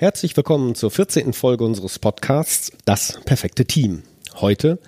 [0.00, 1.34] Herzlich willkommen zur 14.
[1.34, 4.02] Folge unseres Podcasts Das perfekte Team.
[4.36, 4.78] Heute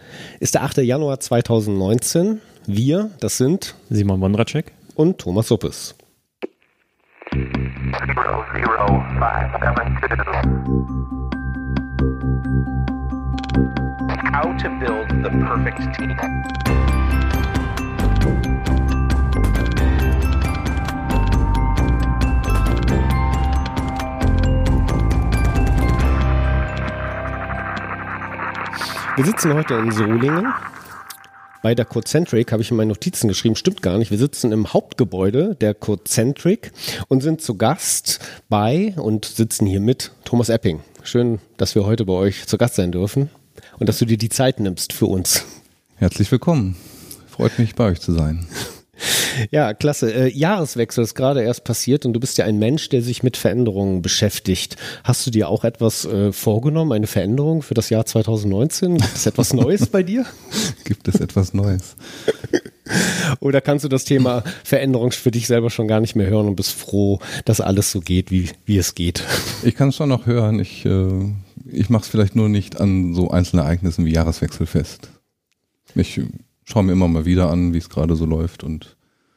[0.40, 0.78] ist der 8.
[0.78, 2.40] Januar 2019.
[2.66, 5.94] Wir, das sind Simon Wondracek und Thomas Suppes.
[14.32, 17.01] How to build the perfect team.
[29.14, 30.54] Wir sitzen heute in Solingen.
[31.62, 34.10] Bei der Cocentric habe ich in meinen Notizen geschrieben, stimmt gar nicht.
[34.10, 36.72] Wir sitzen im Hauptgebäude der Cocentric
[37.08, 40.80] und sind zu Gast bei und sitzen hier mit Thomas Epping.
[41.02, 43.28] Schön, dass wir heute bei euch zu Gast sein dürfen
[43.78, 45.44] und dass du dir die Zeit nimmst für uns.
[45.96, 46.76] Herzlich willkommen.
[47.28, 48.46] Freut mich, bei euch zu sein.
[49.50, 50.12] Ja, klasse.
[50.12, 53.36] Äh, Jahreswechsel ist gerade erst passiert und du bist ja ein Mensch, der sich mit
[53.36, 54.76] Veränderungen beschäftigt.
[55.04, 58.98] Hast du dir auch etwas äh, vorgenommen, eine Veränderung für das Jahr 2019?
[58.98, 60.26] Gibt es etwas Neues bei dir?
[60.84, 61.96] Gibt es etwas Neues?
[63.40, 66.56] Oder kannst du das Thema Veränderung für dich selber schon gar nicht mehr hören und
[66.56, 69.24] bist froh, dass alles so geht, wie, wie es geht?
[69.64, 70.58] Ich kann es schon noch hören.
[70.58, 71.32] Ich, äh,
[71.70, 75.08] ich mache es vielleicht nur nicht an so einzelnen Ereignissen wie Jahreswechsel fest.
[75.94, 76.20] Ich
[76.64, 78.96] schaue mir immer mal wieder an, wie es gerade so läuft und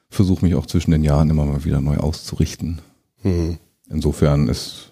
[0.09, 2.81] versuche mich auch zwischen den Jahren immer mal wieder neu auszurichten.
[3.23, 3.57] Mhm.
[3.89, 4.91] Insofern ist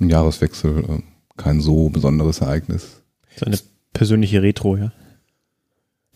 [0.00, 1.02] ein Jahreswechsel äh,
[1.36, 3.02] kein so besonderes Ereignis.
[3.36, 3.58] So eine
[3.92, 4.92] persönliche Retro, ja?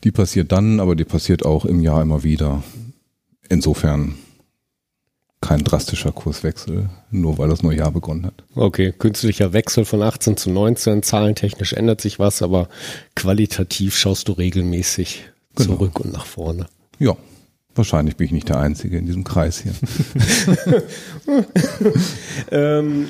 [0.05, 2.63] Die passiert dann, aber die passiert auch im Jahr immer wieder.
[3.49, 4.15] Insofern
[5.41, 8.45] kein drastischer Kurswechsel, nur weil das neue Jahr begonnen hat.
[8.55, 12.69] Okay, künstlicher Wechsel von 18 zu 19, zahlentechnisch ändert sich was, aber
[13.15, 15.77] qualitativ schaust du regelmäßig genau.
[15.77, 16.67] zurück und nach vorne.
[16.99, 17.17] Ja,
[17.75, 19.73] wahrscheinlich bin ich nicht der Einzige in diesem Kreis hier.
[22.51, 23.07] ähm,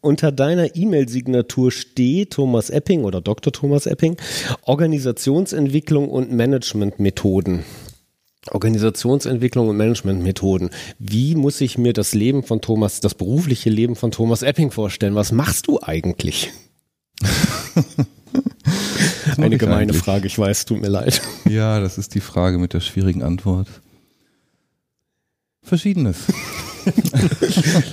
[0.00, 3.52] unter deiner E-Mail-Signatur steht Thomas Epping oder Dr.
[3.52, 4.16] Thomas Epping,
[4.62, 7.64] Organisationsentwicklung und Managementmethoden.
[8.50, 10.70] Organisationsentwicklung und Managementmethoden.
[10.98, 15.14] Wie muss ich mir das Leben von Thomas, das berufliche Leben von Thomas Epping vorstellen?
[15.14, 16.50] Was machst du eigentlich?
[19.36, 19.98] Eine gemeine eigentlich?
[19.98, 21.22] Frage, ich weiß, tut mir leid.
[21.48, 23.68] Ja, das ist die Frage mit der schwierigen Antwort.
[25.62, 26.16] Verschiedenes.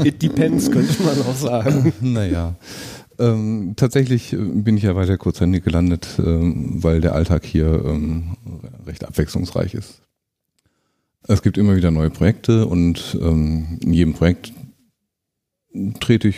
[0.04, 1.94] It depends, könnte man auch sagen.
[2.02, 2.56] Naja.
[3.20, 8.38] Ähm, tatsächlich äh, bin ich ja weiter kurzhändig gelandet, ähm, weil der Alltag hier ähm,
[8.88, 10.02] recht abwechslungsreich ist.
[11.28, 14.54] Es gibt immer wieder neue Projekte und ähm, in jedem Projekt
[16.00, 16.38] trete ich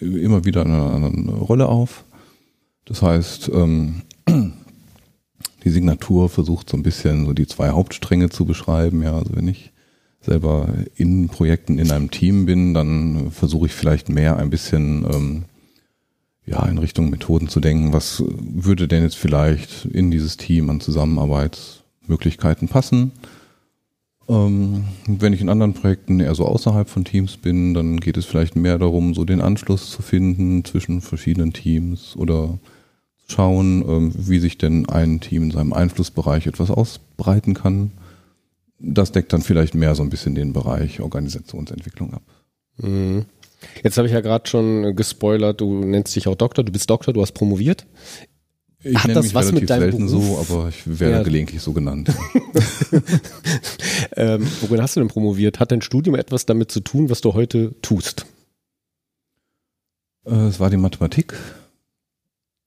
[0.00, 2.04] immer wieder in einer anderen Rolle auf.
[2.84, 4.02] Das heißt, ähm,
[5.64, 9.02] die Signatur versucht so ein bisschen so die zwei Hauptstränge zu beschreiben.
[9.02, 9.72] Ja, also wenn ich
[10.20, 15.44] selber in Projekten in einem Team bin, dann versuche ich vielleicht mehr ein bisschen ähm,
[16.46, 17.92] ja in Richtung Methoden zu denken.
[17.92, 23.12] Was würde denn jetzt vielleicht in dieses Team an Zusammenarbeitsmöglichkeiten passen?
[24.30, 28.26] Ähm, wenn ich in anderen Projekten eher so außerhalb von Teams bin, dann geht es
[28.26, 32.60] vielleicht mehr darum, so den Anschluss zu finden zwischen verschiedenen Teams oder
[33.26, 37.90] schauen, ähm, wie sich denn ein Team in seinem Einflussbereich etwas ausbreiten kann.
[38.78, 42.22] Das deckt dann vielleicht mehr so ein bisschen den Bereich Organisationsentwicklung ab.
[42.76, 43.24] Mhm.
[43.82, 47.12] Jetzt habe ich ja gerade schon gespoilert, du nennst dich auch Doktor, du bist Doktor,
[47.12, 47.84] du hast promoviert.
[48.82, 50.48] Ich Hat das was mit deinem selten Beruf?
[50.48, 51.22] so, aber ich werde ja.
[51.22, 52.08] gelegentlich so genannt.
[54.16, 55.60] ähm, worin hast du denn promoviert?
[55.60, 58.24] Hat dein Studium etwas damit zu tun, was du heute tust?
[60.24, 61.34] Äh, es war die Mathematik.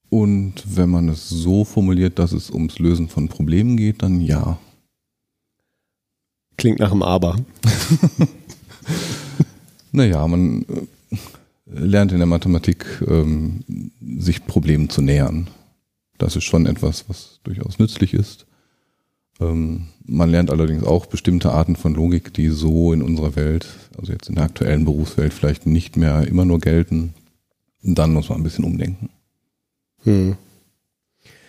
[0.09, 4.59] Und wenn man es so formuliert, dass es ums Lösen von Problemen geht, dann ja.
[6.57, 7.37] Klingt nach einem Aber.
[9.91, 11.17] naja, man äh,
[11.65, 13.63] lernt in der Mathematik, ähm,
[14.19, 15.49] sich Problemen zu nähern.
[16.23, 18.45] Das ist schon etwas, was durchaus nützlich ist.
[19.41, 23.67] Ähm, man lernt allerdings auch bestimmte Arten von Logik, die so in unserer Welt,
[23.97, 27.13] also jetzt in der aktuellen Berufswelt, vielleicht nicht mehr immer nur gelten.
[27.81, 29.09] Dann muss man ein bisschen umdenken.
[30.03, 30.37] Hm.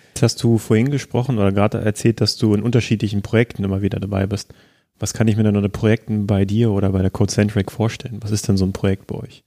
[0.09, 4.01] Jetzt hast du vorhin gesprochen oder gerade erzählt, dass du in unterschiedlichen Projekten immer wieder
[4.01, 4.53] dabei bist.
[4.99, 8.19] Was kann ich mir denn unter Projekten bei dir oder bei der Codecentric vorstellen?
[8.23, 9.45] Was ist denn so ein Projekt bei euch?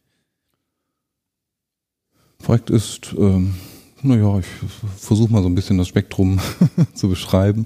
[2.38, 3.56] Projekt ist ähm,
[4.08, 4.48] naja, ich
[4.98, 6.40] versuche mal so ein bisschen das Spektrum
[6.94, 7.66] zu beschreiben.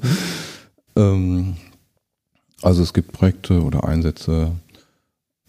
[0.95, 1.55] Ähm,
[2.61, 4.51] also es gibt Projekte oder Einsätze,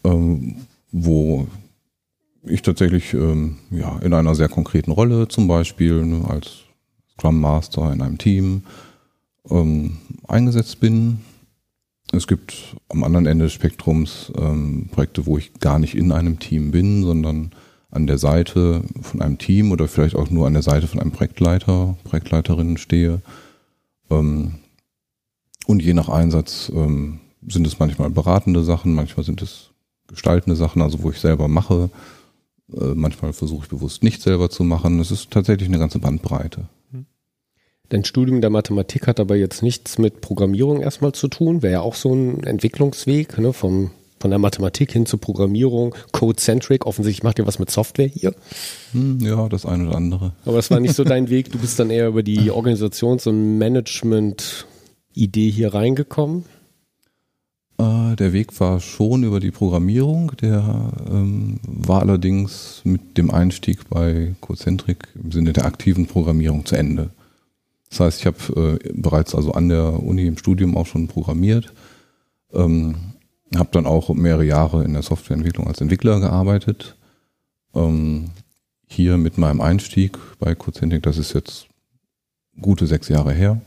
[0.05, 0.57] ähm,
[0.91, 1.47] wo
[2.45, 6.63] ich tatsächlich ähm, ja, in einer sehr konkreten Rolle, zum Beispiel ne, als
[7.13, 8.63] Scrum Master in einem Team,
[9.51, 11.21] ähm, eingesetzt bin.
[12.13, 16.39] Es gibt am anderen Ende des Spektrums ähm, Projekte, wo ich gar nicht in einem
[16.39, 17.53] Team bin, sondern
[17.93, 21.13] an der Seite von einem Team oder vielleicht auch nur an der Seite von einem
[21.13, 23.21] Projektleiter, Projektleiterin stehe.
[24.11, 24.55] Ähm,
[25.67, 29.71] und je nach Einsatz ähm, sind es manchmal beratende Sachen, manchmal sind es
[30.09, 31.91] gestaltende Sachen, also wo ich selber mache.
[32.75, 34.99] Äh, manchmal versuche ich bewusst nicht selber zu machen.
[34.99, 36.69] Es ist tatsächlich eine ganze Bandbreite.
[37.91, 41.61] Dein Studium der Mathematik hat aber jetzt nichts mit Programmierung erstmal zu tun.
[41.61, 43.91] Wäre ja auch so ein Entwicklungsweg, ne, vom,
[44.23, 46.87] von der Mathematik hin zur Programmierung, Code-Centric.
[46.87, 48.35] Offensichtlich macht ihr was mit Software hier.
[48.93, 50.33] Hm, ja, das eine oder andere.
[50.45, 51.51] Aber das war nicht so dein Weg.
[51.51, 56.45] Du bist dann eher über die Organisations- und Management-Idee hier reingekommen.
[57.79, 63.89] Äh, der Weg war schon über die Programmierung, der ähm, war allerdings mit dem Einstieg
[63.91, 67.11] bei Cocentric im Sinne der aktiven Programmierung zu Ende.
[67.91, 71.73] Das heißt, ich habe äh, bereits also an der Uni im Studium auch schon programmiert,
[72.55, 72.95] ähm,
[73.57, 76.97] habe dann auch mehrere Jahre in der Softwareentwicklung als Entwickler gearbeitet.
[77.75, 78.31] Ähm,
[78.87, 81.67] hier mit meinem Einstieg bei Cocentric, das ist jetzt
[82.61, 83.61] gute sechs Jahre her,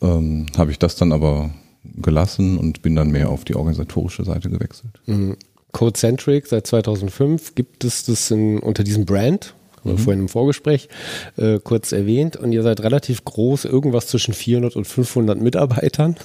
[0.00, 1.50] ähm, habe ich das dann aber
[1.84, 5.00] gelassen und bin dann mehr auf die organisatorische Seite gewechselt.
[5.06, 5.36] Mhm.
[5.72, 10.88] Codecentric seit 2005 gibt es das in, unter diesem Brand, haben wir vorhin im Vorgespräch
[11.36, 16.16] äh, kurz erwähnt, und ihr seid relativ groß, irgendwas zwischen 400 und 500 Mitarbeitern.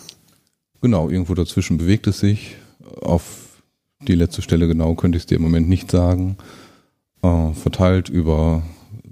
[0.82, 2.56] Genau, irgendwo dazwischen bewegt es sich.
[3.02, 3.62] Auf
[4.02, 6.38] die letzte Stelle genau könnte ich es dir im Moment nicht sagen.
[7.22, 8.64] Äh, verteilt über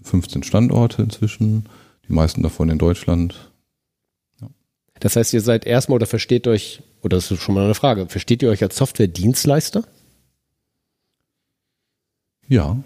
[0.03, 1.65] 15 Standorte inzwischen,
[2.07, 3.51] die meisten davon in Deutschland.
[4.99, 8.07] Das heißt, ihr seid erstmal oder versteht euch, oder das ist schon mal eine Frage,
[8.07, 9.83] versteht ihr euch als Software-Dienstleister?
[12.47, 12.77] Ja.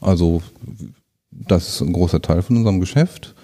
[0.00, 0.42] Also
[1.30, 3.34] das ist ein großer Teil von unserem Geschäft.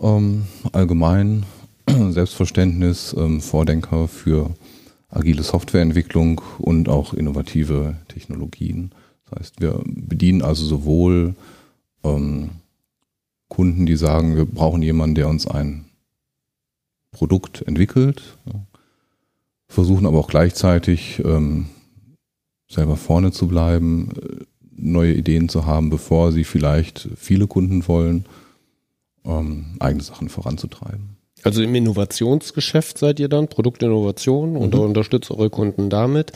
[0.00, 1.44] Ähm, allgemein
[2.10, 4.54] Selbstverständnis, ähm, Vordenker für
[5.08, 8.92] agile Softwareentwicklung und auch innovative Technologien.
[9.24, 11.34] Das heißt, wir bedienen also sowohl
[12.04, 12.50] ähm,
[13.48, 15.84] Kunden, die sagen, wir brauchen jemanden, der uns ein
[17.10, 18.60] Produkt entwickelt, ja.
[19.66, 21.66] versuchen aber auch gleichzeitig ähm,
[22.68, 24.44] selber vorne zu bleiben, äh,
[24.76, 28.26] neue Ideen zu haben, bevor sie vielleicht viele Kunden wollen,
[29.24, 31.19] ähm, eigene Sachen voranzutreiben.
[31.42, 34.80] Also im Innovationsgeschäft seid ihr dann, Produktinnovation und Mhm.
[34.80, 36.32] unterstützt eure Kunden damit.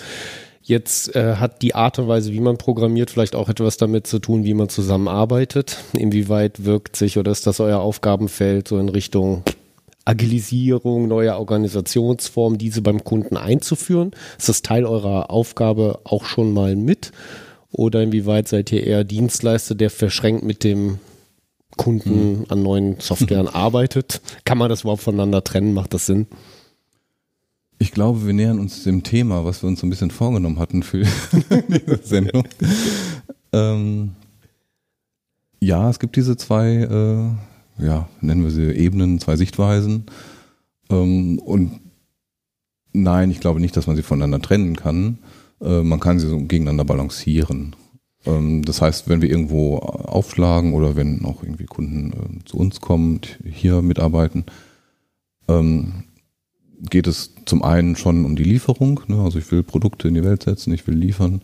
[0.63, 4.19] Jetzt äh, hat die Art und Weise, wie man programmiert, vielleicht auch etwas damit zu
[4.19, 5.77] tun, wie man zusammenarbeitet.
[5.93, 9.43] Inwieweit wirkt sich oder ist das euer Aufgabenfeld so in Richtung
[10.07, 14.13] Agilisierung, neue Organisationsformen, diese beim Kunden einzuführen?
[14.39, 17.13] Ist das Teil eurer Aufgabe auch schon mal mit?
[17.71, 20.99] Oder inwieweit seid ihr eher Dienstleister, der verschränkt mit dem
[21.77, 24.21] Kunden an neuen Softwaren arbeitet?
[24.45, 25.75] Kann man das überhaupt voneinander trennen?
[25.75, 26.27] Macht das Sinn?
[27.79, 30.83] Ich glaube, wir nähern uns dem Thema, was wir uns so ein bisschen vorgenommen hatten
[30.83, 31.05] für
[31.69, 32.45] diese Sendung.
[33.53, 34.13] ähm,
[35.61, 36.69] ja, es gibt diese zwei,
[37.79, 40.07] äh, ja, nennen wir sie Ebenen, zwei Sichtweisen.
[40.91, 41.81] Ähm, und
[42.93, 45.19] nein, ich glaube nicht, dass man sie voneinander trennen kann.
[45.61, 47.75] Äh, man kann sie so gegeneinander balancieren.
[48.27, 52.81] Ähm, das heißt, wenn wir irgendwo aufschlagen oder wenn auch irgendwie Kunden äh, zu uns
[52.81, 54.45] kommen, hier mitarbeiten,
[55.49, 56.05] ähm,
[56.91, 59.23] geht es zum einen schon um die Lieferung, ne?
[59.23, 61.43] also ich will Produkte in die Welt setzen, ich will liefern.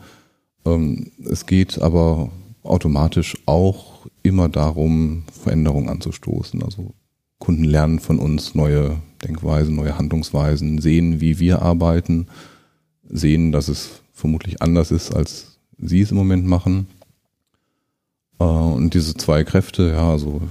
[0.64, 2.30] Ähm, es geht aber
[2.62, 6.62] automatisch auch immer darum, Veränderungen anzustoßen.
[6.62, 6.94] Also
[7.38, 12.26] Kunden lernen von uns neue Denkweisen, neue Handlungsweisen, sehen, wie wir arbeiten,
[13.08, 15.49] sehen, dass es vermutlich anders ist, als
[15.80, 16.86] sie es im Moment machen.
[18.38, 20.42] Äh, und diese zwei Kräfte, ja, also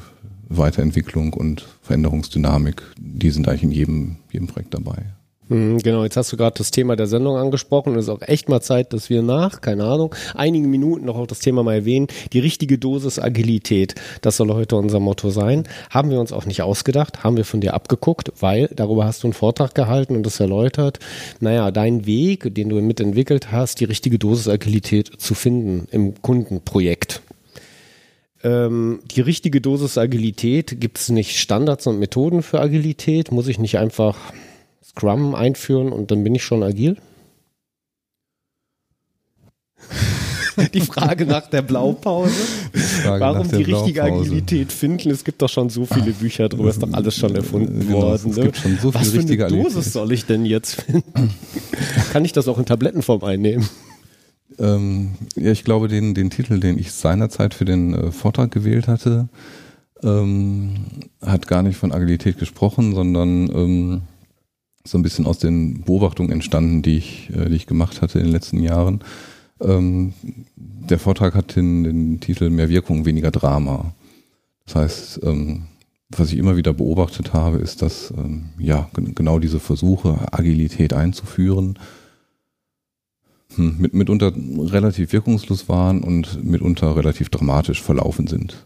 [0.48, 5.14] Weiterentwicklung und Veränderungsdynamik, die sind eigentlich in jedem, jedem Projekt dabei.
[5.50, 7.96] Mhm, Genau, jetzt hast du gerade das Thema der Sendung angesprochen.
[7.96, 11.28] Es ist auch echt mal Zeit, dass wir nach, keine Ahnung, einigen Minuten noch auch
[11.28, 12.08] das Thema mal erwähnen.
[12.34, 15.64] Die richtige Dosis Agilität, das soll heute unser Motto sein.
[15.90, 19.28] Haben wir uns auch nicht ausgedacht, haben wir von dir abgeguckt, weil darüber hast du
[19.28, 21.00] einen Vortrag gehalten und das erläutert.
[21.40, 27.22] Naja, dein Weg, den du mitentwickelt hast, die richtige Dosis Agilität zu finden im Kundenprojekt.
[28.44, 33.32] Ähm, die richtige Dosis Agilität, gibt es nicht Standards und Methoden für Agilität?
[33.32, 34.16] Muss ich nicht einfach
[34.90, 36.98] Scrum einführen und dann bin ich schon agil?
[40.74, 42.34] Die Frage nach der Blaupause.
[42.74, 44.26] Frage Warum die richtige Blaupause.
[44.32, 45.10] Agilität finden?
[45.10, 48.30] Es gibt doch schon so viele Bücher drüber, ist doch alles schon erfunden Genau, worden.
[48.32, 48.44] es ne?
[48.44, 49.94] gibt schon so viel Was für richtige eine Dosis Agilität.
[49.94, 51.34] soll ich denn jetzt finden?
[52.12, 53.70] Kann ich das auch in Tablettenform einnehmen?
[54.58, 58.90] Ähm, ja, ich glaube, den, den Titel, den ich seinerzeit für den äh, Vortrag gewählt
[58.90, 59.30] hatte,
[60.04, 60.72] ähm,
[61.22, 64.02] hat gar nicht von Agilität gesprochen, sondern ähm,
[64.84, 68.26] so ein bisschen aus den Beobachtungen entstanden, die ich, äh, die ich gemacht hatte in
[68.26, 69.02] den letzten Jahren.
[69.62, 70.14] Ähm,
[70.56, 73.94] der Vortrag hat den, den Titel Mehr Wirkung, weniger Drama.
[74.66, 75.64] Das heißt, ähm,
[76.10, 81.78] was ich immer wieder beobachtet habe, ist, dass ähm, ja genau diese Versuche, Agilität einzuführen,
[83.56, 88.66] hm, mit, mitunter relativ wirkungslos waren und mitunter relativ dramatisch verlaufen sind.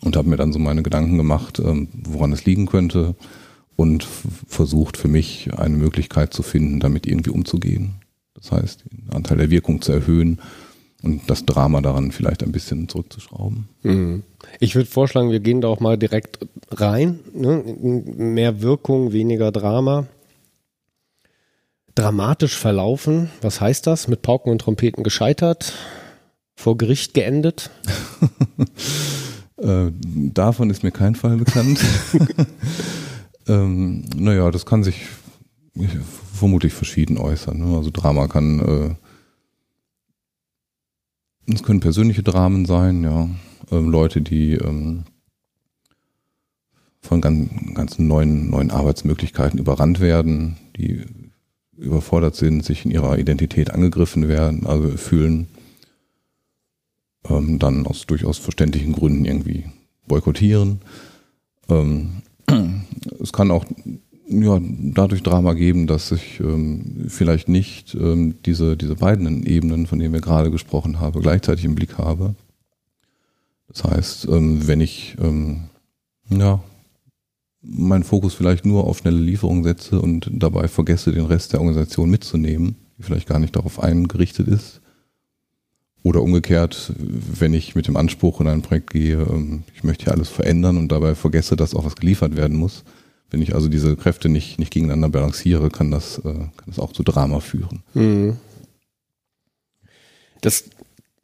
[0.00, 3.14] Und habe mir dann so meine Gedanken gemacht, ähm, woran es liegen könnte
[3.76, 7.96] und versucht für mich eine Möglichkeit zu finden, damit irgendwie umzugehen.
[8.34, 10.40] Das heißt, den Anteil der Wirkung zu erhöhen
[11.02, 13.68] und das Drama daran vielleicht ein bisschen zurückzuschrauben.
[13.82, 14.22] Mhm.
[14.60, 16.38] Ich würde vorschlagen, wir gehen da auch mal direkt
[16.70, 17.20] rein.
[17.34, 17.62] Ne?
[18.16, 20.06] Mehr Wirkung, weniger Drama.
[21.94, 24.08] Dramatisch verlaufen, was heißt das?
[24.08, 25.74] Mit Pauken und Trompeten gescheitert,
[26.56, 27.70] vor Gericht geendet?
[29.58, 31.78] äh, davon ist mir kein Fall bekannt.
[33.46, 35.06] ähm, naja, das kann sich
[36.32, 37.58] vermutlich verschieden äußern.
[37.58, 37.76] Ne?
[37.76, 38.94] Also Drama kann, äh,
[41.52, 43.28] es können persönliche Dramen sein, ja.
[43.70, 45.04] Ähm, Leute, die ähm,
[47.00, 51.04] von ganz, ganzen neuen, neuen Arbeitsmöglichkeiten überrannt werden, die
[51.76, 55.48] überfordert sind, sich in ihrer Identität angegriffen werden, also fühlen,
[57.28, 59.64] ähm, dann aus durchaus verständlichen Gründen irgendwie
[60.06, 60.80] boykottieren.
[61.68, 62.22] Ähm,
[63.20, 63.64] es kann auch
[64.26, 69.98] ja, dadurch Drama geben, dass ich ähm, vielleicht nicht ähm, diese, diese beiden Ebenen, von
[69.98, 72.34] denen wir gerade gesprochen haben, gleichzeitig im Blick habe.
[73.68, 75.64] Das heißt, ähm, wenn ich ähm,
[76.30, 76.62] ja,
[77.60, 82.10] meinen Fokus vielleicht nur auf schnelle Lieferung setze und dabei vergesse, den Rest der Organisation
[82.10, 84.80] mitzunehmen, die vielleicht gar nicht darauf eingerichtet ist.
[86.04, 90.12] Oder umgekehrt, wenn ich mit dem Anspruch in ein Projekt gehe, ähm, ich möchte hier
[90.12, 92.84] alles verändern und dabei vergesse, dass auch was geliefert werden muss,
[93.30, 96.92] wenn ich also diese Kräfte nicht, nicht gegeneinander balanciere, kann das, äh, kann das auch
[96.92, 97.82] zu Drama führen.
[97.94, 98.36] Mhm.
[100.42, 100.64] Das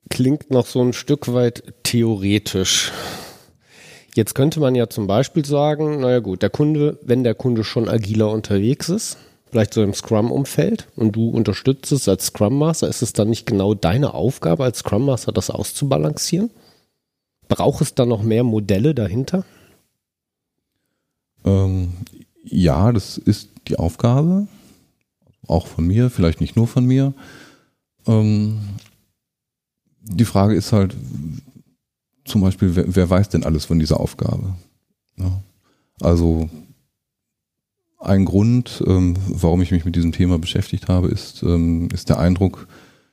[0.08, 2.90] klingt noch so ein Stück weit theoretisch.
[4.14, 7.86] Jetzt könnte man ja zum Beispiel sagen, naja gut, der Kunde, wenn der Kunde schon
[7.86, 9.18] agiler unterwegs ist,
[9.50, 13.46] vielleicht so im Scrum-Umfeld und du unterstützt es als Scrum Master, ist es dann nicht
[13.46, 16.50] genau deine Aufgabe als Scrum Master, das auszubalancieren?
[17.48, 19.44] Braucht es da noch mehr Modelle dahinter?
[21.44, 21.92] Ähm,
[22.44, 24.46] ja, das ist die Aufgabe,
[25.46, 27.12] auch von mir, vielleicht nicht nur von mir.
[28.06, 28.60] Ähm,
[30.02, 30.96] die Frage ist halt
[32.24, 34.54] zum Beispiel, wer, wer, weiß denn alles von dieser Aufgabe?
[35.16, 35.42] Ja.
[36.00, 36.48] Also
[38.00, 42.18] ein Grund, ähm, warum ich mich mit diesem Thema beschäftigt habe, ist, ähm, ist der
[42.18, 42.66] Eindruck,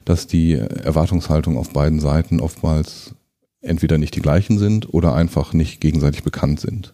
[0.05, 3.13] dass die Erwartungshaltung auf beiden Seiten oftmals
[3.61, 6.93] entweder nicht die gleichen sind oder einfach nicht gegenseitig bekannt sind.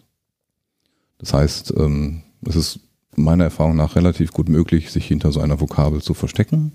[1.19, 2.79] Das heißt, ähm, es ist
[3.15, 6.71] meiner Erfahrung nach relativ gut möglich, sich hinter so einer Vokabel zu verstecken.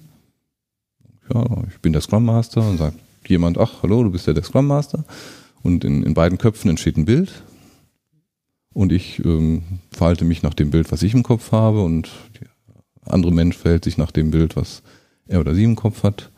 [1.35, 2.97] Ja, ich bin der Scrum Master und sagt
[3.27, 5.05] jemand, ach, hallo, du bist ja der Scrum Master.
[5.63, 7.43] Und in, in beiden Köpfen entsteht ein Bild.
[8.79, 11.83] Und ich ähm, verhalte mich nach dem Bild, was ich im Kopf habe.
[11.83, 14.85] Und der andere Mensch verhält sich nach dem Bild, was
[15.27, 16.31] er oder sie im Kopf hat.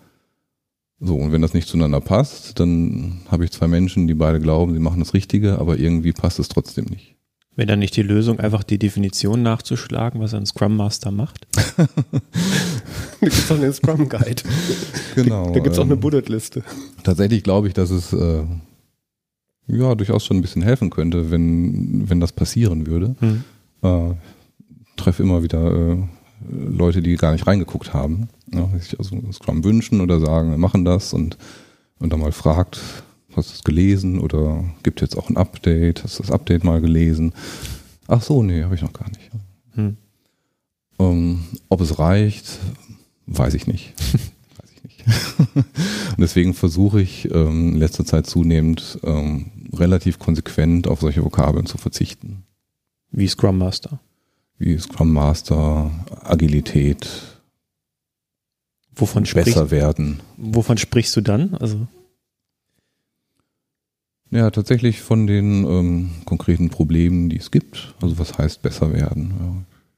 [1.00, 4.72] So, und wenn das nicht zueinander passt, dann habe ich zwei Menschen, die beide glauben,
[4.72, 7.14] sie machen das Richtige, aber irgendwie passt es trotzdem nicht.
[7.56, 11.46] Wäre dann nicht die Lösung, einfach die Definition nachzuschlagen, was ein Scrum Master macht?
[11.76, 11.86] da
[13.20, 14.42] gibt es auch einen Scrum Guide.
[15.14, 15.48] Genau.
[15.48, 16.62] Da, da gibt es auch eine ähm, Bullet-Liste.
[17.04, 18.44] Tatsächlich glaube ich, dass es äh,
[19.66, 23.14] ja durchaus schon ein bisschen helfen könnte, wenn, wenn das passieren würde.
[23.20, 23.44] Hm.
[23.82, 24.14] Äh,
[24.96, 25.96] treffe immer wieder äh,
[26.50, 30.84] Leute, die gar nicht reingeguckt haben, ja, sich also Scrum wünschen oder sagen, wir machen
[30.84, 31.36] das und,
[31.98, 32.80] und dann mal fragt,
[33.36, 36.02] Hast du es gelesen oder gibt jetzt auch ein Update?
[36.02, 37.32] Hast du das Update mal gelesen?
[38.08, 39.30] Ach so, nee, habe ich noch gar nicht.
[39.74, 39.96] Hm.
[40.98, 42.58] Ähm, ob es reicht,
[43.26, 43.94] weiß ich nicht.
[45.54, 51.66] Und deswegen versuche ich ähm, in letzter Zeit zunehmend ähm, relativ konsequent auf solche Vokabeln
[51.66, 52.44] zu verzichten.
[53.10, 54.00] Wie Scrum Master.
[54.58, 55.90] Wie Scrum Master,
[56.22, 57.08] Agilität.
[58.94, 60.20] Wovon besser sprichst, werden.
[60.36, 61.54] Wovon sprichst du dann?
[61.54, 61.86] Also
[64.30, 67.94] ja, tatsächlich von den ähm, konkreten Problemen, die es gibt.
[68.00, 69.34] Also was heißt besser werden?
[69.38, 69.54] Ja.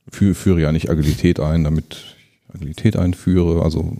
[0.08, 2.16] Für, führe ja nicht Agilität ein, damit
[2.48, 3.62] ich Agilität einführe.
[3.62, 3.94] Also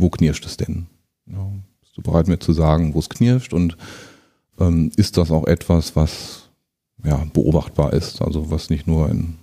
[0.00, 0.86] wo knirscht es denn?
[1.26, 1.50] Ja,
[1.80, 3.52] bist du bereit mir zu sagen, wo es knirscht?
[3.52, 3.76] Und
[4.58, 6.48] ähm, ist das auch etwas, was
[7.04, 8.22] ja, beobachtbar ist?
[8.22, 9.34] Also was nicht nur in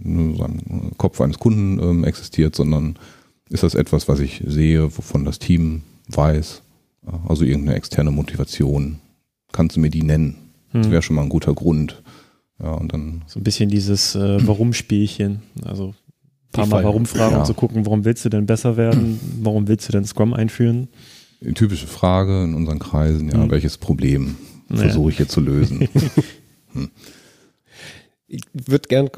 [0.00, 2.98] nur sagen, Kopf eines Kunden ähm, existiert, sondern
[3.48, 6.62] ist das etwas, was ich sehe, wovon das Team weiß?
[7.28, 8.98] Also irgendeine externe Motivation.
[9.52, 10.36] Kannst du mir die nennen?
[10.72, 10.82] Hm.
[10.82, 12.02] Das wäre schon mal ein guter Grund.
[12.60, 13.22] Ja, und dann.
[13.26, 15.42] So ein bisschen dieses äh, Warum-Spielchen.
[15.64, 15.94] Also
[16.56, 16.84] paar Mal Fall.
[16.84, 17.38] warum fragen, Ja.
[17.40, 19.20] um zu gucken, warum willst du denn besser werden?
[19.42, 20.88] Warum willst du denn Scrum einführen?
[21.40, 23.50] Die typische Frage in unseren Kreisen, ja, Mhm.
[23.50, 24.36] welches Problem
[24.68, 24.82] Naja.
[24.84, 25.88] versuche ich hier zu lösen?
[28.28, 29.08] Ich würde gern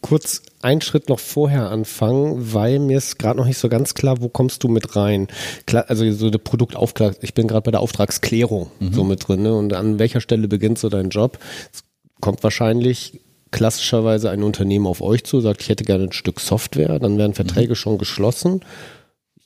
[0.00, 4.20] kurz einen Schritt noch vorher anfangen, weil mir ist gerade noch nicht so ganz klar,
[4.20, 5.28] wo kommst du mit rein?
[5.66, 9.54] Klar, also so eine Produktauftrag, ich bin gerade bei der Auftragsklärung so mit drin, ne?
[9.56, 11.38] Und an welcher Stelle beginnt so dein Job?
[11.72, 11.84] Es
[12.20, 13.20] kommt wahrscheinlich
[13.56, 17.34] klassischerweise ein Unternehmen auf euch zu, sagt, ich hätte gerne ein Stück Software, dann werden
[17.34, 18.60] Verträge schon geschlossen.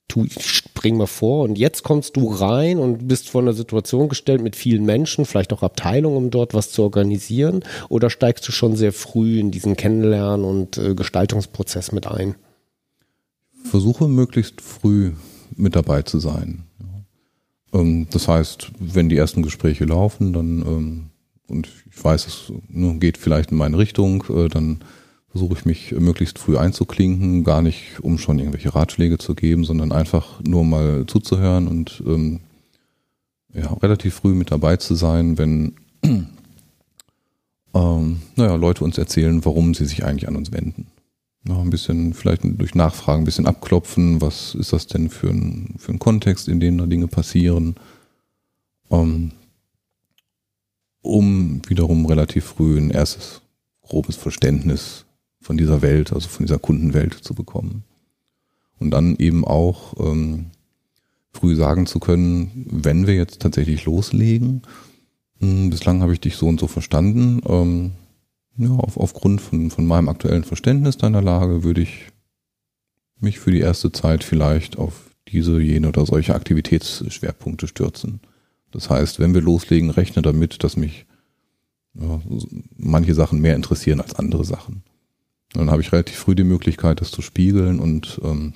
[0.09, 4.09] Tu, ich spring mal vor und jetzt kommst du rein und bist vor einer Situation
[4.09, 8.52] gestellt mit vielen Menschen, vielleicht auch Abteilungen, um dort was zu organisieren oder steigst du
[8.52, 12.35] schon sehr früh in diesen Kennenlernen und äh, Gestaltungsprozess mit ein?
[13.64, 15.12] versuche möglichst früh
[15.57, 16.64] mit dabei zu sein.
[17.73, 21.11] Ähm, das heißt, wenn die ersten Gespräche laufen, dann ähm,
[21.47, 21.69] und
[22.04, 24.80] weiß, es ne, geht vielleicht in meine Richtung, äh, dann
[25.30, 29.92] versuche ich mich möglichst früh einzuklinken, gar nicht, um schon irgendwelche Ratschläge zu geben, sondern
[29.92, 32.40] einfach nur mal zuzuhören und ähm,
[33.54, 35.75] ja, relativ früh mit dabei zu sein, wenn
[37.75, 40.87] ähm, naja, Leute uns erzählen, warum sie sich eigentlich an uns wenden.
[41.42, 45.75] Noch ein bisschen, vielleicht durch Nachfragen ein bisschen abklopfen, was ist das denn für ein,
[45.78, 47.76] für ein Kontext, in dem da Dinge passieren,
[48.90, 49.33] ähm,
[51.02, 53.42] um wiederum relativ früh ein erstes
[53.83, 55.07] grobes Verständnis
[55.40, 57.85] von dieser Welt, also von dieser Kundenwelt zu bekommen.
[58.78, 60.47] Und dann eben auch ähm,
[61.33, 64.62] früh sagen zu können, wenn wir jetzt tatsächlich loslegen,
[65.40, 67.92] mh, bislang habe ich dich so und so verstanden, ähm,
[68.57, 72.09] ja, auf, aufgrund von, von meinem aktuellen Verständnis deiner Lage würde ich
[73.19, 78.21] mich für die erste Zeit vielleicht auf diese, jene oder solche Aktivitätsschwerpunkte stürzen.
[78.73, 81.07] Das heißt, wenn wir loslegen, rechne damit, dass mich
[81.95, 82.21] ja,
[82.77, 84.83] manche Sachen mehr interessieren als andere Sachen.
[85.55, 88.53] Und dann habe ich relativ früh die Möglichkeit, das zu spiegeln und ähm,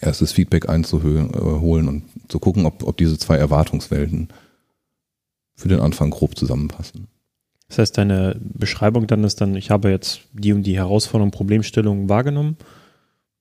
[0.00, 4.28] erstes Feedback einzuholen äh, und zu gucken, ob, ob diese zwei Erwartungswelten
[5.54, 7.06] für den Anfang grob zusammenpassen.
[7.68, 12.08] Das heißt, deine Beschreibung dann ist dann, ich habe jetzt die und die Herausforderung, Problemstellung
[12.08, 12.56] wahrgenommen.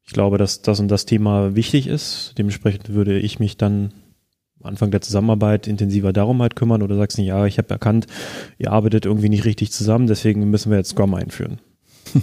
[0.05, 2.33] Ich glaube, dass das und das Thema wichtig ist.
[2.37, 3.93] Dementsprechend würde ich mich dann
[4.63, 8.07] Anfang der Zusammenarbeit intensiver darum halt kümmern oder sagst nicht, ja, ich habe erkannt,
[8.57, 11.59] ihr arbeitet irgendwie nicht richtig zusammen, deswegen müssen wir jetzt Scrum einführen.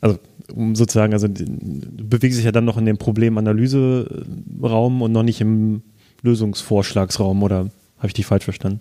[0.00, 0.18] also
[0.52, 5.40] um sozusagen, also du bewegst dich ja dann noch in dem Problemanalyse-Raum und noch nicht
[5.40, 5.82] im
[6.22, 8.80] Lösungsvorschlagsraum oder habe ich dich falsch verstanden?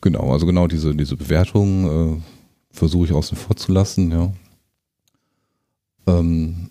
[0.00, 2.20] Genau, also genau diese, diese Bewertung äh,
[2.70, 4.32] versuche ich außen vor zu lassen, ja.
[6.06, 6.70] Ähm,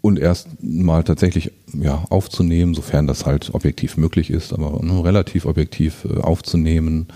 [0.00, 5.44] und erst mal tatsächlich ja, aufzunehmen, sofern das halt objektiv möglich ist, aber ne, relativ
[5.44, 7.08] objektiv äh, aufzunehmen,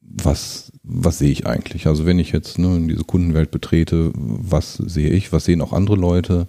[0.00, 1.86] was, was sehe ich eigentlich?
[1.86, 5.72] Also wenn ich jetzt ne, in diese Kundenwelt betrete, was sehe ich, was sehen auch
[5.72, 6.48] andere Leute,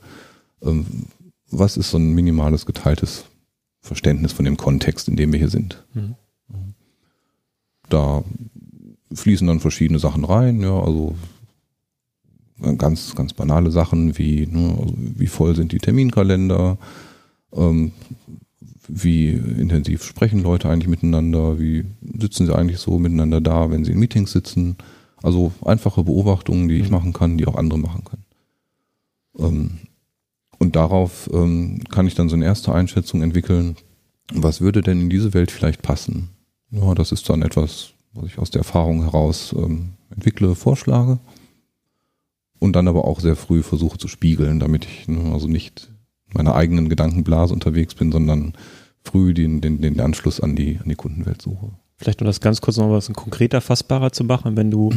[0.61, 0.85] ähm,
[1.49, 3.25] was ist so ein minimales geteiltes
[3.81, 5.83] Verständnis von dem Kontext, in dem wir hier sind?
[5.93, 6.15] Mhm.
[7.89, 8.23] Da
[9.13, 11.15] fließen dann verschiedene Sachen rein, ja, also
[12.77, 16.77] ganz, ganz banale Sachen wie, ne, also wie voll sind die Terminkalender,
[17.53, 17.91] ähm,
[18.87, 21.85] wie intensiv sprechen Leute eigentlich miteinander, wie
[22.19, 24.77] sitzen sie eigentlich so miteinander da, wenn sie in Meetings sitzen.
[25.21, 26.91] Also einfache Beobachtungen, die ich Mhm.
[26.91, 28.25] machen kann, die auch andere machen können.
[29.39, 29.71] Ähm,
[30.59, 33.75] und darauf ähm, kann ich dann so eine erste Einschätzung entwickeln,
[34.33, 36.29] was würde denn in diese Welt vielleicht passen.
[36.71, 41.19] Ja, das ist dann etwas, was ich aus der Erfahrung heraus ähm, entwickle, vorschlage
[42.63, 45.89] und dann aber auch sehr früh versuche zu spiegeln, damit ich ne, also nicht
[46.27, 48.53] in meiner eigenen Gedankenblase unterwegs bin, sondern
[49.03, 51.71] früh den, den, den Anschluss an die, an die Kundenwelt suche.
[51.97, 54.91] Vielleicht um das ganz kurz noch was konkreter fassbarer zu machen, wenn du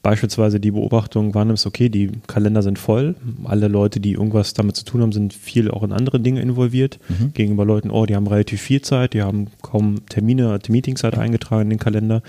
[0.00, 4.84] beispielsweise die Beobachtung wahrnimmst, okay, die Kalender sind voll, alle Leute, die irgendwas damit zu
[4.84, 7.00] tun haben, sind viel auch in andere Dinge involviert.
[7.08, 7.32] Mhm.
[7.34, 11.70] Gegenüber Leuten, oh, die haben relativ viel Zeit, die haben kaum Termine, Meetings-Zeit eingetragen in
[11.70, 12.22] den Kalender.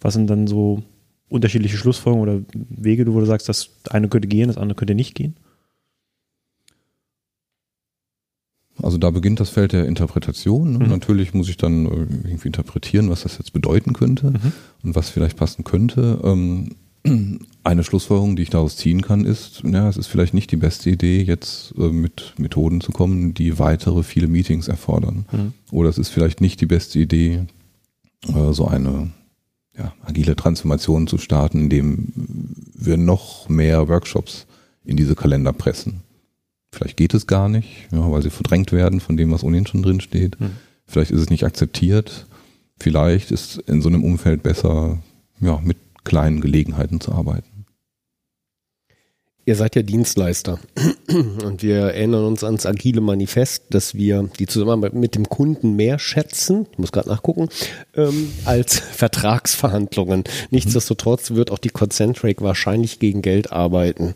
[0.00, 0.82] Was sind dann so
[1.28, 5.14] unterschiedliche Schlussfolgerungen oder Wege, wo du sagst, das eine könnte gehen, das andere könnte nicht
[5.14, 5.36] gehen?
[8.80, 10.78] Also da beginnt das Feld der Interpretation.
[10.78, 10.84] Ne?
[10.84, 10.90] Mhm.
[10.90, 11.90] Natürlich muss ich dann äh,
[12.28, 14.52] irgendwie interpretieren, was das jetzt bedeuten könnte Mhm.
[14.84, 16.20] und was vielleicht passen könnte.
[16.22, 16.76] Ähm,
[17.64, 20.90] eine Schlussfolgerung, die ich daraus ziehen kann, ist, ja, es ist vielleicht nicht die beste
[20.90, 25.26] Idee, jetzt äh, mit Methoden zu kommen, die weitere viele Meetings erfordern.
[25.32, 25.52] Mhm.
[25.72, 27.46] Oder es ist vielleicht nicht die beste Idee,
[28.28, 29.10] äh, so eine
[29.78, 32.08] ja, agile Transformation zu starten, indem
[32.74, 34.46] wir noch mehr Workshops
[34.84, 36.02] in diese Kalender pressen.
[36.72, 39.82] Vielleicht geht es gar nicht, ja, weil sie verdrängt werden von dem, was ohnehin schon
[39.82, 40.38] drin steht.
[40.40, 40.52] Mhm.
[40.86, 42.26] Vielleicht ist es nicht akzeptiert.
[42.78, 44.98] Vielleicht ist in so einem Umfeld besser,
[45.40, 47.47] ja, mit kleinen Gelegenheiten zu arbeiten.
[49.48, 50.58] Ihr seid ja Dienstleister.
[51.08, 55.98] Und wir erinnern uns ans agile Manifest, dass wir die Zusammenarbeit mit dem Kunden mehr
[55.98, 57.48] schätzen, ich muss gerade nachgucken,
[57.96, 60.24] ähm, als Vertragsverhandlungen.
[60.50, 64.14] Nichtsdestotrotz wird auch die Concentric wahrscheinlich gegen Geld arbeiten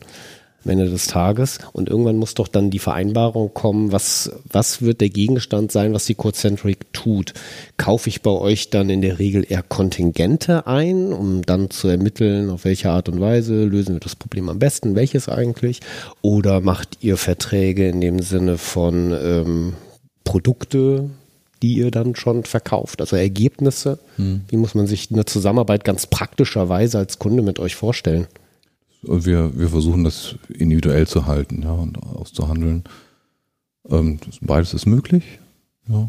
[0.64, 1.58] am Ende des Tages.
[1.72, 6.06] Und irgendwann muss doch dann die Vereinbarung kommen, was, was wird der Gegenstand sein, was
[6.06, 7.34] die Cocentric tut.
[7.76, 12.50] Kaufe ich bei euch dann in der Regel eher Kontingente ein, um dann zu ermitteln,
[12.50, 15.80] auf welche Art und Weise lösen wir das Problem am besten, welches eigentlich?
[16.20, 19.72] Oder macht ihr Verträge in dem Sinne von ähm,
[20.24, 21.10] Produkte,
[21.62, 23.98] die ihr dann schon verkauft, also Ergebnisse?
[24.48, 28.26] Wie muss man sich eine Zusammenarbeit ganz praktischerweise als Kunde mit euch vorstellen?
[29.02, 32.84] Wir, wir versuchen das individuell zu halten ja, und auszuhandeln.
[33.88, 35.40] Ähm, beides ist möglich.
[35.88, 36.08] Ja.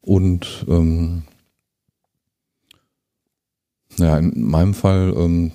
[0.00, 1.22] Und ähm,
[3.98, 5.52] ja, in meinem Fall, ähm,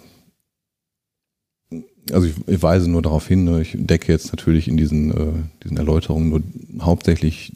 [2.12, 5.34] also ich, ich weise nur darauf hin, ne, ich decke jetzt natürlich in diesen, äh,
[5.64, 6.42] diesen Erläuterungen nur
[6.86, 7.54] hauptsächlich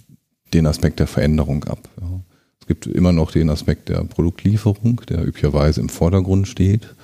[0.54, 1.90] den Aspekt der Veränderung ab.
[2.02, 2.22] Ja.
[2.60, 6.96] Es gibt immer noch den Aspekt der Produktlieferung, der üblicherweise im Vordergrund steht.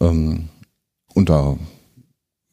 [0.00, 0.48] Ähm,
[1.16, 1.58] und da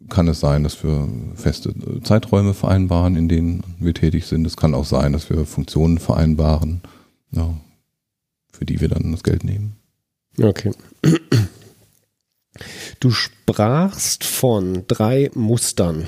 [0.10, 4.48] kann es sein, dass wir feste Zeiträume vereinbaren, in denen wir tätig sind.
[4.48, 6.82] Es kann auch sein, dass wir Funktionen vereinbaren,
[7.32, 7.58] ja,
[8.52, 9.76] für die wir dann das Geld nehmen.
[10.42, 10.72] Okay.
[13.00, 16.08] Du sprachst von drei Mustern.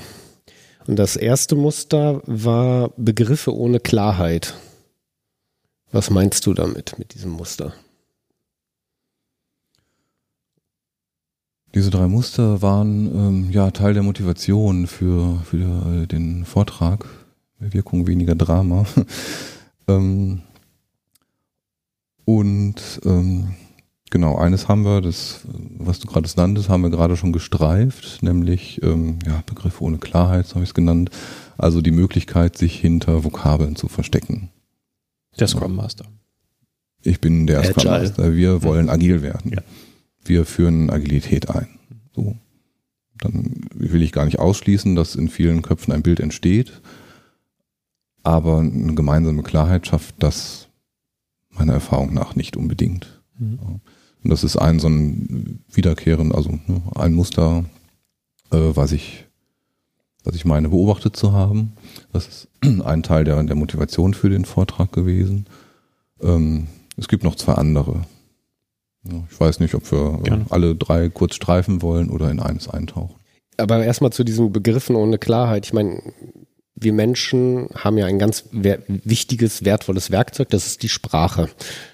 [0.86, 4.54] Und das erste Muster war Begriffe ohne Klarheit.
[5.92, 7.74] Was meinst du damit, mit diesem Muster?
[11.76, 17.04] Diese drei Muster waren ähm, ja Teil der Motivation für, für äh, den Vortrag.
[17.58, 18.86] Wirkung weniger Drama.
[19.86, 20.40] ähm,
[22.24, 23.48] und ähm,
[24.08, 25.40] genau, eines haben wir, das,
[25.76, 30.46] was du gerade nanntest, haben wir gerade schon gestreift, nämlich ähm, ja, Begriffe ohne Klarheit,
[30.46, 31.10] so habe ich es genannt.
[31.58, 34.48] Also die Möglichkeit, sich hinter Vokabeln zu verstecken.
[35.38, 36.06] Der Scrum Master.
[37.02, 38.08] Ich bin der Scrum Agile.
[38.08, 38.34] Master.
[38.34, 39.52] Wir wollen agil werden.
[39.52, 39.60] Ja.
[40.28, 41.68] Wir führen Agilität ein.
[42.14, 42.36] So.
[43.18, 46.80] Dann will ich gar nicht ausschließen, dass in vielen Köpfen ein Bild entsteht.
[48.22, 50.68] Aber eine gemeinsame Klarheit schafft das
[51.50, 53.22] meiner Erfahrung nach nicht unbedingt.
[53.38, 53.58] Mhm.
[53.60, 53.80] Ja.
[54.26, 57.64] Und das ist ein so ein wiederkehrend, also ne, ein Muster,
[58.50, 59.24] äh, was ich,
[60.24, 61.72] was ich meine, beobachtet zu haben.
[62.12, 62.48] Das ist
[62.84, 65.46] ein Teil der, der Motivation für den Vortrag gewesen.
[66.20, 68.04] Ähm, es gibt noch zwei andere.
[69.30, 70.46] Ich weiß nicht, ob wir äh, Gerne.
[70.50, 73.14] alle drei kurz streifen wollen oder in eines eintauchen.
[73.56, 75.66] Aber erstmal zu diesen Begriffen ohne Klarheit.
[75.66, 76.02] Ich meine,
[76.74, 81.48] wir Menschen haben ja ein ganz wer wichtiges, wertvolles Werkzeug, das ist die Sprache.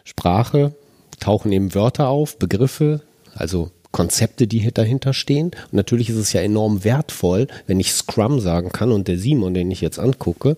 [0.05, 0.75] Sprache
[1.21, 3.03] tauchen eben Wörter auf, Begriffe,
[3.35, 5.47] also Konzepte, die dahinter stehen.
[5.47, 9.55] Und natürlich ist es ja enorm wertvoll, wenn ich Scrum sagen kann und der Simon,
[9.55, 10.57] den ich jetzt angucke,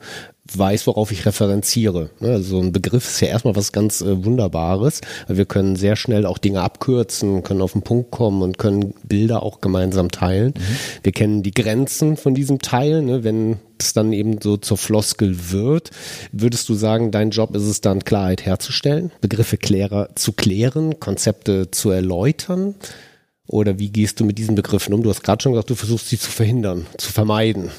[0.53, 2.11] weiß, worauf ich referenziere.
[2.21, 5.01] Ne, Also so ein Begriff ist ja erstmal was ganz äh, Wunderbares.
[5.27, 9.43] Wir können sehr schnell auch Dinge abkürzen, können auf den Punkt kommen und können Bilder
[9.43, 10.55] auch gemeinsam teilen.
[11.03, 13.03] Wir kennen die Grenzen von diesem Teil.
[13.03, 13.25] Ne?
[13.25, 15.91] Wenn es dann eben so zur Floskel wird,
[16.33, 21.71] würdest du sagen, dein Job ist es dann, Klarheit herzustellen, Begriffe klärer zu klären, Konzepte
[21.71, 22.75] zu erläutern?
[23.47, 25.03] Oder wie gehst du mit diesen Begriffen um?
[25.03, 27.71] Du hast gerade schon gesagt, du versuchst sie zu verhindern, zu vermeiden.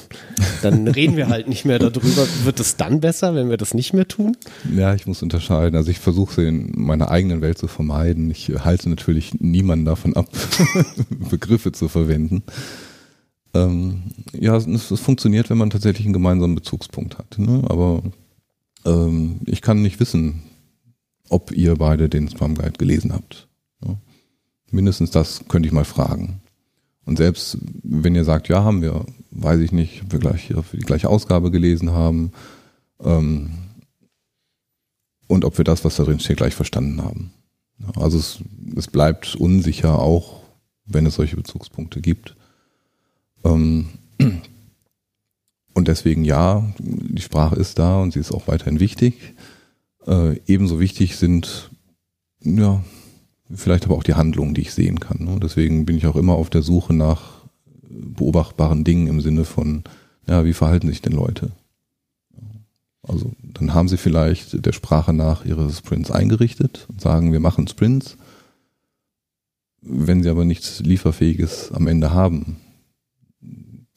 [0.62, 2.26] Dann reden wir halt nicht mehr darüber.
[2.44, 4.36] Wird es dann besser, wenn wir das nicht mehr tun?
[4.72, 5.74] Ja, ich muss unterscheiden.
[5.74, 8.30] Also ich versuche sie in meiner eigenen Welt zu vermeiden.
[8.30, 10.28] Ich halte natürlich niemanden davon ab,
[11.30, 12.44] Begriffe zu verwenden.
[13.52, 14.02] Ähm,
[14.32, 17.38] ja, es, es funktioniert, wenn man tatsächlich einen gemeinsamen Bezugspunkt hat.
[17.38, 17.64] Ne?
[17.68, 18.04] Aber
[18.84, 20.42] ähm, ich kann nicht wissen,
[21.28, 23.45] ob ihr beide den Scrum Guide gelesen habt.
[24.76, 26.42] Mindestens das könnte ich mal fragen.
[27.06, 30.62] Und selbst wenn ihr sagt, ja, haben wir, weiß ich nicht, ob wir gleich hier
[30.62, 32.32] für die gleiche Ausgabe gelesen haben
[33.02, 33.52] ähm,
[35.26, 37.32] und ob wir das, was da drin steht, gleich verstanden haben.
[37.94, 38.40] Also es,
[38.76, 40.42] es bleibt unsicher, auch
[40.84, 42.36] wenn es solche Bezugspunkte gibt.
[43.44, 43.88] Ähm,
[45.72, 49.14] und deswegen ja, die Sprache ist da und sie ist auch weiterhin wichtig.
[50.06, 51.70] Äh, ebenso wichtig sind
[52.42, 52.84] ja
[53.54, 55.24] vielleicht aber auch die Handlungen, die ich sehen kann.
[55.24, 55.38] Ne?
[55.40, 57.44] Deswegen bin ich auch immer auf der Suche nach
[57.88, 59.84] beobachtbaren Dingen im Sinne von,
[60.26, 61.52] ja, wie verhalten sich denn Leute?
[63.02, 67.68] Also dann haben sie vielleicht der Sprache nach ihre Sprints eingerichtet und sagen, wir machen
[67.68, 68.16] Sprints.
[69.80, 72.56] Wenn sie aber nichts Lieferfähiges am Ende haben,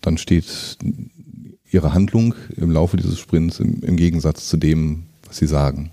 [0.02, 0.78] dann steht
[1.72, 5.92] ihre Handlung im Laufe dieses Sprints im, im Gegensatz zu dem, was sie sagen.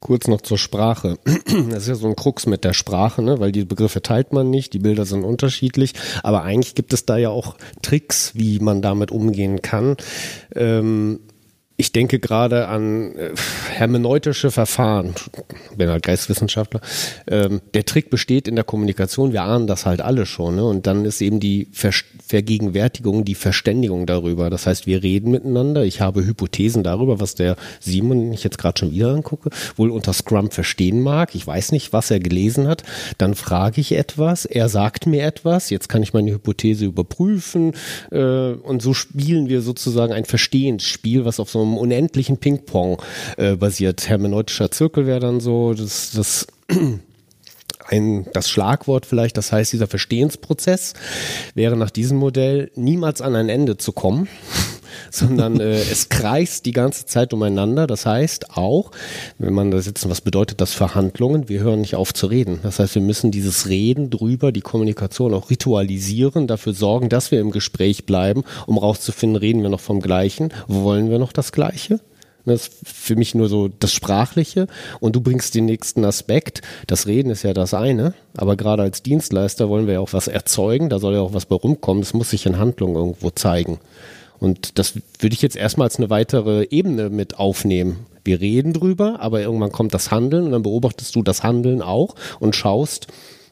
[0.00, 1.18] Kurz noch zur Sprache.
[1.70, 3.40] Das ist ja so ein Krux mit der Sprache, ne?
[3.40, 7.16] weil die Begriffe teilt man nicht, die Bilder sind unterschiedlich, aber eigentlich gibt es da
[7.16, 9.96] ja auch Tricks, wie man damit umgehen kann.
[10.54, 11.20] Ähm,
[11.80, 13.30] ich denke gerade an äh,
[13.70, 15.14] hermeneutische Verfahren,
[15.76, 16.80] bin halt Geistwissenschaftler.
[17.28, 20.56] Ähm, der Trick besteht in der Kommunikation, wir ahnen das halt alle schon.
[20.56, 20.64] Ne?
[20.64, 21.92] Und dann ist eben die Ver
[22.26, 24.50] Vergegenwärtigung, die Verständigung darüber.
[24.50, 25.84] Das heißt, wir reden miteinander.
[25.84, 29.90] Ich habe Hypothesen darüber, was der Simon, den ich jetzt gerade schon wieder angucke, wohl
[29.90, 31.34] unter Scrum verstehen mag.
[31.34, 32.82] Ich weiß nicht, was er gelesen hat.
[33.18, 35.70] Dann frage ich etwas, er sagt mir etwas.
[35.70, 37.72] Jetzt kann ich meine Hypothese überprüfen.
[38.10, 43.02] Äh, und so spielen wir sozusagen ein Verstehensspiel, was auf so einem unendlichen Ping-Pong
[43.36, 44.08] äh, basiert.
[44.08, 46.46] Hermeneutischer Zirkel wäre dann so das, das
[47.88, 50.94] ein, das Schlagwort vielleicht, das heißt, dieser Verstehensprozess
[51.54, 54.28] wäre nach diesem Modell niemals an ein Ende zu kommen,
[55.10, 57.86] sondern äh, es kreist die ganze Zeit umeinander.
[57.86, 58.90] Das heißt auch,
[59.38, 61.48] wenn man da sitzen, was bedeutet das Verhandlungen?
[61.48, 62.60] Wir hören nicht auf zu reden.
[62.62, 67.40] Das heißt, wir müssen dieses Reden drüber, die Kommunikation auch ritualisieren, dafür sorgen, dass wir
[67.40, 70.52] im Gespräch bleiben, um rauszufinden, reden wir noch vom Gleichen?
[70.66, 72.00] Wollen wir noch das Gleiche?
[72.48, 74.66] Das ist für mich nur so das Sprachliche
[75.00, 76.62] und du bringst den nächsten Aspekt.
[76.86, 80.28] Das Reden ist ja das eine, aber gerade als Dienstleister wollen wir ja auch was
[80.28, 83.78] erzeugen, da soll ja auch was bei rumkommen, das muss sich in Handlung irgendwo zeigen.
[84.40, 88.06] Und das würde ich jetzt erstmal als eine weitere Ebene mit aufnehmen.
[88.24, 92.14] Wir reden drüber, aber irgendwann kommt das Handeln und dann beobachtest du das Handeln auch
[92.40, 93.08] und schaust,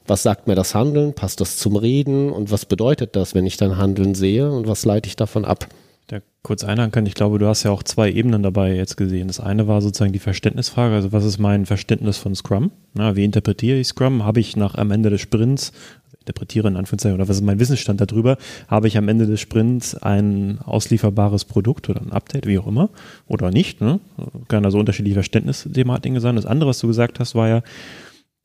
[0.07, 3.57] was sagt mir das Handeln, passt das zum Reden und was bedeutet das, wenn ich
[3.57, 5.67] dein Handeln sehe und was leite ich davon ab?
[6.09, 9.27] Da kurz einhaken kann, ich glaube, du hast ja auch zwei Ebenen dabei jetzt gesehen.
[9.27, 12.71] Das eine war sozusagen die Verständnisfrage, also was ist mein Verständnis von Scrum?
[12.95, 14.25] Na, wie interpretiere ich Scrum?
[14.25, 15.73] Habe ich nach am Ende des Sprints,
[16.21, 18.37] interpretiere in Anführungszeichen, oder was ist mein Wissensstand darüber?
[18.69, 22.91] Habe ich am Ende des Sprints ein auslieferbares Produkt oder ein Update, wie auch immer,
[23.27, 23.81] oder nicht?
[23.81, 23.99] Ne?
[24.47, 26.37] Kann also unterschiedliche Verständnisthematiken sein.
[26.37, 27.63] Das andere, was du gesagt hast, war ja,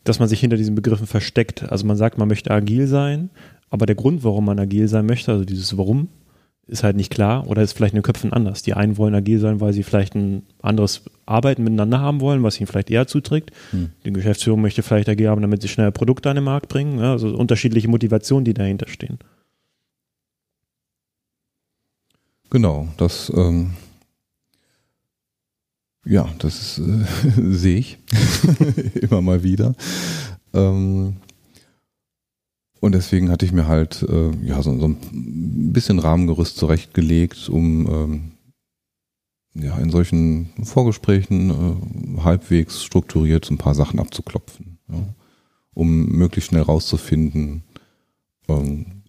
[0.03, 1.71] dass man sich hinter diesen Begriffen versteckt.
[1.71, 3.29] Also man sagt, man möchte agil sein,
[3.69, 6.07] aber der Grund, warum man agil sein möchte, also dieses Warum,
[6.67, 8.61] ist halt nicht klar oder ist vielleicht in den Köpfen anders.
[8.61, 12.59] Die einen wollen agil sein, weil sie vielleicht ein anderes Arbeiten miteinander haben wollen, was
[12.59, 13.51] ihnen vielleicht eher zuträgt.
[13.71, 13.91] Hm.
[14.05, 16.99] Die Geschäftsführung möchte vielleicht agil haben, damit sie schnell Produkte an den Markt bringen.
[16.99, 19.19] Ja, also unterschiedliche Motivationen, die dahinter stehen.
[22.49, 23.73] Genau, das ähm,
[26.05, 27.05] ja, das äh,
[27.51, 27.97] sehe ich
[29.01, 29.75] immer mal wieder.
[30.53, 31.17] Ähm,
[32.81, 37.87] und deswegen hatte ich mir halt äh, ja, so, so, ein bisschen Rahmengerüst zurechtgelegt, um
[37.87, 38.31] ähm,
[39.53, 45.13] ja, in solchen Vorgesprächen äh, halbwegs strukturiert ein paar Sachen abzuklopfen, ja,
[45.75, 47.63] um möglichst schnell rauszufinden,
[48.49, 49.03] ähm,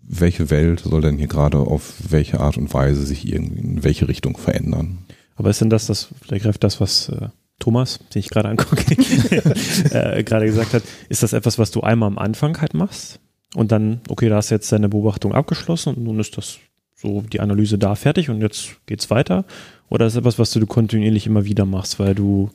[0.00, 4.08] welche Welt soll denn hier gerade auf welche Art und Weise sich irgendwie in welche
[4.08, 5.04] Richtung verändern.
[5.36, 7.28] Aber ist denn das, das vielleicht das, was äh,
[7.64, 8.84] Thomas, den ich gerade angucke,
[9.90, 13.20] äh, gerade gesagt hat, ist das etwas, was du einmal am Anfang halt machst
[13.54, 16.58] und dann, okay, da hast du jetzt deine Beobachtung abgeschlossen und nun ist das
[16.94, 19.46] so die Analyse da fertig und jetzt geht's weiter?
[19.88, 22.50] Oder ist das etwas, was du kontinuierlich immer wieder machst, weil du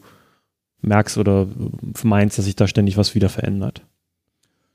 [0.81, 1.47] merkst oder
[2.03, 3.81] meinst, dass sich da ständig was wieder verändert?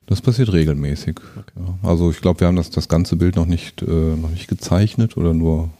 [0.07, 1.16] Das passiert regelmäßig.
[1.38, 1.61] Okay.
[1.61, 4.49] Ja, also ich glaube, wir haben das, das ganze Bild noch nicht, äh, noch nicht
[4.49, 5.70] gezeichnet oder nur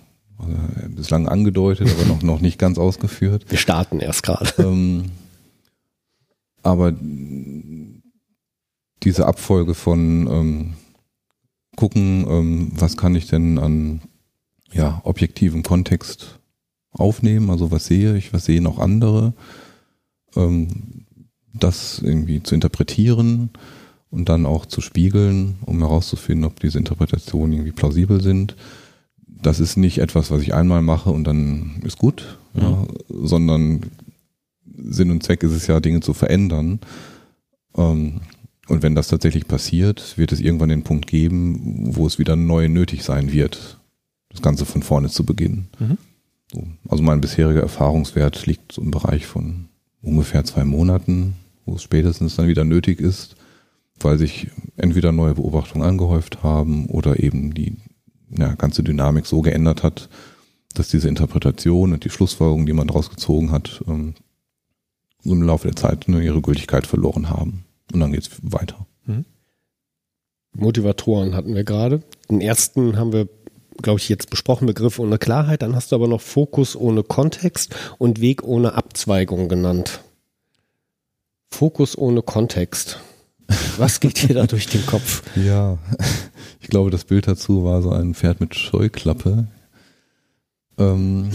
[0.40, 3.44] äh, bislang angedeutet, aber noch, noch nicht ganz ausgeführt.
[3.48, 4.50] Wir starten erst gerade.
[4.58, 5.10] Ähm,
[6.62, 6.92] aber
[9.02, 10.74] diese Abfolge von ähm,
[11.76, 14.00] gucken, ähm, was kann ich denn an
[14.72, 16.40] ja, objektivem Kontext
[16.90, 19.34] aufnehmen, also was sehe ich, was sehen auch andere,
[20.36, 21.04] ähm,
[21.52, 23.50] das irgendwie zu interpretieren
[24.10, 28.56] und dann auch zu spiegeln, um herauszufinden, ob diese Interpretationen irgendwie plausibel sind
[29.46, 32.61] das ist nicht etwas, was ich einmal mache und dann ist gut, mhm.
[32.61, 33.80] ja, sondern
[34.76, 36.80] Sinn und Zweck ist es ja, Dinge zu verändern.
[37.76, 38.20] Ähm,
[38.68, 42.68] und wenn das tatsächlich passiert, wird es irgendwann den Punkt geben, wo es wieder neu
[42.68, 43.78] nötig sein wird,
[44.30, 45.68] das Ganze von vorne zu beginnen.
[45.78, 45.98] Mhm.
[46.52, 46.66] So.
[46.88, 49.66] Also mein bisheriger Erfahrungswert liegt so im Bereich von
[50.02, 51.35] ungefähr zwei Monaten,
[51.66, 53.37] wo es spätestens dann wieder nötig ist,
[54.00, 57.76] weil sich entweder neue Beobachtungen angehäuft haben oder eben die
[58.36, 60.08] ja, ganze Dynamik so geändert hat,
[60.74, 64.14] dass diese Interpretation und die Schlussfolgerungen, die man daraus gezogen hat, ähm,
[65.24, 67.64] im Laufe der Zeit ne, ihre Gültigkeit verloren haben.
[67.92, 68.86] Und dann geht's weiter.
[69.06, 69.24] Mhm.
[70.52, 72.02] Motivatoren hatten wir gerade.
[72.30, 73.28] Den ersten haben wir,
[73.82, 75.62] glaube ich, jetzt besprochen, Begriff ohne Klarheit.
[75.62, 80.00] Dann hast du aber noch Fokus ohne Kontext und Weg ohne Abzweigung genannt.
[81.50, 83.00] Fokus ohne Kontext.
[83.78, 85.22] Was geht dir da durch den Kopf?
[85.37, 85.78] Ja,
[86.61, 89.46] ich glaube, das Bild dazu war so ein Pferd mit Scheuklappe.
[90.78, 91.30] Ähm,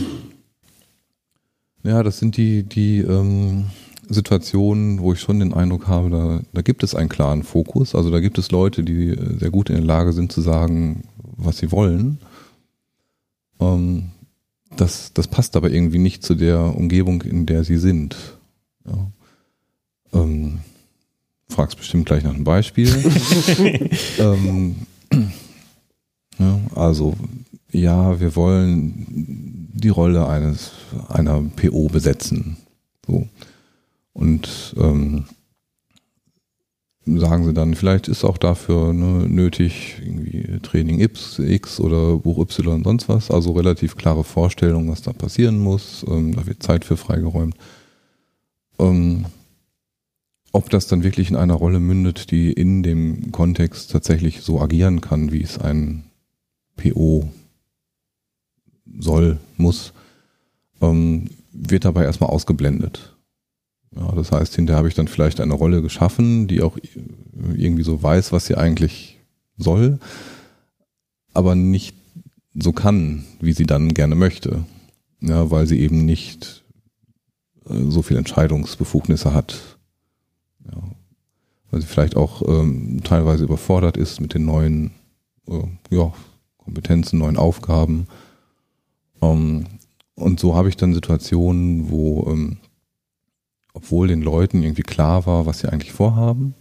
[1.84, 3.66] Ja, das sind die, die ähm,
[4.10, 7.96] Situationen, wo ich schon den Eindruck habe, da, da gibt es einen klaren Fokus.
[7.96, 11.04] Also da gibt es Leute, die äh, sehr gut in der Lage sind zu sagen,
[11.38, 12.20] was sie wollen.
[13.60, 14.10] Ähm,
[14.76, 18.16] das, das passt aber irgendwie nicht zu der Umgebung, in der sie sind.
[18.86, 19.12] Ja.
[20.14, 20.60] Ähm,
[21.50, 22.88] fragst bestimmt gleich nach einem Beispiel.
[24.20, 24.76] ähm,
[26.38, 27.16] ja, also
[27.72, 30.72] ja, wir wollen die Rolle eines
[31.10, 32.58] einer PO besetzen.
[33.06, 33.28] So.
[34.14, 35.26] Und ähm,
[37.06, 42.38] sagen sie dann, vielleicht ist auch dafür ne, nötig irgendwie Training X, X oder Buch
[42.40, 43.32] Y und sonst was.
[43.32, 46.06] Also relativ klare Vorstellung, was da passieren muss.
[46.08, 47.56] Ähm, da wird Zeit für freigeräumt.
[48.80, 49.26] Ähm,
[50.52, 55.02] ob das dann wirklich in einer Rolle mündet, die in dem Kontext tatsächlich so agieren
[55.02, 56.06] kann, wie es ein
[56.76, 57.30] PO
[59.00, 59.94] soll, muss,
[60.82, 63.16] ähm, wird dabei erstmal ausgeblendet.
[63.96, 66.78] Ja, das heißt, hinterher habe ich dann vielleicht eine Rolle geschaffen, die auch
[67.56, 69.20] irgendwie so weiß, was sie eigentlich
[69.58, 70.00] soll,
[71.34, 71.96] aber nicht
[72.54, 74.66] so kann, wie sie dann gerne möchte.
[75.22, 76.64] Ja, weil sie eben nicht
[77.70, 79.79] äh, so viel Entscheidungsbefugnisse hat.
[81.72, 84.92] Weil sie vielleicht auch ähm, teilweise überfordert ist mit den neuen
[85.48, 86.14] äh, ja,
[86.58, 88.08] Kompetenzen, neuen Aufgaben.
[89.22, 89.66] Ähm,
[90.16, 92.58] und so habe ich dann Situationen, wo ähm,
[93.74, 96.54] obwohl den Leuten irgendwie klar war, was sie eigentlich vorhaben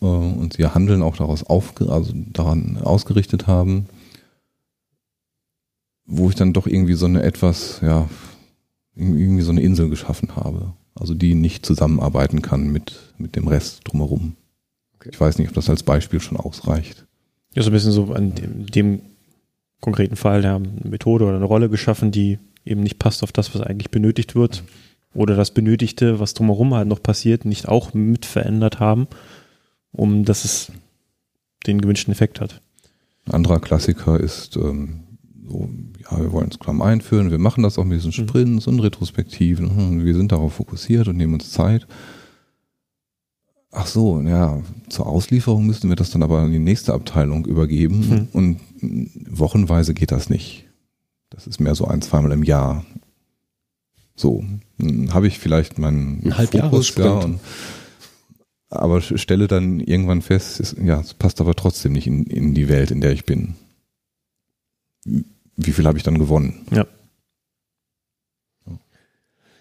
[0.00, 3.86] äh, und sie ihr Handeln auch daraus aufge also daran ausgerichtet haben,
[6.06, 8.08] wo ich dann doch irgendwie so eine etwas, ja,
[8.94, 10.74] irgendwie so eine Insel geschaffen habe.
[10.94, 14.36] Also die nicht zusammenarbeiten kann mit, mit dem Rest drumherum.
[14.96, 15.10] Okay.
[15.12, 17.06] Ich weiß nicht, ob das als Beispiel schon ausreicht.
[17.54, 19.00] Ja, so ein bisschen so an dem, dem
[19.80, 23.62] konkreten Fall der Methode oder eine Rolle geschaffen, die eben nicht passt auf das, was
[23.62, 24.64] eigentlich benötigt wird.
[25.12, 29.06] Oder das Benötigte, was drumherum halt noch passiert, nicht auch mit verändert haben,
[29.92, 30.72] um dass es
[31.66, 32.60] den gewünschten Effekt hat.
[33.26, 35.04] Ein anderer Klassiker ist ähm,
[35.48, 35.68] so,
[36.10, 38.28] ja, wir wollen Scrum einführen, wir machen das auch mit diesen mhm.
[38.28, 41.86] Sprints und Retrospektiven, und wir sind darauf fokussiert und nehmen uns Zeit.
[43.70, 48.08] Ach so, ja, zur Auslieferung müssten wir das dann aber an die nächste Abteilung übergeben
[48.08, 48.28] mhm.
[48.32, 48.60] und
[49.30, 50.66] wochenweise geht das nicht.
[51.30, 52.84] Das ist mehr so ein, zweimal im Jahr.
[54.14, 54.44] So,
[55.10, 57.40] habe ich vielleicht meinen Ein Fokus, ja, und,
[58.68, 62.68] aber stelle dann irgendwann fest, ist, ja, es passt aber trotzdem nicht in, in die
[62.68, 63.56] Welt, in der ich bin.
[65.56, 66.66] Wie viel habe ich dann gewonnen?
[66.70, 66.86] Ja.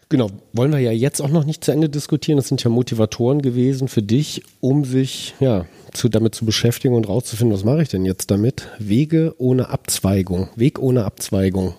[0.10, 2.38] Genau, wollen wir ja jetzt auch noch nicht zu Ende diskutieren.
[2.38, 7.08] Das sind ja Motivatoren gewesen für dich, um sich ja zu, damit zu beschäftigen und
[7.08, 8.67] rauszufinden, was mache ich denn jetzt damit?
[8.77, 11.73] Wege ohne Abzweigung, Weg ohne Abzweigung.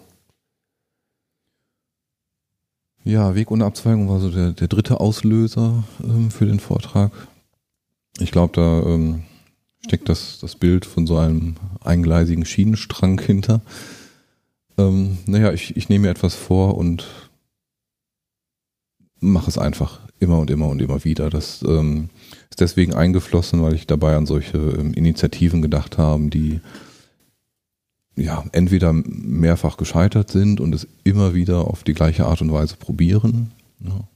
[3.04, 7.12] Ja, Weg ohne Abzweigung war so der, der dritte Auslöser ähm, für den Vortrag.
[8.18, 9.24] Ich glaube, da ähm,
[9.84, 13.60] steckt das, das Bild von so einem eingleisigen Schienenstrang hinter.
[14.76, 17.06] Ähm, naja, ich, ich nehme mir etwas vor und
[19.20, 21.30] mache es einfach immer und immer und immer wieder.
[21.30, 22.10] Das ähm,
[22.50, 26.60] ist deswegen eingeflossen, weil ich dabei an solche ähm, Initiativen gedacht habe, die
[28.16, 32.76] ja, entweder mehrfach gescheitert sind und es immer wieder auf die gleiche Art und Weise
[32.76, 33.50] probieren.
[33.80, 34.08] Ja,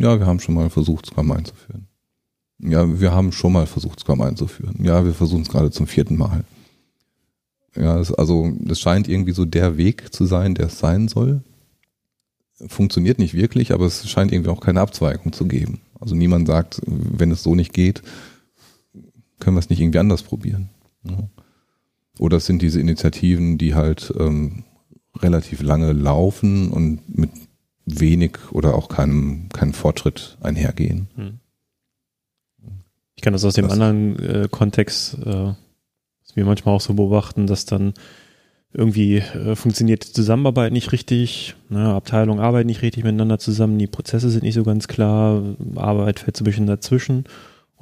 [0.00, 1.88] ja wir haben schon mal versucht, Scrum einzuführen.
[2.60, 4.76] Ja, wir haben schon mal versucht, Scrum einzuführen.
[4.84, 6.44] Ja, wir versuchen es gerade zum vierten Mal.
[7.76, 11.42] Ja, das, also das scheint irgendwie so der Weg zu sein, der es sein soll.
[12.66, 15.80] Funktioniert nicht wirklich, aber es scheint irgendwie auch keine Abzweigung zu geben.
[15.98, 18.02] Also niemand sagt, wenn es so nicht geht,
[19.40, 20.68] können wir es nicht irgendwie anders probieren.
[21.04, 21.28] Ja.
[22.18, 24.64] Oder es sind diese Initiativen, die halt ähm,
[25.16, 27.30] relativ lange laufen und mit
[27.84, 31.08] wenig oder auch keinem, keinem Fortschritt einhergehen.
[31.16, 31.38] Hm.
[33.16, 35.54] Ich kann das aus dem das anderen äh, Kontext, äh,
[36.34, 37.94] wir manchmal auch so beobachten, dass dann
[38.74, 43.86] irgendwie äh, funktioniert die Zusammenarbeit nicht richtig, ne, Abteilung arbeiten nicht richtig miteinander zusammen, die
[43.86, 45.42] Prozesse sind nicht so ganz klar,
[45.76, 47.24] Arbeit fällt so ein bisschen dazwischen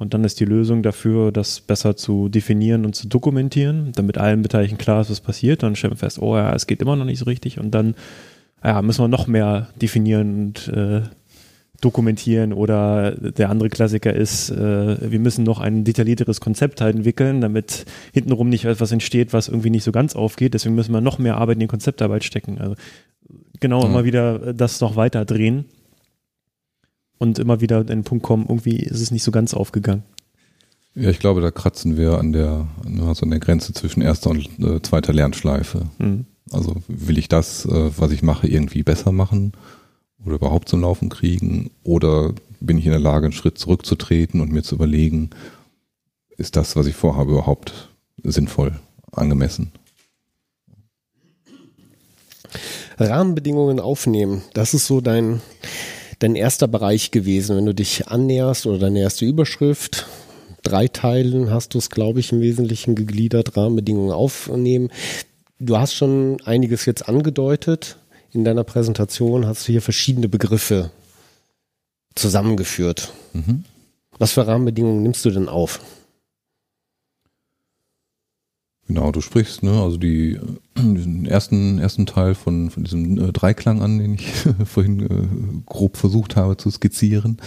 [0.01, 4.41] und dann ist die Lösung dafür, das besser zu definieren und zu dokumentieren, damit allen
[4.41, 5.61] Beteiligten klar ist, was passiert.
[5.61, 7.59] Dann stellen wir fest, oh ja, es geht immer noch nicht so richtig.
[7.59, 7.93] Und dann
[8.63, 11.01] ja, müssen wir noch mehr definieren und äh,
[11.81, 12.53] dokumentieren.
[12.53, 17.85] Oder der andere Klassiker ist, äh, wir müssen noch ein detaillierteres Konzept halt entwickeln, damit
[18.13, 20.53] hintenrum nicht etwas entsteht, was irgendwie nicht so ganz aufgeht.
[20.53, 22.59] Deswegen müssen wir noch mehr Arbeit in die Konzeptarbeit stecken.
[22.59, 22.75] Also
[23.59, 23.91] genau, mhm.
[23.91, 25.65] immer wieder das noch weiter drehen
[27.17, 30.03] und immer wieder an den Punkt kommen, irgendwie ist es nicht so ganz aufgegangen.
[30.95, 32.67] Ja, ich glaube, da kratzen wir an der,
[33.07, 35.87] also an der Grenze zwischen erster und äh, zweiter Lernschleife.
[35.99, 36.25] Mhm.
[36.51, 39.53] Also will ich das, äh, was ich mache, irgendwie besser machen?
[40.25, 41.71] Oder überhaupt zum Laufen kriegen?
[41.83, 45.31] Oder bin ich in der Lage, einen Schritt zurückzutreten und mir zu überlegen,
[46.37, 47.89] ist das, was ich vorhabe, überhaupt
[48.23, 48.79] sinnvoll,
[49.11, 49.71] angemessen?
[52.97, 55.41] Rahmenbedingungen aufnehmen, das ist so dein,
[56.19, 60.07] dein erster Bereich gewesen, wenn du dich annäherst oder deine erste Überschrift.
[60.63, 64.89] Drei Teilen hast du es, glaube ich, im Wesentlichen gegliedert, Rahmenbedingungen aufnehmen.
[65.59, 67.97] Du hast schon einiges jetzt angedeutet.
[68.33, 70.91] In deiner Präsentation hast du hier verschiedene Begriffe
[72.15, 73.13] zusammengeführt.
[73.33, 73.65] Mhm.
[74.17, 75.79] Was für Rahmenbedingungen nimmst du denn auf?
[78.87, 80.39] Genau, du sprichst, ne, also die, äh,
[80.75, 84.27] den ersten, ersten Teil von, von diesem äh, Dreiklang an, den ich
[84.65, 87.37] vorhin äh, grob versucht habe zu skizzieren,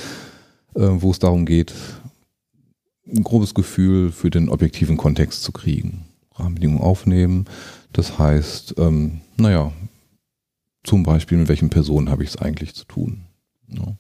[0.75, 1.75] äh, wo es darum geht,
[3.07, 6.07] ein grobes Gefühl für den objektiven Kontext zu kriegen.
[6.37, 7.45] Rahmenbedingungen aufnehmen.
[7.93, 9.73] Das heißt, ähm, naja,
[10.85, 13.25] zum Beispiel, mit welchen Personen habe ich es eigentlich zu tun?
[13.69, 13.97] Ja.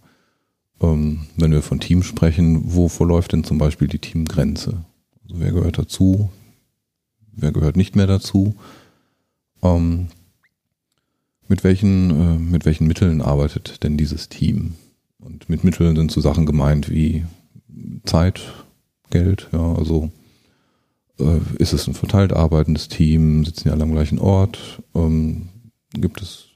[0.80, 4.84] Ähm, wenn wir von Team sprechen, wo verläuft denn zum Beispiel die Teamgrenze?
[5.22, 6.30] Also wer gehört dazu?
[7.32, 8.54] Wer gehört nicht mehr dazu?
[9.62, 10.08] Ähm,
[11.48, 14.74] mit welchen, äh, mit welchen Mitteln arbeitet denn dieses Team?
[15.18, 17.24] Und mit Mitteln sind so Sachen gemeint wie
[18.04, 18.40] Zeit,
[19.10, 20.10] Geld, ja, also
[21.18, 25.48] äh, ist es ein verteilt arbeitendes Team, sitzen ja alle am gleichen Ort, ähm,
[25.92, 26.48] gibt es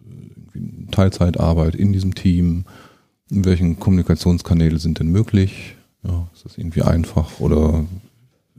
[0.91, 2.65] Teilzeitarbeit in diesem Team,
[3.31, 7.85] in welchen Kommunikationskanäle sind denn möglich, ja, ist das irgendwie einfach oder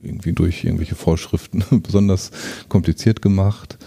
[0.02, 2.32] irgendwie durch irgendwelche Vorschriften besonders
[2.70, 3.78] kompliziert gemacht.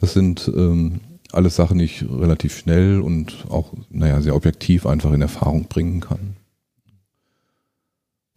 [0.00, 1.00] Das sind ähm,
[1.32, 6.00] alles Sachen, die ich relativ schnell und auch, naja, sehr objektiv einfach in Erfahrung bringen
[6.00, 6.36] kann.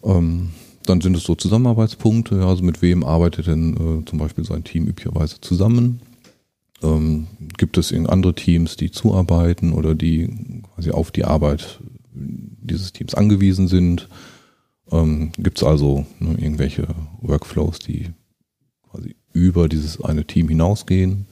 [0.04, 0.50] Ähm,
[0.86, 4.54] dann sind es so Zusammenarbeitspunkte, ja, also mit wem arbeitet denn äh, zum Beispiel so
[4.54, 6.02] ein Team üblicherweise zusammen?
[6.82, 11.80] Ähm, gibt es andere Teams, die zuarbeiten oder die quasi auf die Arbeit
[12.13, 14.09] dieses Teams angewiesen sind?
[14.91, 16.88] Ähm, gibt es also ne, irgendwelche
[17.21, 18.11] Workflows, die
[18.89, 21.28] quasi über dieses eine Team hinausgehen?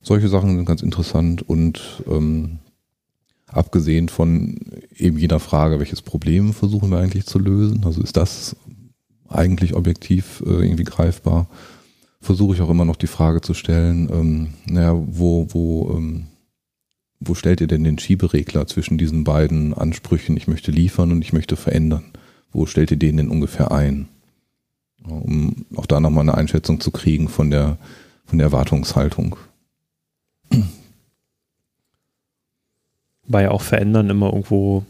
[0.00, 2.58] Solche Sachen sind ganz interessant und ähm,
[3.46, 4.58] abgesehen von
[4.96, 8.56] eben jeder Frage, welches Problem versuchen wir eigentlich zu lösen, also ist das
[9.28, 11.48] eigentlich objektiv äh, irgendwie greifbar,
[12.22, 16.28] versuche ich auch immer noch die Frage zu stellen, ähm, naja, wo, wo, ähm,
[17.20, 21.32] wo stellt ihr denn den Schieberegler zwischen diesen beiden Ansprüchen, ich möchte liefern und ich
[21.32, 22.04] möchte verändern?
[22.52, 24.08] Wo stellt ihr den denn ungefähr ein?
[25.04, 27.76] Um auch da nochmal eine Einschätzung zu kriegen von der,
[28.24, 29.36] von der Erwartungshaltung.
[33.26, 34.84] Weil ja auch verändern immer irgendwo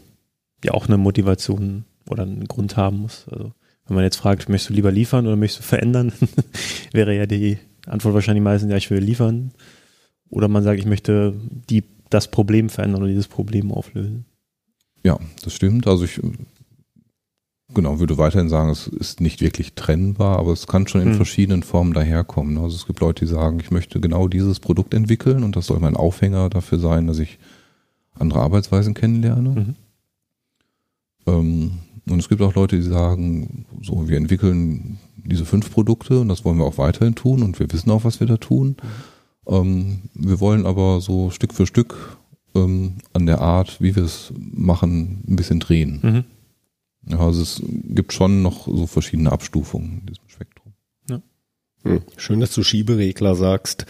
[0.63, 3.25] ja auch eine Motivation oder einen Grund haben muss.
[3.29, 3.53] Also
[3.87, 6.13] wenn man jetzt fragt, möchtest du lieber liefern oder möchtest du verändern,
[6.93, 9.51] wäre ja die Antwort wahrscheinlich meistens, ja, ich will liefern.
[10.29, 11.33] Oder man sagt, ich möchte
[11.69, 14.25] die, das Problem verändern oder dieses Problem auflösen.
[15.03, 15.85] Ja, das stimmt.
[15.85, 16.21] Also ich
[17.73, 21.15] genau würde weiterhin sagen, es ist nicht wirklich trennbar, aber es kann schon in hm.
[21.15, 22.57] verschiedenen Formen daherkommen.
[22.57, 25.79] Also es gibt Leute, die sagen, ich möchte genau dieses Produkt entwickeln und das soll
[25.79, 27.39] mein Aufhänger dafür sein, dass ich
[28.13, 29.49] andere Arbeitsweisen kennenlerne.
[29.49, 29.75] Mhm.
[31.25, 31.71] Ähm,
[32.09, 36.43] und es gibt auch Leute, die sagen, so, wir entwickeln diese fünf Produkte und das
[36.43, 38.75] wollen wir auch weiterhin tun und wir wissen auch, was wir da tun.
[39.47, 42.17] Ähm, wir wollen aber so Stück für Stück
[42.55, 45.99] ähm, an der Art, wie wir es machen, ein bisschen drehen.
[46.01, 46.23] Mhm.
[47.09, 50.73] Ja, also es gibt schon noch so verschiedene Abstufungen in diesem Spektrum.
[51.09, 51.21] Ja.
[51.83, 52.01] Hm.
[52.15, 53.85] Schön, dass du Schieberegler sagst.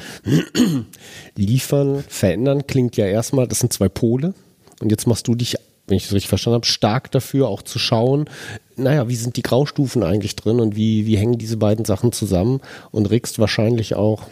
[1.36, 4.34] Liefern, verändern klingt ja erstmal, das sind zwei Pole.
[4.82, 5.58] Und jetzt machst du dich,
[5.88, 8.30] wenn ich das richtig verstanden habe, stark dafür, auch zu schauen,
[8.76, 12.62] naja, wie sind die Graustufen eigentlich drin und wie, wie hängen diese beiden Sachen zusammen
[12.92, 14.24] und regst wahrscheinlich auch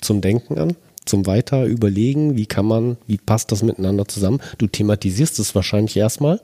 [0.00, 4.40] zum Denken an, zum weiter überlegen, wie kann man, wie passt das miteinander zusammen.
[4.58, 6.40] Du thematisierst es wahrscheinlich erstmal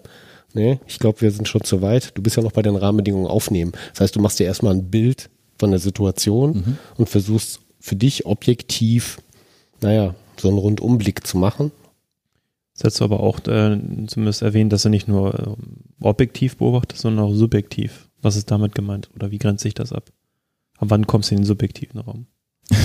[0.54, 2.16] Nee, ich glaube, wir sind schon zu weit.
[2.16, 3.72] Du bist ja noch bei den Rahmenbedingungen aufnehmen.
[3.92, 6.78] Das heißt, du machst dir erstmal ein Bild von der Situation mhm.
[6.96, 9.18] und versuchst für dich objektiv,
[9.80, 11.72] naja, so einen Rundumblick zu machen.
[12.82, 13.78] Das hast du aber auch äh,
[14.08, 18.08] zumindest erwähnt, dass du nicht nur äh, objektiv beobachtest, sondern auch subjektiv.
[18.20, 19.08] Was ist damit gemeint?
[19.14, 20.10] Oder wie grenzt sich das ab?
[20.78, 22.26] Ab wann kommst du in den subjektiven Raum?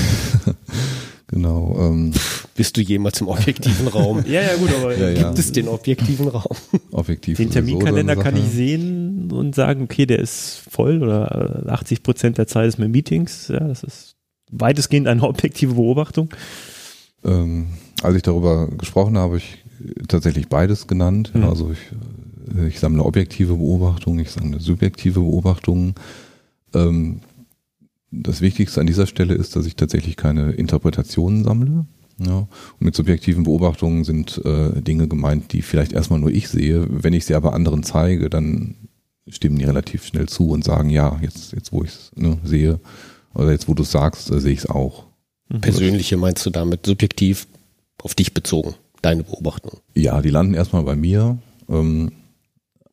[1.29, 1.75] Genau.
[1.77, 2.13] Ähm.
[2.55, 4.23] Bist du jemals im objektiven Raum?
[4.27, 5.23] ja, ja, gut, aber ja, ja.
[5.23, 6.55] gibt es den objektiven Raum?
[6.91, 7.35] Objektiv.
[7.35, 12.47] Den Terminkalender kann ich sehen und sagen, okay, der ist voll oder 80 Prozent der
[12.47, 13.49] Zeit ist mit Meetings.
[13.49, 14.15] Ja, das ist
[14.51, 16.29] weitestgehend eine objektive Beobachtung.
[17.25, 17.67] Ähm,
[18.01, 19.65] als ich darüber gesprochen habe, habe ich
[20.07, 21.31] tatsächlich beides genannt.
[21.33, 21.43] Mhm.
[21.43, 25.95] Also ich, äh, ich sammle objektive Beobachtungen, ich sammle subjektive Beobachtungen.
[26.73, 27.21] Ähm,
[28.11, 31.85] das Wichtigste an dieser Stelle ist, dass ich tatsächlich keine Interpretationen sammle.
[32.19, 32.39] Ja.
[32.39, 32.49] Und
[32.79, 36.87] mit subjektiven Beobachtungen sind äh, Dinge gemeint, die vielleicht erstmal nur ich sehe.
[36.89, 38.75] Wenn ich sie aber anderen zeige, dann
[39.27, 42.79] stimmen die relativ schnell zu und sagen, ja, jetzt, jetzt wo ich es ne, sehe,
[43.33, 45.05] oder jetzt wo du es sagst, äh, sehe ich es auch.
[45.61, 47.47] Persönliche meinst du damit subjektiv
[48.03, 48.75] auf dich bezogen,
[49.07, 49.79] deine Beobachtung?
[49.95, 51.37] Ja, die landen erstmal bei mir,
[51.69, 52.11] ähm,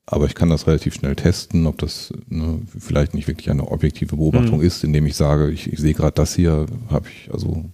[0.06, 4.16] aber ich kann das relativ schnell testen, ob das ne, vielleicht nicht wirklich eine objektive
[4.16, 4.64] Beobachtung Mhm.
[4.64, 7.64] ist, indem ich sage, ich, ich sehe gerade das hier, habe ich, also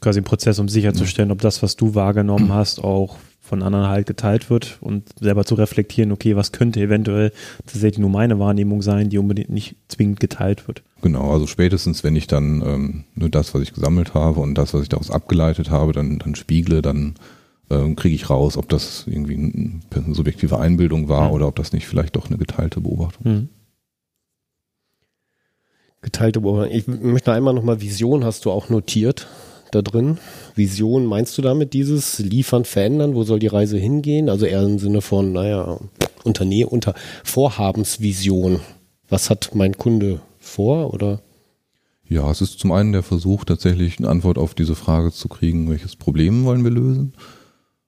[0.00, 4.06] Quasi ein Prozess, um sicherzustellen, ob das, was du wahrgenommen hast, auch von anderen halt
[4.06, 7.30] geteilt wird und selber zu reflektieren, okay, was könnte eventuell
[7.64, 10.82] tatsächlich nur meine Wahrnehmung sein, die unbedingt nicht zwingend geteilt wird.
[11.00, 14.74] Genau, also spätestens, wenn ich dann ähm, nur das, was ich gesammelt habe und das,
[14.74, 17.14] was ich daraus abgeleitet habe, dann, dann spiegle, dann
[17.68, 21.34] kriege ich raus, ob das irgendwie ein- eine subjektive Einbildung war Mhm.
[21.34, 23.48] oder ob das nicht vielleicht doch eine geteilte Beobachtung Hm.
[26.02, 26.72] Geteilte Beobachtung.
[26.76, 29.26] Ich möchte einmal nochmal Vision hast du auch notiert
[29.72, 30.18] da drin.
[30.54, 33.14] Vision, meinst du damit dieses Liefern, Verändern?
[33.16, 34.28] Wo soll die Reise hingehen?
[34.28, 35.78] Also eher im Sinne von, naja,
[36.22, 36.94] Unternehmen, unter
[37.24, 38.60] Vorhabensvision.
[39.08, 41.20] Was hat mein Kunde vor oder?
[42.08, 45.68] Ja, es ist zum einen der Versuch, tatsächlich eine Antwort auf diese Frage zu kriegen,
[45.68, 47.14] welches Problem wollen wir lösen.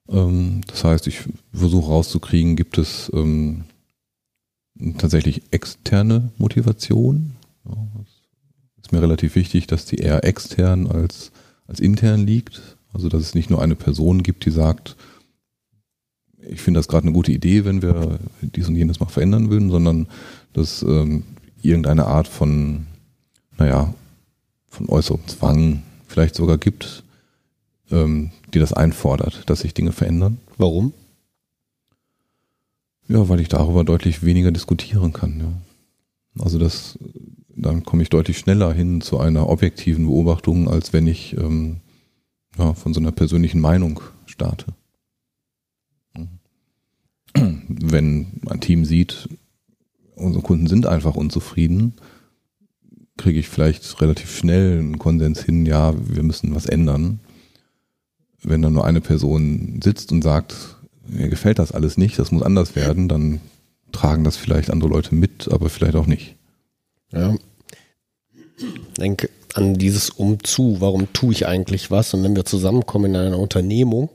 [0.09, 3.65] Ähm, das heißt, ich versuche rauszukriegen, gibt es ähm,
[4.97, 7.35] tatsächlich externe Motivation.
[7.65, 7.87] Ja,
[8.81, 11.31] ist mir relativ wichtig, dass die eher extern als,
[11.67, 12.61] als intern liegt.
[12.91, 14.95] Also dass es nicht nur eine Person gibt, die sagt,
[16.41, 19.69] ich finde das gerade eine gute Idee, wenn wir dies und jenes mal verändern würden,
[19.69, 20.07] sondern
[20.53, 21.23] dass ähm,
[21.61, 22.87] irgendeine Art von,
[23.57, 23.93] naja,
[24.67, 27.03] von äußerem Zwang vielleicht sogar gibt,
[27.91, 30.39] ähm, die das einfordert, dass sich Dinge verändern.
[30.57, 30.93] Warum?
[33.07, 35.39] Ja, weil ich darüber deutlich weniger diskutieren kann.
[35.39, 36.43] Ja.
[36.43, 36.97] Also das,
[37.55, 41.77] dann komme ich deutlich schneller hin zu einer objektiven Beobachtung, als wenn ich ähm,
[42.57, 44.67] ja, von so einer persönlichen Meinung starte.
[47.33, 49.29] Wenn ein Team sieht,
[50.15, 51.93] unsere Kunden sind einfach unzufrieden,
[53.17, 57.19] kriege ich vielleicht relativ schnell einen Konsens hin, ja, wir müssen was ändern.
[58.41, 60.55] Wenn dann nur eine Person sitzt und sagt,
[61.07, 63.41] mir gefällt das alles nicht, das muss anders werden, dann
[63.91, 66.35] tragen das vielleicht andere Leute mit, aber vielleicht auch nicht.
[67.11, 67.35] Ja.
[68.97, 70.77] Denke an dieses Umzu.
[70.79, 72.13] Warum tue ich eigentlich was?
[72.13, 74.09] Und wenn wir zusammenkommen in einer Unternehmung,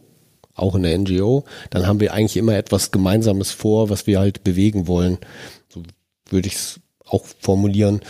[0.55, 4.45] auch in der NGO, dann haben wir eigentlich immer etwas Gemeinsames vor, was wir halt
[4.45, 5.19] bewegen wollen.
[5.69, 5.83] So
[6.31, 8.01] würde ich es auch formulieren.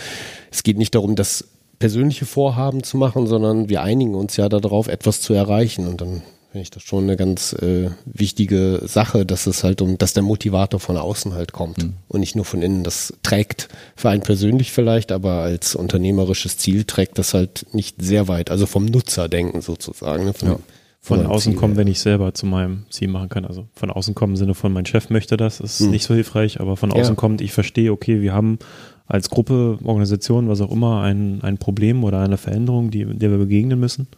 [0.51, 1.45] Es geht nicht darum, das
[1.85, 5.87] persönliche Vorhaben zu machen, sondern wir einigen uns ja darauf, etwas zu erreichen.
[5.87, 9.99] Und dann finde ich das schon eine ganz äh, wichtige Sache, dass es halt um,
[9.99, 12.85] dass der Motivator von außen halt kommt und nicht nur von innen.
[12.85, 18.29] Das trägt für einen persönlich vielleicht, aber als unternehmerisches Ziel trägt das halt nicht sehr
[18.29, 18.51] weit.
[18.51, 20.25] Also vom Nutzerdenken sozusagen.
[20.25, 20.33] Ne?
[20.33, 20.59] Von, Ja.
[21.03, 23.45] Von meinem außen Ziel kommen, wenn ich selber zu meinem Ziel machen kann.
[23.45, 25.91] Also von außen kommen im Sinne von mein Chef möchte das, ist Hm.
[25.91, 26.97] nicht so hilfreich, aber von Ja.
[26.97, 28.59] außen kommt, ich verstehe, okay, wir haben
[29.07, 33.39] als Gruppe, Organisation, was auch immer, ein, ein Problem oder eine Veränderung, die, der wir
[33.39, 34.09] begegnen müssen.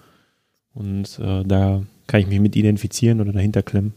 [0.74, 3.94] Und äh, da kann ich mich mit identifizieren oder dahinter klemmen.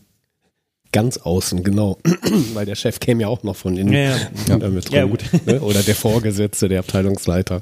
[0.92, 2.00] Ganz außen, genau.
[2.54, 3.94] Weil der Chef käme ja auch noch von innen.
[3.94, 4.18] Ja,
[4.48, 4.58] ja.
[4.58, 5.24] Damit Ja, gut.
[5.46, 5.62] Ne?
[5.62, 7.62] Oder der Vorgesetzte, der Abteilungsleiter.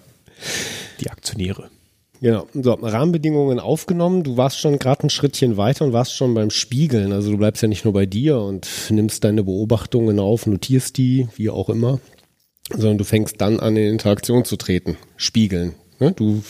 [1.01, 1.69] Die Aktionäre.
[2.21, 2.47] Genau.
[2.53, 4.23] So, Rahmenbedingungen aufgenommen.
[4.23, 7.11] Du warst schon gerade ein Schrittchen weiter und warst schon beim Spiegeln.
[7.11, 11.28] Also du bleibst ja nicht nur bei dir und nimmst deine Beobachtungen auf, notierst die,
[11.36, 11.99] wie auch immer,
[12.70, 14.97] sondern du fängst dann an, in Interaktion zu treten.
[15.15, 15.74] Spiegeln.
[15.99, 16.11] Ne?
[16.11, 16.43] Du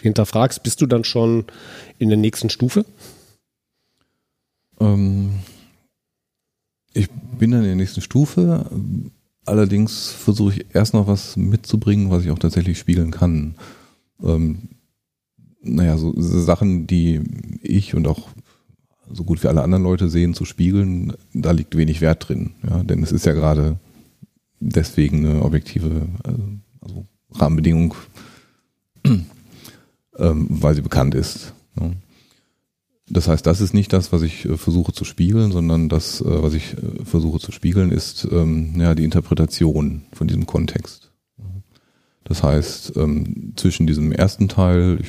[0.00, 1.44] hinterfragst, bist du dann schon
[1.98, 2.84] in der nächsten Stufe?
[4.80, 5.40] Ähm,
[6.92, 7.08] ich
[7.38, 8.66] bin dann in der nächsten Stufe.
[9.44, 13.54] Allerdings versuche ich erst noch was mitzubringen, was ich auch tatsächlich spiegeln kann.
[14.22, 14.70] Ähm,
[15.62, 17.20] naja, so Sachen, die
[17.62, 18.28] ich und auch
[19.12, 22.52] so gut wie alle anderen Leute sehen, zu spiegeln, da liegt wenig Wert drin.
[22.68, 23.78] Ja, denn es ist ja gerade
[24.60, 26.42] deswegen eine objektive also,
[26.80, 27.94] also Rahmenbedingung,
[29.04, 29.26] ähm,
[30.48, 31.54] weil sie bekannt ist.
[31.78, 31.90] Ja.
[33.12, 36.42] Das heißt, das ist nicht das, was ich äh, versuche zu spiegeln, sondern das, äh,
[36.42, 41.10] was ich äh, versuche zu spiegeln, ist ähm, ja, die Interpretation von diesem Kontext.
[42.22, 45.08] Das heißt, ähm, zwischen diesem ersten Teil, ich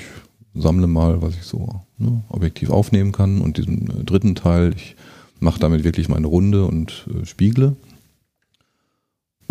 [0.55, 4.95] sammle mal, was ich so ne, objektiv aufnehmen kann, und diesem äh, dritten Teil, ich
[5.39, 7.75] mache damit wirklich meine Runde und äh, spiegle,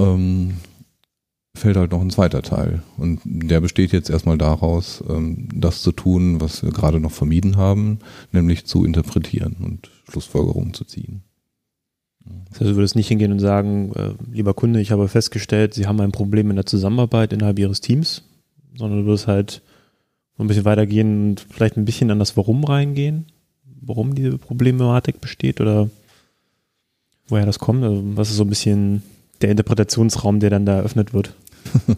[0.01, 0.55] ähm,
[1.55, 2.83] fällt halt noch ein zweiter Teil.
[2.97, 7.57] Und der besteht jetzt erstmal daraus, ähm, das zu tun, was wir gerade noch vermieden
[7.57, 7.99] haben,
[8.33, 11.23] nämlich zu interpretieren und Schlussfolgerungen zu ziehen.
[12.51, 15.87] Das heißt, du würdest nicht hingehen und sagen, äh, lieber Kunde, ich habe festgestellt, Sie
[15.87, 18.23] haben ein Problem in der Zusammenarbeit innerhalb Ihres Teams,
[18.77, 19.63] sondern du würdest halt
[20.39, 23.27] ein bisschen weitergehen und vielleicht ein bisschen an das Warum reingehen?
[23.83, 25.91] Warum diese Problematik besteht oder
[27.29, 27.83] woher das kommt?
[27.85, 29.03] Also was ist so ein bisschen
[29.41, 31.35] der Interpretationsraum, der dann da eröffnet wird?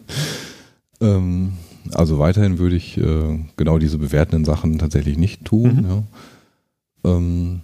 [1.01, 1.53] Ähm,
[1.91, 5.75] also weiterhin würde ich äh, genau diese bewertenden Sachen tatsächlich nicht tun.
[5.75, 5.85] Mhm.
[5.85, 6.03] Ja.
[7.03, 7.61] Ähm,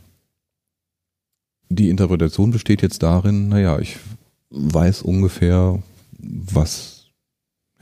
[1.70, 3.98] die Interpretation besteht jetzt darin, naja, ich
[4.50, 5.82] weiß ungefähr,
[6.18, 7.06] was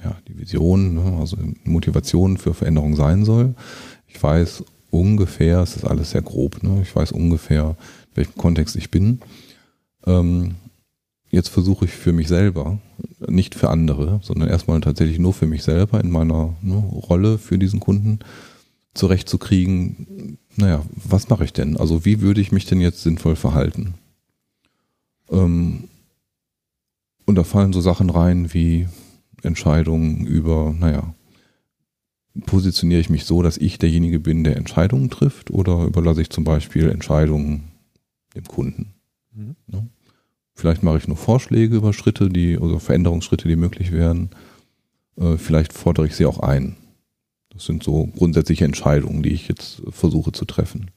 [0.03, 3.55] ja, die Vision, ne, also Motivation für Veränderung sein soll.
[4.07, 7.75] Ich weiß ungefähr, es ist alles sehr grob, ne, ich weiß ungefähr,
[8.11, 9.21] in welchem Kontext ich bin.
[10.05, 10.55] Ähm,
[11.37, 12.79] jetzt versuche ich für mich selber,
[13.27, 17.57] nicht für andere, sondern erstmal tatsächlich nur für mich selber in meiner ne, Rolle für
[17.57, 18.19] diesen Kunden
[18.95, 21.77] zurechtzukriegen, naja, was mache ich denn?
[21.77, 23.93] Also wie würde ich mich denn jetzt sinnvoll verhalten?
[25.31, 25.83] Ähm,
[27.25, 28.87] und da fallen so Sachen rein wie
[29.43, 31.13] Entscheidungen über, naja,
[32.45, 36.43] positioniere ich mich so, dass ich derjenige bin, der Entscheidungen trifft oder überlasse ich zum
[36.43, 37.65] Beispiel Entscheidungen
[38.35, 38.93] dem Kunden?
[39.33, 39.55] Mhm.
[39.67, 39.87] Ne?
[40.57, 44.31] Vielleicht mache ich nur Vorschläge über Schritte, die, oder Veränderungsschritte, die möglich wären.
[45.15, 46.75] Äh, vielleicht fordere ich sie auch ein.
[47.53, 50.89] Das sind so grundsätzliche Entscheidungen, die ich jetzt versuche zu treffen.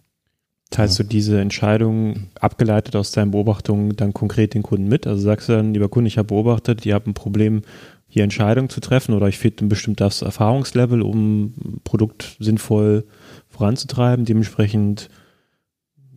[0.70, 5.06] Teilst du diese Entscheidung abgeleitet aus deinen Beobachtungen dann konkret den Kunden mit?
[5.06, 7.60] Also sagst du dann, lieber Kunde, ich habe beobachtet, ihr habt ein Problem,
[8.08, 13.04] hier Entscheidungen zu treffen oder ich fehlt ein bestimmtes Erfahrungslevel, um ein Produkt sinnvoll
[13.50, 14.24] voranzutreiben.
[14.24, 15.10] Dementsprechend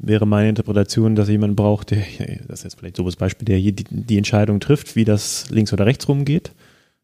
[0.06, 2.04] wäre meine Interpretation, dass jemand braucht, der,
[2.48, 5.50] das ist jetzt vielleicht so das Beispiel, der hier die, die Entscheidung trifft, wie das
[5.50, 6.52] links oder rechts rumgeht.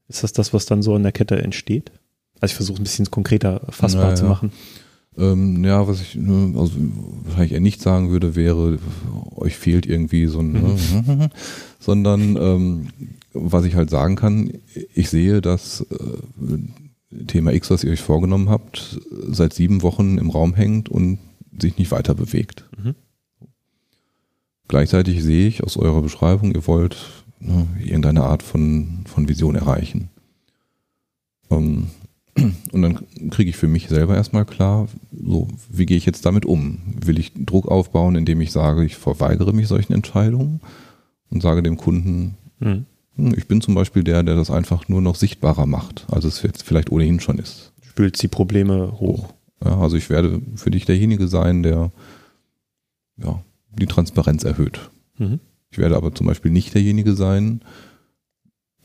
[0.08, 1.92] Ist das das, was dann so in der Kette entsteht?
[2.42, 4.16] Also ich versuche es ein bisschen konkreter fassbar Naja.
[4.16, 4.52] zu machen.
[5.18, 6.74] Ähm, ja, was ich ne, also
[7.26, 8.80] wahrscheinlich eher nicht sagen würde, wäre,
[9.36, 11.30] euch fehlt irgendwie so ein, ne,
[11.80, 12.88] sondern ähm,
[13.34, 14.52] was ich halt sagen kann,
[14.94, 20.30] ich sehe, dass äh, Thema X, was ihr euch vorgenommen habt, seit sieben Wochen im
[20.30, 21.20] Raum hängt und
[21.62, 22.66] sich nicht weiter bewegt.
[22.82, 22.96] Mhm.
[24.68, 26.98] Gleichzeitig sehe ich aus eurer Beschreibung, ihr wollt
[27.40, 30.10] ne, irgendeine Art von, von Vision erreichen.
[31.50, 31.88] Ähm,
[32.72, 33.00] und dann
[33.32, 36.80] kriege ich für mich selber erstmal klar, so, wie gehe ich jetzt damit um?
[37.04, 40.62] Will ich Druck aufbauen, indem ich sage, ich verweigere mich solchen Entscheidungen
[41.30, 42.86] und sage dem Kunden, Mhm.
[43.16, 46.42] hm, ich bin zum Beispiel der, der das einfach nur noch sichtbarer macht, als es
[46.44, 47.72] jetzt vielleicht ohnehin schon ist.
[47.82, 49.34] Spült die Probleme hoch.
[49.64, 51.92] Ja, also ich werde für dich derjenige sein, der
[53.18, 53.44] ja,
[53.78, 54.90] die Transparenz erhöht.
[55.18, 55.40] Mhm.
[55.72, 57.62] Ich werde aber zum Beispiel nicht derjenige sein,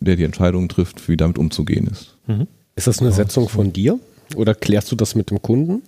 [0.01, 2.19] der die Entscheidung trifft, wie damit umzugehen ist.
[2.27, 2.47] Mhm.
[2.77, 3.99] Ist das eine Ja, Setzung von dir?
[4.37, 5.83] Oder klärst du das mit dem Kunden?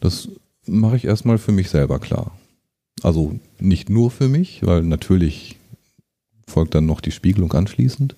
[0.00, 0.28] Das
[0.66, 2.32] mache ich erstmal für mich selber klar.
[3.02, 5.56] Also nicht nur für mich, weil natürlich
[6.46, 8.16] folgt dann noch die Spiegelung anschließend.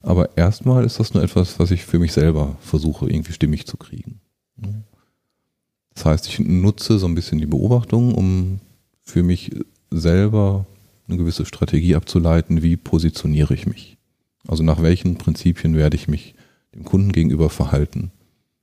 [0.00, 3.76] Aber erstmal ist das nur etwas, was ich für mich selber versuche, irgendwie stimmig zu
[3.76, 4.20] kriegen.
[5.98, 8.60] Das heißt, ich nutze so ein bisschen die Beobachtung, um
[9.02, 9.50] für mich
[9.90, 10.64] selber
[11.08, 13.96] eine gewisse Strategie abzuleiten, wie positioniere ich mich.
[14.46, 16.36] Also nach welchen Prinzipien werde ich mich
[16.72, 18.12] dem Kunden gegenüber verhalten.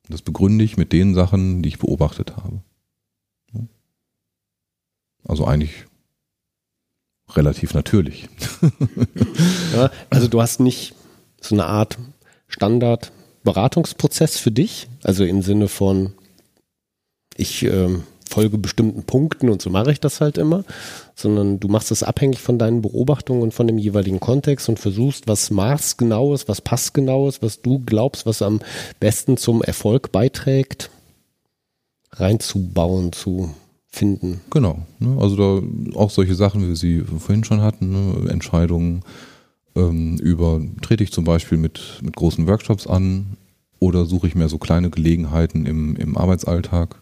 [0.08, 2.62] Das begründe ich mit den Sachen, die ich beobachtet habe.
[5.28, 5.88] Also eigentlich
[7.32, 8.30] relativ natürlich.
[9.74, 10.96] Ja, also du hast nicht
[11.42, 11.98] so eine Art
[12.48, 16.14] Standard-Beratungsprozess für dich, also im Sinne von,
[17.36, 20.64] ich ähm, folge bestimmten Punkten und so mache ich das halt immer,
[21.16, 25.28] sondern du machst es abhängig von deinen Beobachtungen und von dem jeweiligen Kontext und versuchst,
[25.28, 28.60] was maßgenaues, was passgenaues, was du glaubst, was am
[29.00, 30.90] besten zum Erfolg beiträgt,
[32.12, 33.54] reinzubauen, zu
[33.88, 34.42] finden.
[34.50, 34.80] Genau.
[35.00, 35.18] Ne?
[35.20, 38.30] Also da auch solche Sachen, wie wir sie vorhin schon hatten, ne?
[38.30, 39.04] Entscheidungen
[39.76, 43.38] ähm, über, trete ich zum Beispiel mit, mit großen Workshops an
[43.80, 46.98] oder suche ich mir so kleine Gelegenheiten im, im Arbeitsalltag.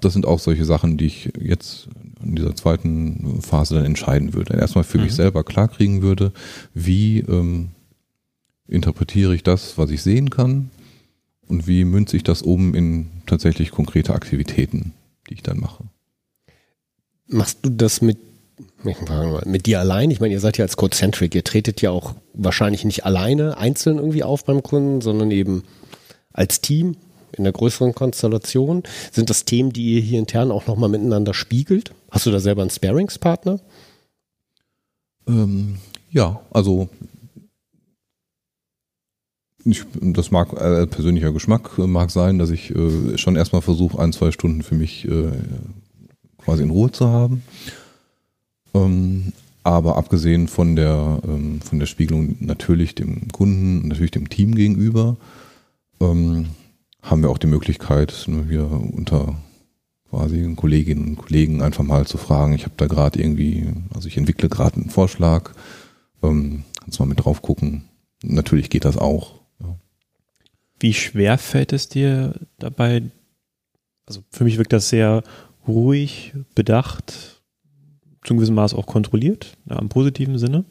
[0.00, 1.88] Das sind auch solche Sachen, die ich jetzt
[2.24, 4.54] in dieser zweiten Phase dann entscheiden würde.
[4.56, 5.16] Erstmal für mich Mhm.
[5.16, 6.32] selber klarkriegen würde,
[6.74, 7.70] wie ähm,
[8.68, 10.70] interpretiere ich das, was ich sehen kann
[11.46, 14.92] und wie münze ich das um in tatsächlich konkrete Aktivitäten,
[15.28, 15.84] die ich dann mache.
[17.26, 18.18] Machst du das mit,
[19.44, 20.10] mit dir allein?
[20.10, 23.98] Ich meine, ihr seid ja als Codecentric, ihr tretet ja auch wahrscheinlich nicht alleine einzeln
[23.98, 25.62] irgendwie auf beim Kunden, sondern eben
[26.32, 26.96] als Team
[27.36, 28.82] in der größeren Konstellation.
[29.10, 31.92] Sind das Themen, die ihr hier intern auch nochmal miteinander spiegelt?
[32.10, 33.60] Hast du da selber einen Sparingspartner?
[35.26, 35.78] Ähm,
[36.10, 36.88] ja, also
[39.64, 43.98] ich, das mag äh, persönlicher Geschmack äh, mag sein, dass ich äh, schon erstmal versuche,
[43.98, 45.30] ein, zwei Stunden für mich äh,
[46.38, 47.42] quasi in Ruhe zu haben.
[48.74, 54.54] Ähm, aber abgesehen von der, ähm, von der Spiegelung natürlich dem Kunden, natürlich dem Team
[54.54, 55.16] gegenüber,
[56.00, 56.46] ähm,
[57.02, 58.12] haben wir auch die Möglichkeit,
[58.48, 59.36] hier unter
[60.08, 64.16] quasi Kolleginnen und Kollegen einfach mal zu fragen, ich habe da gerade irgendwie, also ich
[64.16, 65.52] entwickle gerade einen Vorschlag,
[66.22, 67.88] ähm, kannst mal mit drauf gucken.
[68.22, 69.40] Natürlich geht das auch.
[69.60, 69.76] Ja.
[70.78, 73.10] Wie schwer fällt es dir dabei?
[74.06, 75.22] Also für mich wirkt das sehr
[75.66, 77.42] ruhig, bedacht,
[78.24, 80.64] zum gewissen Maß auch kontrolliert, ja, im positiven Sinne.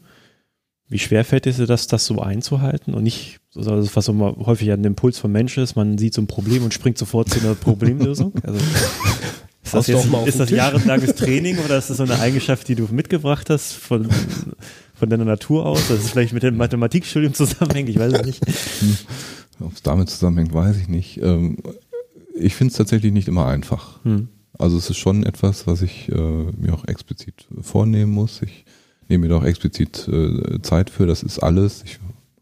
[0.92, 4.74] Wie schwer fällt es dir das, das so einzuhalten und nicht, also was mal häufig
[4.74, 7.56] ein Impuls vom Menschen ist, man sieht so ein Problem und springt sofort zu einer
[7.56, 8.34] Problemlösung?
[8.44, 8.60] Also,
[9.64, 12.90] ist das, jetzt, ist das jahrelanges Training oder ist das so eine Eigenschaft, die du
[12.92, 14.10] mitgebracht hast von,
[14.94, 15.88] von deiner Natur aus?
[15.88, 18.44] Das ist vielleicht mit dem Mathematikstudium zusammenhängt, ich weiß es nicht.
[19.62, 21.22] Ob es damit zusammenhängt, weiß ich nicht.
[21.22, 21.56] Ähm,
[22.36, 24.04] ich finde es tatsächlich nicht immer einfach.
[24.04, 24.28] Hm.
[24.60, 28.42] Also es ist schon etwas, was ich äh, mir auch explizit vornehmen muss.
[28.42, 28.66] Ich
[29.12, 31.06] nehme mir da auch explizit äh, Zeit für.
[31.06, 31.84] Das ist alles.
[31.86, 32.00] Ich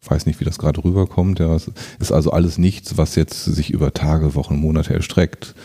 [0.07, 1.39] weiß nicht, wie das gerade rüberkommt.
[1.39, 5.55] Ja, es ist also alles nichts, was jetzt sich über Tage, Wochen, Monate erstreckt.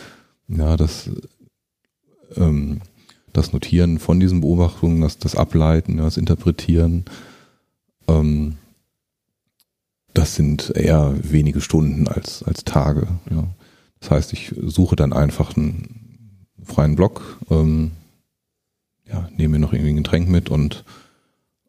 [0.47, 1.09] Ja, das,
[2.35, 2.81] ähm,
[3.31, 7.05] das Notieren von diesen Beobachtungen, das, das Ableiten, das Interpretieren,
[8.07, 8.55] ähm,
[10.13, 13.07] das sind eher wenige Stunden als, als Tage.
[13.29, 13.47] Ja.
[13.99, 17.91] Das heißt, ich suche dann einfach einen freien Block, ähm,
[19.07, 20.83] ja, nehme mir noch irgendwie ein Getränk mit und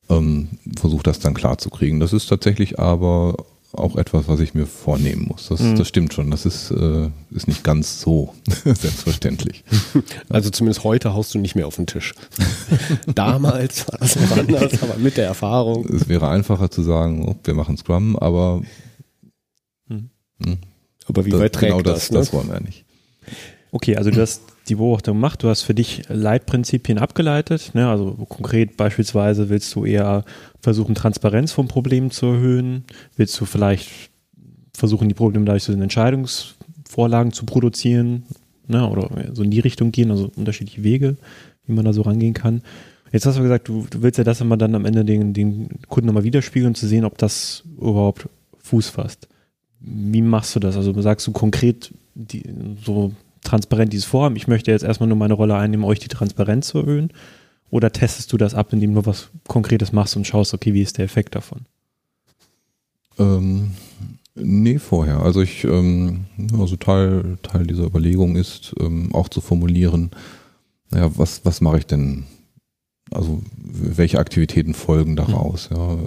[0.08, 2.00] ähm, versuche das dann klar zu kriegen.
[2.00, 3.36] Das ist tatsächlich aber
[3.72, 5.48] auch etwas, was ich mir vornehmen muss.
[5.48, 5.76] Das, mhm.
[5.76, 6.30] das stimmt schon.
[6.30, 8.34] Das ist, äh, ist nicht ganz so
[8.64, 9.64] selbstverständlich.
[10.28, 12.14] Also zumindest heute haust du nicht mehr auf den Tisch.
[13.06, 15.86] Damals war das noch anders, aber mit der Erfahrung.
[15.86, 18.62] Es wäre einfacher zu sagen, oh, wir machen Scrum, aber
[19.88, 20.10] mhm.
[20.38, 20.56] mh,
[21.08, 22.00] aber wie weit trägt genau das?
[22.00, 22.18] das, ne?
[22.18, 22.85] das wollen wir nicht.
[23.72, 27.72] Okay, also du hast die Beobachtung gemacht, du hast für dich Leitprinzipien abgeleitet.
[27.74, 27.88] Ne?
[27.88, 30.24] Also konkret beispielsweise willst du eher
[30.60, 32.84] versuchen, Transparenz vom Problem zu erhöhen?
[33.16, 33.88] Willst du vielleicht
[34.72, 38.24] versuchen, die Probleme dadurch zu den Entscheidungsvorlagen zu produzieren?
[38.66, 38.88] Ne?
[38.88, 41.16] Oder so in die Richtung gehen, also unterschiedliche Wege,
[41.66, 42.62] wie man da so rangehen kann.
[43.12, 45.68] Jetzt hast du gesagt, du, du willst ja das immer dann am Ende den, den
[45.88, 49.28] Kunden nochmal widerspiegeln, um zu sehen, ob das überhaupt Fuß fasst.
[49.78, 50.76] Wie machst du das?
[50.76, 52.42] Also sagst du konkret die,
[52.84, 53.12] so
[53.46, 56.78] transparent dieses Vorhaben, ich möchte jetzt erstmal nur meine Rolle einnehmen, euch die Transparenz zu
[56.78, 57.12] erhöhen?
[57.70, 60.98] Oder testest du das ab, indem du was Konkretes machst und schaust, okay, wie ist
[60.98, 61.62] der Effekt davon?
[63.18, 63.72] Ähm,
[64.34, 65.20] nee, vorher.
[65.20, 66.26] Also ich, ähm,
[66.58, 70.10] also Teil, Teil dieser Überlegung ist, ähm, auch zu formulieren,
[70.90, 72.24] naja, was, was mache ich denn?
[73.10, 75.70] Also welche Aktivitäten folgen daraus?
[75.70, 75.76] Mhm.
[75.76, 75.98] Ja?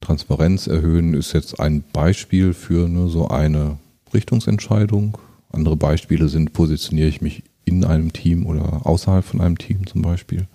[0.00, 3.78] Transparenz erhöhen ist jetzt ein Beispiel für ne, so eine
[4.12, 5.18] Richtungsentscheidung.
[5.54, 10.02] Andere Beispiele sind, positioniere ich mich in einem Team oder außerhalb von einem Team zum
[10.02, 10.46] Beispiel.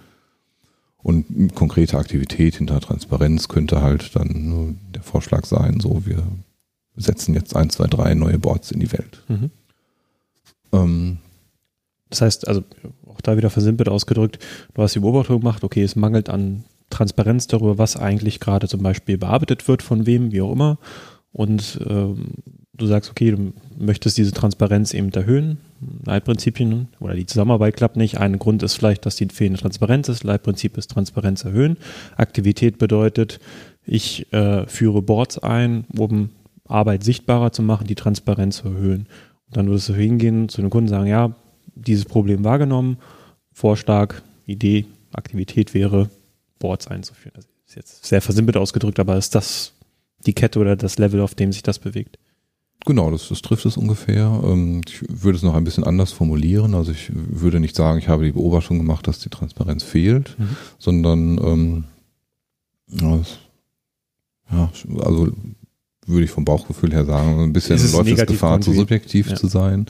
[1.02, 6.24] Und konkrete Aktivität hinter Transparenz könnte halt dann nur der Vorschlag sein, so wir
[6.95, 9.24] setzen jetzt ein, zwei, drei neue Boards in die Welt.
[9.30, 9.52] Mhm.
[10.74, 11.18] Ähm,
[12.10, 12.64] das heißt, also
[13.08, 14.39] auch da wieder versimpelt ausgedrückt,
[14.74, 18.82] du hast die Beobachtung gemacht, okay, es mangelt an Transparenz darüber, was eigentlich gerade zum
[18.82, 20.80] Beispiel bearbeitet wird, von wem, wie auch immer.
[21.32, 22.34] Und ähm,
[22.80, 25.57] du sagst, okay, du möchtest diese Transparenz eben erhöhen,
[26.05, 28.17] Leitprinzipien oder die Zusammenarbeit klappt nicht.
[28.17, 30.23] Ein Grund ist vielleicht, dass die fehlende Transparenz ist.
[30.23, 31.77] Leitprinzip ist Transparenz erhöhen.
[32.17, 33.39] Aktivität bedeutet,
[33.86, 36.30] ich äh, führe Boards ein, um
[36.67, 39.07] Arbeit sichtbarer zu machen, die Transparenz zu erhöhen.
[39.47, 41.34] Und dann würdest du hingehen zu den Kunden sagen, ja,
[41.75, 42.97] dieses Problem wahrgenommen,
[43.51, 44.15] Vorschlag,
[44.45, 46.09] Idee, Aktivität wäre,
[46.59, 47.34] Boards einzuführen.
[47.36, 49.73] Das ist jetzt sehr versimpelt ausgedrückt, aber ist das
[50.25, 52.19] die Kette oder das Level, auf dem sich das bewegt?
[52.86, 54.41] Genau, das, das trifft es ungefähr.
[54.43, 56.73] Ähm, ich würde es noch ein bisschen anders formulieren.
[56.75, 60.55] Also ich würde nicht sagen, ich habe die Beobachtung gemacht, dass die Transparenz fehlt, mhm.
[60.77, 61.84] sondern ähm,
[64.51, 64.71] ja,
[65.03, 65.32] also
[66.07, 69.36] würde ich vom Bauchgefühl her sagen, ein bisschen läuft es Gefahr, zu subjektiv ja.
[69.36, 69.86] zu sein.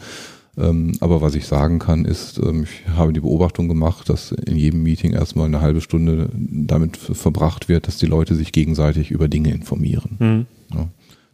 [0.57, 4.57] Ähm, aber was ich sagen kann, ist, ähm, ich habe die Beobachtung gemacht, dass in
[4.57, 9.29] jedem Meeting erstmal eine halbe Stunde damit verbracht wird, dass die Leute sich gegenseitig über
[9.29, 10.17] Dinge informieren.
[10.19, 10.45] Mhm.
[10.75, 10.89] Ja.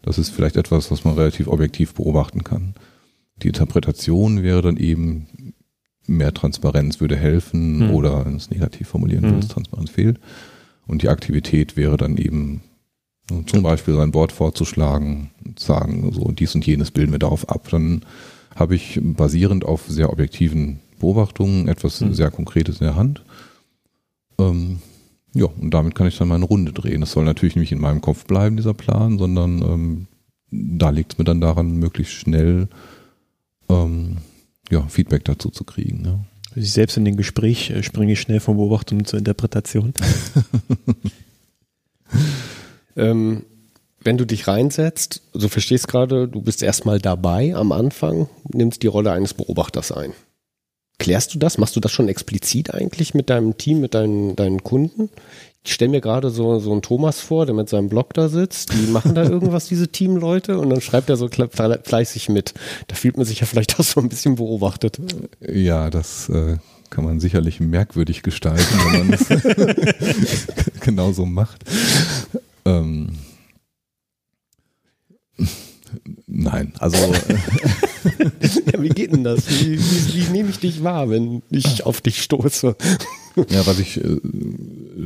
[0.06, 2.76] Das ist vielleicht etwas, was man relativ objektiv beobachten kann.
[3.42, 5.54] Die Interpretation wäre dann eben,
[6.06, 7.90] mehr Transparenz würde helfen mhm.
[7.90, 10.20] oder ins Negativ formulieren würde, dass Transparenz fehlt.
[10.86, 12.62] Und die Aktivität wäre dann eben
[13.48, 17.68] zum Beispiel sein Board vorzuschlagen, sagen, so dies und jenes bilden wir darauf ab.
[17.72, 18.06] Dann
[18.56, 22.14] habe ich basierend auf sehr objektiven Beobachtungen etwas mhm.
[22.14, 23.24] sehr Konkretes in der Hand.
[24.38, 24.80] Ähm,
[25.36, 27.02] ja, und damit kann ich dann meine Runde drehen.
[27.02, 30.08] Das soll natürlich nicht in meinem Kopf bleiben, dieser Plan, sondern ähm,
[30.50, 32.70] da liegt es mir dann daran, möglichst schnell
[33.70, 34.18] ähm,
[34.72, 36.06] ja, Feedback dazu zu kriegen.
[36.06, 36.20] Ja.
[36.56, 39.94] Also selbst in dem Gespräch äh, springe ich schnell von Beobachtung zur Interpretation.
[42.96, 43.44] ähm,
[44.02, 48.88] wenn du dich reinsetzt, so verstehst gerade, du bist erstmal dabei am Anfang, nimmst die
[48.88, 50.14] Rolle eines Beobachters ein.
[50.98, 51.58] Klärst du das?
[51.58, 55.10] Machst du das schon explizit eigentlich mit deinem Team, mit deinen, deinen Kunden?
[55.64, 58.72] Ich stelle mir gerade so, so einen Thomas vor, der mit seinem Blog da sitzt.
[58.74, 62.54] Die machen da irgendwas, diese Teamleute, und dann schreibt er so fleißig mit.
[62.88, 65.00] Da fühlt man sich ja vielleicht auch so ein bisschen beobachtet.
[65.42, 66.58] Ja, das äh,
[66.92, 69.28] kann man sicherlich merkwürdig gestalten, wenn man es
[70.82, 71.64] genauso macht.
[72.64, 73.18] Ähm,
[76.36, 76.98] nein, also
[78.72, 79.50] Ja, wie geht denn das?
[79.50, 82.76] Wie, wie, wie nehme ich dich wahr, wenn ich auf dich stoße?
[83.50, 84.20] ja, was ich äh,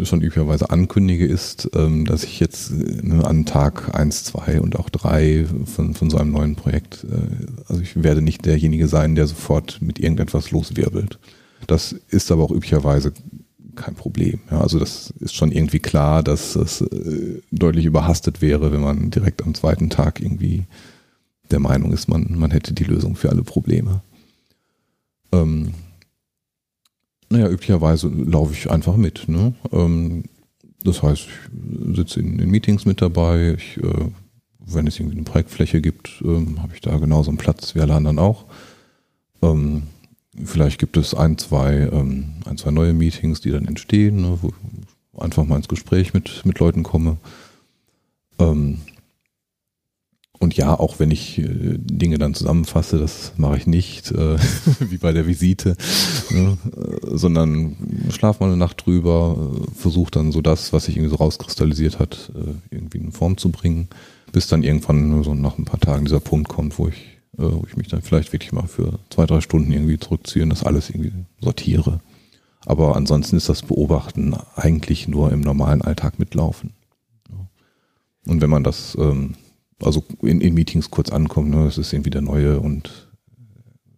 [0.04, 4.90] schon üblicherweise ankündige, ist, ähm, dass ich jetzt äh, an Tag eins, zwei und auch
[4.90, 9.28] drei von, von so einem neuen Projekt, äh, also ich werde nicht derjenige sein, der
[9.28, 11.20] sofort mit irgendetwas loswirbelt.
[11.68, 13.14] Das ist aber auch üblicherweise
[13.76, 14.40] kein Problem.
[14.52, 19.10] Ja, also das ist schon irgendwie klar, dass es äh, deutlich überhastet wäre, wenn man
[19.10, 20.66] direkt am zweiten Tag irgendwie
[21.52, 24.02] der Meinung ist, man, man hätte die Lösung für alle Probleme.
[25.32, 25.74] Ähm,
[27.30, 29.28] naja, üblicherweise laufe ich einfach mit.
[29.28, 29.54] Ne?
[29.72, 30.24] Ähm,
[30.84, 33.56] das heißt, ich sitze in, in Meetings mit dabei.
[33.58, 34.12] Ich, äh,
[34.60, 37.95] wenn es irgendwie eine Projektfläche gibt, ähm, habe ich da genauso einen Platz wie alle
[37.95, 38.45] anderen auch.
[39.41, 39.84] Ähm,
[40.43, 44.50] vielleicht gibt es ein, zwei, ähm, ein, zwei neue Meetings, die dann entstehen, ne, wo
[44.50, 47.18] ich einfach mal ins Gespräch mit, mit Leuten komme.
[50.40, 54.38] Und ja, auch wenn ich äh, Dinge dann zusammenfasse, das mache ich nicht, äh,
[54.80, 55.76] wie bei der Visite,
[56.30, 57.76] ne, äh, sondern
[58.10, 62.00] schlaf mal eine Nacht drüber, äh, versuche dann so das, was sich irgendwie so rauskristallisiert
[62.00, 62.32] hat,
[62.72, 63.90] irgendwie in Form zu bringen,
[64.32, 67.66] bis dann irgendwann so nach ein paar Tagen dieser Punkt kommt, wo ich, äh, wo
[67.68, 70.90] ich mich dann vielleicht wirklich mal für zwei, drei Stunden irgendwie zurückziehe und das alles
[70.90, 71.12] irgendwie
[71.42, 72.00] sortiere.
[72.66, 76.74] Aber ansonsten ist das Beobachten eigentlich nur im normalen Alltag mitlaufen.
[78.26, 79.36] Und wenn man das ähm,
[79.84, 83.08] also in, in Meetings kurz ankommt, ne, es ist irgendwie der Neue und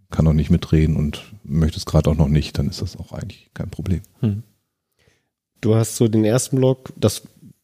[0.09, 3.13] kann noch nicht mitreden und möchte es gerade auch noch nicht, dann ist das auch
[3.13, 4.01] eigentlich kein Problem.
[5.61, 7.23] Du hast so den ersten Block, das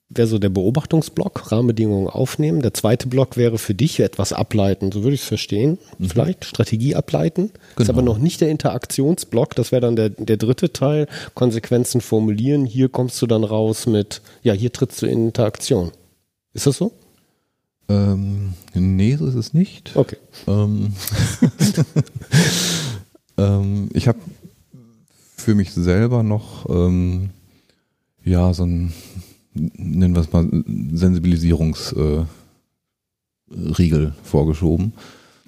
[0.09, 2.61] wäre so der Beobachtungsblock, Rahmenbedingungen aufnehmen.
[2.61, 5.77] Der zweite Block wäre für dich etwas ableiten, so würde ich es verstehen.
[5.99, 7.51] Vielleicht Strategie ableiten.
[7.71, 7.89] Ist Genau.
[7.89, 12.65] aber noch nicht der Interaktionsblock, das wäre dann der, der dritte Teil, Konsequenzen formulieren.
[12.65, 15.91] Hier kommst du dann raus mit, ja, hier trittst du in Interaktion.
[16.53, 16.93] Ist das so?
[17.89, 19.95] Ähm, nee, so ist es nicht.
[19.95, 20.17] Okay.
[20.47, 20.93] Ähm,
[23.37, 24.19] ähm, ich habe
[25.35, 27.29] für mich selber noch ähm,
[28.23, 28.93] ja so ein
[29.53, 30.47] nennen wir es mal
[30.91, 32.27] Sensibilisierungsriegel
[33.49, 34.93] äh, vorgeschoben.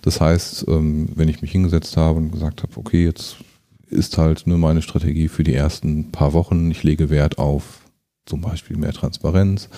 [0.02, 3.38] Das heißt, ähm, wenn ich mich hingesetzt habe und gesagt habe, okay, jetzt
[3.90, 7.82] ist halt nur meine Strategie für die ersten paar Wochen, ich lege Wert auf
[8.26, 9.70] zum Beispiel mehr Transparenz.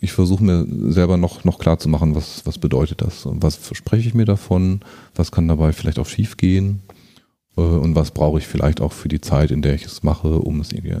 [0.00, 3.56] Ich versuche mir selber noch, noch klar zu machen, was, was bedeutet das und was
[3.56, 4.80] verspreche ich mir davon,
[5.14, 6.82] was kann dabei vielleicht auch schief gehen
[7.56, 10.38] äh, und was brauche ich vielleicht auch für die Zeit, in der ich es mache,
[10.38, 11.00] um es irgendwie äh,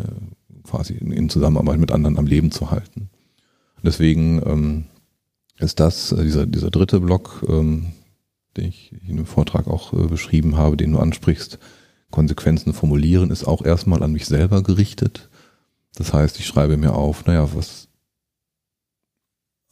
[0.64, 3.08] quasi in, Zusammenarbeit mit anderen am Leben zu halten.
[3.82, 4.84] Deswegen ähm,
[5.58, 7.92] ist das, äh, dieser, dieser dritte Block, ähm,
[8.56, 11.60] den ich in dem Vortrag auch beschrieben habe, den du ansprichst,
[12.10, 15.28] Konsequenzen formulieren, ist auch erstmal an mich selber gerichtet.
[15.94, 17.87] Das heißt, ich schreibe mir auf, naja, was,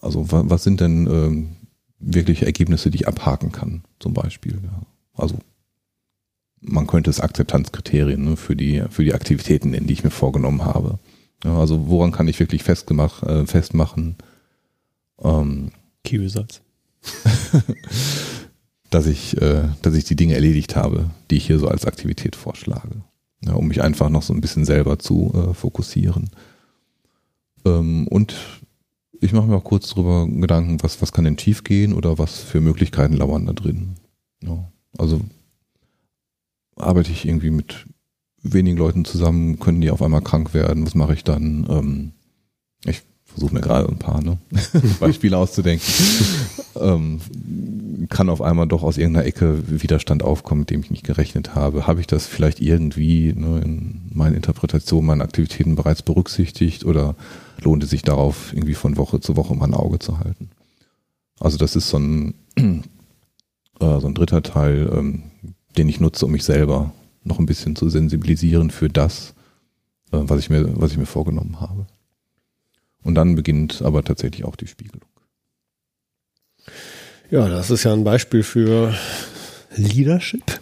[0.07, 1.57] also wa- was sind denn ähm,
[1.99, 4.55] wirkliche Ergebnisse, die ich abhaken kann, zum Beispiel.
[4.63, 4.83] Ja.
[5.15, 5.39] Also
[6.61, 10.65] man könnte es Akzeptanzkriterien ne, für die für die Aktivitäten nennen, die ich mir vorgenommen
[10.65, 10.99] habe.
[11.45, 14.17] Ja, also woran kann ich wirklich festgemacht, äh, festmachen,
[15.23, 15.71] ähm,
[16.05, 16.63] Kiwisalz.
[18.91, 22.37] dass ich äh, dass ich die Dinge erledigt habe, die ich hier so als Aktivität
[22.37, 23.03] vorschlage,
[23.45, 26.31] ja, um mich einfach noch so ein bisschen selber zu äh, fokussieren.
[27.65, 28.35] Ähm, und
[29.21, 32.39] ich mache mir auch kurz darüber Gedanken, was was kann denn schief gehen oder was
[32.39, 33.97] für Möglichkeiten lauern da drin.
[34.43, 35.21] Ja, also
[36.77, 37.87] arbeite ich irgendwie mit
[38.43, 41.67] wenigen Leuten zusammen, können die auf einmal krank werden, was mache ich dann?
[41.69, 42.13] Ähm,
[42.85, 44.39] ich versuche mir gerade ein paar ne?
[45.01, 45.87] Beispiele auszudenken.
[46.81, 47.21] ähm,
[48.09, 51.87] kann auf einmal doch aus irgendeiner Ecke Widerstand aufkommen, mit dem ich nicht gerechnet habe.
[51.87, 57.17] Habe ich das vielleicht irgendwie ne, in meinen Interpretationen, meinen Aktivitäten bereits berücksichtigt oder
[57.61, 60.51] lohnt es sich darauf, irgendwie von Woche zu Woche mal ein Auge zu halten?
[61.39, 65.25] Also das ist so ein, äh, so ein dritter Teil, ähm,
[65.77, 66.93] den ich nutze, um mich selber
[67.25, 69.35] noch ein bisschen zu sensibilisieren für das,
[70.13, 71.87] äh, was ich mir, was ich mir vorgenommen habe.
[73.03, 75.09] Und dann beginnt aber tatsächlich auch die Spiegelung.
[77.31, 78.95] Ja, das ist ja ein Beispiel für
[79.77, 80.61] Leadership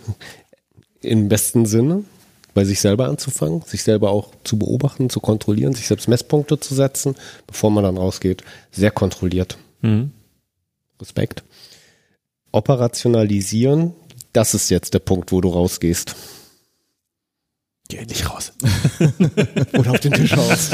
[1.00, 2.04] im besten Sinne.
[2.54, 6.74] Bei sich selber anzufangen, sich selber auch zu beobachten, zu kontrollieren, sich selbst Messpunkte zu
[6.74, 8.44] setzen, bevor man dann rausgeht.
[8.70, 9.58] Sehr kontrolliert.
[9.82, 10.12] Mhm.
[11.00, 11.42] Respekt.
[12.52, 13.92] Operationalisieren,
[14.32, 16.14] das ist jetzt der Punkt, wo du rausgehst.
[17.88, 18.52] Geh nicht raus.
[19.74, 20.70] Oder auf den Tisch raus.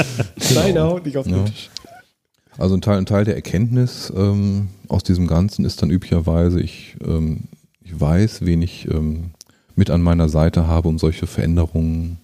[0.53, 1.43] Nein, hau nicht auf den Ja.
[1.43, 1.69] Tisch.
[2.57, 6.95] Also ein Teil, ein Teil der Erkenntnis ähm, aus diesem Ganzen ist dann üblicherweise, ich,
[7.03, 7.45] ähm,
[7.83, 9.31] ich weiß, wen ich ähm,
[9.81, 12.19] mit an meiner Seite habe, um solche Veränderungen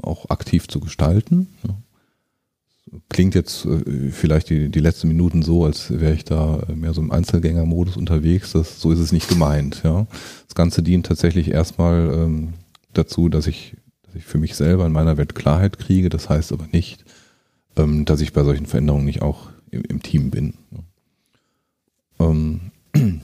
[0.00, 1.46] auch aktiv zu gestalten.
[3.10, 7.02] Klingt jetzt äh, vielleicht die, die letzten Minuten so, als wäre ich da mehr so
[7.02, 8.52] im Einzelgängermodus unterwegs.
[8.52, 9.82] Das, so ist es nicht gemeint.
[9.84, 10.06] Ja.
[10.46, 12.54] Das Ganze dient tatsächlich erstmal ähm,
[12.94, 16.08] dazu, dass ich, dass ich für mich selber in meiner Welt Klarheit kriege.
[16.08, 17.04] Das heißt aber nicht,
[17.76, 20.54] ähm, dass ich bei solchen Veränderungen nicht auch im, im Team bin.
[22.18, 22.72] Ähm,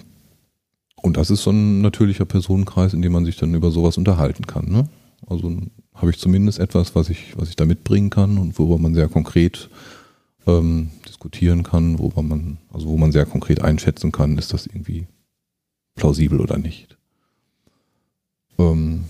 [1.03, 4.47] und das ist so ein natürlicher Personenkreis, in dem man sich dann über sowas unterhalten
[4.47, 4.67] kann.
[4.67, 4.89] Ne?
[5.27, 5.57] Also
[5.95, 9.09] habe ich zumindest etwas, was ich, was ich da mitbringen kann und worüber man sehr
[9.09, 9.69] konkret
[10.47, 15.07] ähm, diskutieren kann, worüber man, also wo man sehr konkret einschätzen kann, ist das irgendwie
[15.95, 16.97] plausibel oder nicht.
[18.59, 19.05] Ähm,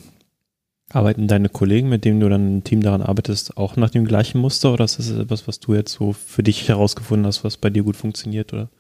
[0.90, 4.40] Arbeiten deine Kollegen, mit denen du dann im Team daran arbeitest, auch nach dem gleichen
[4.40, 7.68] Muster oder ist das etwas, was du jetzt so für dich herausgefunden hast, was bei
[7.68, 8.54] dir gut funktioniert?
[8.54, 8.70] Oder?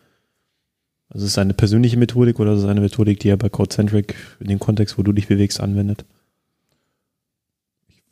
[1.10, 4.14] Also ist es eine persönliche Methodik oder ist es eine Methodik, die er bei CodeCentric
[4.40, 6.04] in dem Kontext, wo du dich bewegst, anwendet?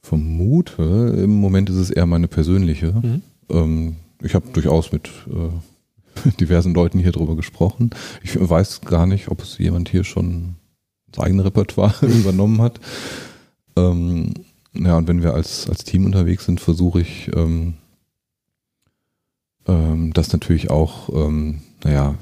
[0.06, 2.92] vermute, im Moment ist es eher meine persönliche.
[2.92, 3.22] Mhm.
[3.50, 7.90] Ähm, ich habe durchaus mit äh, diversen Leuten hier drüber gesprochen.
[8.22, 10.54] Ich weiß gar nicht, ob es jemand hier schon
[11.10, 12.80] das eigene Repertoire übernommen hat.
[13.76, 14.32] Ähm,
[14.74, 17.74] ja, und wenn wir als, als Team unterwegs sind, versuche ich ähm,
[19.66, 22.14] ähm, das natürlich auch, ähm, naja,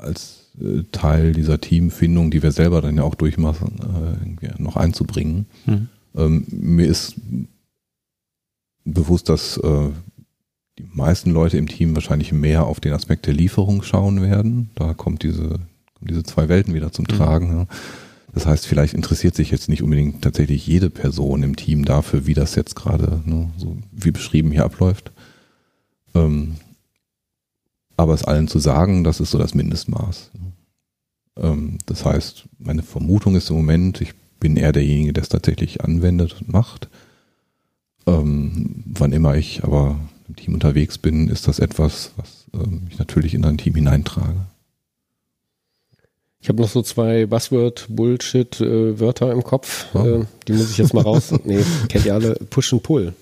[0.00, 5.46] als äh, Teil dieser Teamfindung, die wir selber dann ja auch durchmachen, äh, noch einzubringen.
[5.66, 5.88] Mhm.
[6.16, 7.14] Ähm, mir ist
[8.84, 9.88] bewusst, dass äh,
[10.78, 14.70] die meisten Leute im Team wahrscheinlich mehr auf den Aspekt der Lieferung schauen werden.
[14.74, 17.16] Da kommt diese, kommen diese zwei Welten wieder zum Mhm.
[17.16, 17.56] Tragen.
[17.58, 17.66] Ja.
[18.32, 22.34] Das heißt, vielleicht interessiert sich jetzt nicht unbedingt tatsächlich jede Person im Team dafür, wie
[22.34, 25.10] das jetzt gerade ne, so wie beschrieben hier abläuft.
[26.14, 26.54] Ähm,
[28.00, 30.30] aber es allen zu sagen, das ist so das Mindestmaß.
[31.36, 35.84] Ähm, das heißt, meine Vermutung ist im Moment, ich bin eher derjenige, der es tatsächlich
[35.84, 36.88] anwendet und macht.
[38.06, 42.98] Ähm, wann immer ich aber im Team unterwegs bin, ist das etwas, was ähm, ich
[42.98, 44.46] natürlich in ein Team hineintrage.
[46.40, 49.88] Ich habe noch so zwei Buzzword-Bullshit-Wörter im Kopf.
[49.92, 50.06] Ja.
[50.06, 51.34] Äh, die muss ich jetzt mal raus.
[51.44, 52.36] nee, kennt ihr alle.
[52.48, 53.12] Push and Pull.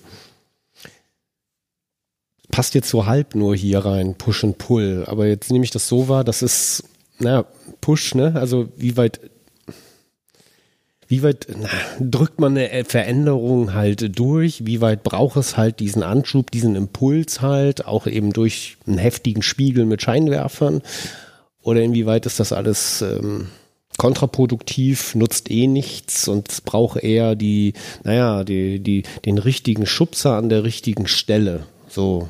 [2.51, 5.03] Passt jetzt so halb nur hier rein, Push and Pull.
[5.07, 6.83] Aber jetzt nehme ich das so wahr, das ist,
[7.19, 7.45] naja,
[7.81, 8.33] Push, ne?
[8.35, 9.19] Also wie weit,
[11.07, 11.69] wie weit na,
[11.99, 14.65] drückt man eine Veränderung halt durch?
[14.65, 19.41] Wie weit braucht es halt diesen Anschub, diesen Impuls halt, auch eben durch einen heftigen
[19.41, 20.81] Spiegel mit Scheinwerfern?
[21.61, 23.47] Oder inwieweit ist das alles ähm,
[23.97, 27.73] kontraproduktiv, nutzt eh nichts und braucht eher die,
[28.03, 31.67] naja, die, die, den richtigen Schubser an der richtigen Stelle.
[31.89, 32.29] So.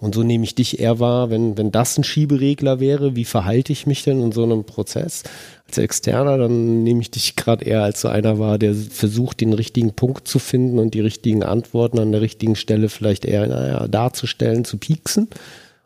[0.00, 3.72] Und so nehme ich dich eher wahr, wenn, wenn das ein Schieberegler wäre, wie verhalte
[3.72, 5.22] ich mich denn in so einem Prozess?
[5.66, 9.52] Als Externer, dann nehme ich dich gerade eher als so einer wahr, der versucht, den
[9.52, 13.88] richtigen Punkt zu finden und die richtigen Antworten an der richtigen Stelle vielleicht eher, naja,
[13.88, 15.28] darzustellen, zu pieksen.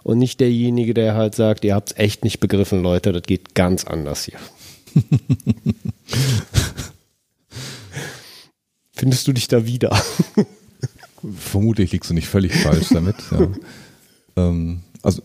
[0.02, 3.54] Und nicht derjenige, der halt sagt, ihr habt es echt nicht begriffen, Leute, das geht
[3.54, 4.38] ganz anders hier.
[8.92, 10.00] Findest du dich da wieder?
[11.38, 13.16] Vermutlich liegst du nicht völlig falsch damit.
[13.30, 13.48] Ja.
[14.38, 15.22] Ähm, also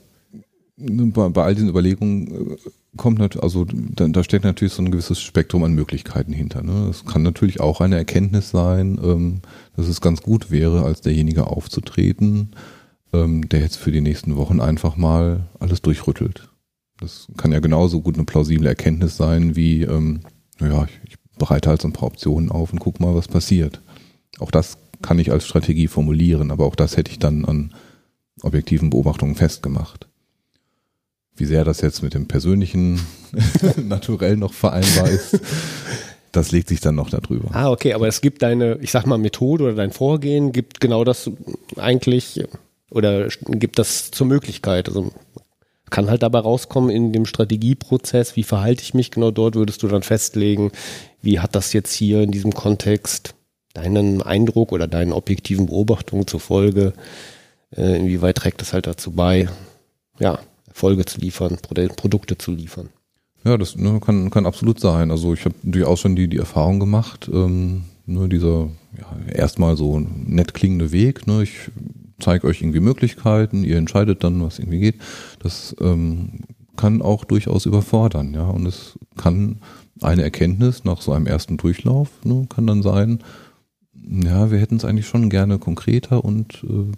[0.77, 2.57] bei, bei all diesen Überlegungen äh,
[2.97, 6.63] kommt natürlich, also da, da steht natürlich so ein gewisses Spektrum an Möglichkeiten hinter.
[6.63, 6.87] Ne?
[6.89, 9.41] Es kann natürlich auch eine Erkenntnis sein, ähm,
[9.75, 12.51] dass es ganz gut wäre, als derjenige aufzutreten,
[13.13, 16.49] ähm, der jetzt für die nächsten Wochen einfach mal alles durchrüttelt.
[16.99, 20.21] Das kann ja genauso gut eine plausible Erkenntnis sein, wie, ähm,
[20.59, 23.81] naja, ich, ich bereite halt so ein paar Optionen auf und guck mal, was passiert.
[24.39, 27.73] Auch das kann ich als Strategie formulieren, aber auch das hätte ich dann an
[28.43, 30.07] objektiven Beobachtungen festgemacht.
[31.35, 33.01] Wie sehr das jetzt mit dem persönlichen
[33.77, 35.39] Naturell noch vereinbar ist,
[36.31, 37.49] das legt sich dann noch darüber.
[37.53, 41.03] Ah, okay, aber es gibt deine, ich sag mal, Methode oder dein Vorgehen, gibt genau
[41.03, 41.31] das
[41.77, 42.43] eigentlich
[42.91, 44.87] oder gibt das zur Möglichkeit.
[44.87, 45.11] Also
[45.89, 49.87] kann halt dabei rauskommen in dem Strategieprozess, wie verhalte ich mich genau dort, würdest du
[49.87, 50.71] dann festlegen,
[51.21, 53.35] wie hat das jetzt hier in diesem Kontext
[53.73, 56.93] deinen Eindruck oder deinen objektiven Beobachtungen zufolge,
[57.75, 59.47] äh, inwieweit trägt das halt dazu bei,
[60.19, 62.89] ja, Erfolge zu liefern, Pro- Produkte zu liefern.
[63.43, 65.11] Ja, das ne, kann, kann absolut sein.
[65.11, 69.99] Also ich habe durchaus schon die, die Erfahrung gemacht, ähm, Nur dieser ja, erstmal so
[69.99, 71.25] nett klingende Weg.
[71.25, 71.43] Ne?
[71.43, 71.71] Ich
[72.19, 74.95] zeige euch irgendwie Möglichkeiten, ihr entscheidet dann, was irgendwie geht.
[75.39, 76.41] Das ähm,
[76.75, 78.47] kann auch durchaus überfordern, ja.
[78.49, 79.61] Und es kann
[80.01, 83.19] eine Erkenntnis nach so einem ersten Durchlauf, ne, kann dann sein,
[83.93, 86.91] ja, wir hätten es eigentlich schon gerne konkreter und äh,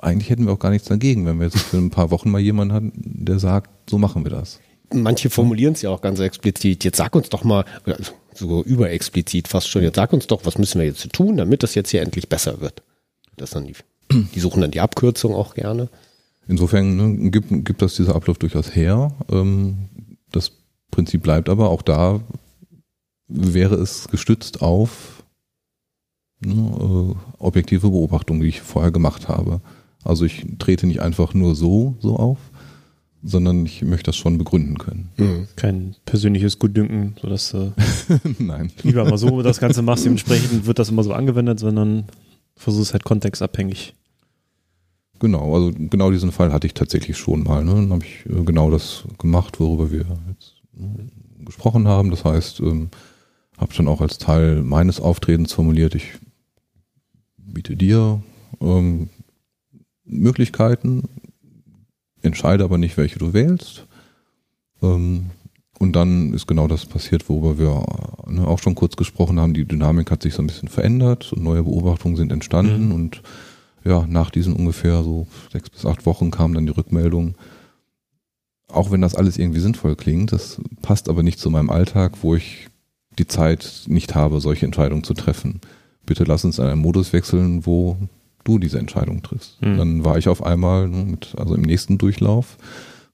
[0.00, 2.40] eigentlich hätten wir auch gar nichts dagegen, wenn wir jetzt für ein paar Wochen mal
[2.40, 4.60] jemanden hatten, der sagt, so machen wir das.
[4.92, 6.84] Manche formulieren es ja auch ganz explizit.
[6.84, 10.58] Jetzt sag uns doch mal, also so überexplizit fast schon, jetzt sag uns doch, was
[10.58, 12.82] müssen wir jetzt tun, damit das jetzt hier endlich besser wird.
[13.36, 13.74] Das dann die,
[14.34, 15.88] die suchen dann die Abkürzung auch gerne.
[16.46, 19.12] Insofern ne, gibt, gibt das dieser Ablauf durchaus her.
[19.30, 19.88] Ähm,
[20.32, 20.52] das
[20.90, 22.20] Prinzip bleibt aber auch da,
[23.28, 25.22] wäre es gestützt auf
[26.40, 29.60] ne, äh, objektive Beobachtungen, die ich vorher gemacht habe.
[30.08, 32.38] Also ich trete nicht einfach nur so, so auf,
[33.22, 35.10] sondern ich möchte das schon begründen können.
[35.18, 35.48] Mhm.
[35.54, 37.72] Kein persönliches Gutdünken, sodass du
[38.38, 38.72] Nein.
[38.82, 42.04] lieber mal so das Ganze machst, dementsprechend wird das immer so angewendet, sondern
[42.56, 43.94] versuchst halt kontextabhängig.
[45.20, 47.64] Genau, also genau diesen Fall hatte ich tatsächlich schon mal.
[47.64, 47.74] Ne?
[47.74, 51.08] Dann habe ich äh, genau das gemacht, worüber wir jetzt ne,
[51.44, 52.10] gesprochen haben.
[52.10, 52.88] Das heißt, ähm,
[53.58, 56.12] habe dann auch als Teil meines Auftretens formuliert, ich
[57.36, 58.22] biete dir
[58.60, 59.10] ähm,
[60.08, 61.04] Möglichkeiten,
[62.22, 63.86] entscheide aber nicht, welche du wählst.
[64.82, 65.30] Ähm,
[65.78, 69.54] und dann ist genau das passiert, worüber wir ne, auch schon kurz gesprochen haben.
[69.54, 72.94] Die Dynamik hat sich so ein bisschen verändert und neue Beobachtungen sind entstanden Mhm.
[72.94, 73.22] und
[73.84, 77.36] ja, nach diesen ungefähr so sechs bis acht Wochen kam dann die Rückmeldung,
[78.66, 82.34] auch wenn das alles irgendwie sinnvoll klingt, das passt aber nicht zu meinem Alltag, wo
[82.34, 82.68] ich
[83.18, 85.60] die Zeit nicht habe, solche Entscheidungen zu treffen.
[86.04, 87.96] Bitte lass uns in einen Modus wechseln, wo
[88.48, 89.60] du diese Entscheidung triffst.
[89.62, 89.76] Mhm.
[89.76, 92.56] Dann war ich auf einmal ne, mit, also im nächsten Durchlauf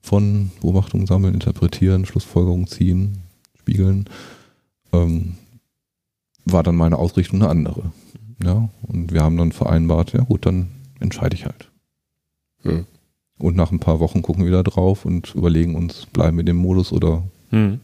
[0.01, 3.19] von Beobachtungen sammeln, interpretieren, Schlussfolgerungen ziehen,
[3.59, 4.05] spiegeln,
[4.93, 5.35] ähm,
[6.45, 7.91] war dann meine Ausrichtung eine andere.
[8.43, 10.67] Ja, und wir haben dann vereinbart, ja gut, dann
[10.99, 11.71] entscheide ich halt.
[12.63, 12.85] Hm.
[13.37, 16.45] Und nach ein paar Wochen gucken wir wieder drauf und überlegen uns, bleiben wir in
[16.47, 17.79] dem Modus oder Hm.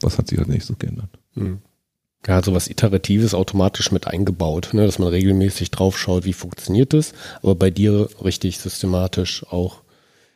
[0.00, 1.18] was hat sich als nächstes geändert.
[1.34, 1.58] Hm.
[2.26, 7.14] Ja, sowas Iteratives automatisch mit eingebaut, ne, dass man regelmäßig drauf schaut, wie funktioniert das,
[7.42, 9.82] aber bei dir richtig systematisch auch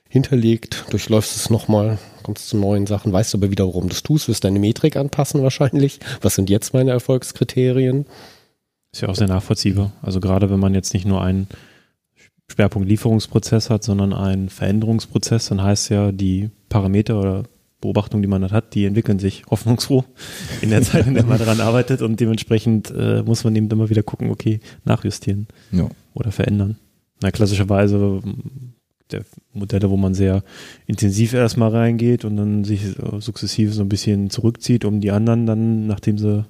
[0.08, 4.28] hinterlegt, durchläufst es nochmal, kommst zu neuen Sachen, weißt aber wieder, warum du es tust,
[4.28, 6.00] wirst deine Metrik anpassen wahrscheinlich.
[6.22, 8.06] Was sind jetzt meine Erfolgskriterien?
[8.92, 9.92] Ist ja auch sehr nachvollziehbar.
[10.02, 11.48] Also gerade wenn man jetzt nicht nur einen
[12.50, 17.44] Schwerpunkt Lieferungsprozess hat, sondern einen Veränderungsprozess, dann heißt ja, die Parameter oder
[17.80, 20.04] Beobachtungen, die man halt hat, die entwickeln sich hoffnungsfroh
[20.62, 23.90] in der Zeit, in der man daran arbeitet und dementsprechend äh, muss man eben immer
[23.90, 25.88] wieder gucken, okay, nachjustieren Ja.
[26.14, 26.76] oder verändern.
[27.22, 28.72] Na, klassischerweise m,
[29.10, 30.42] der Modelle, wo man sehr
[30.86, 35.46] intensiv erstmal reingeht und dann sich äh, sukzessive so ein bisschen zurückzieht, um die anderen
[35.46, 36.44] dann, nachdem sie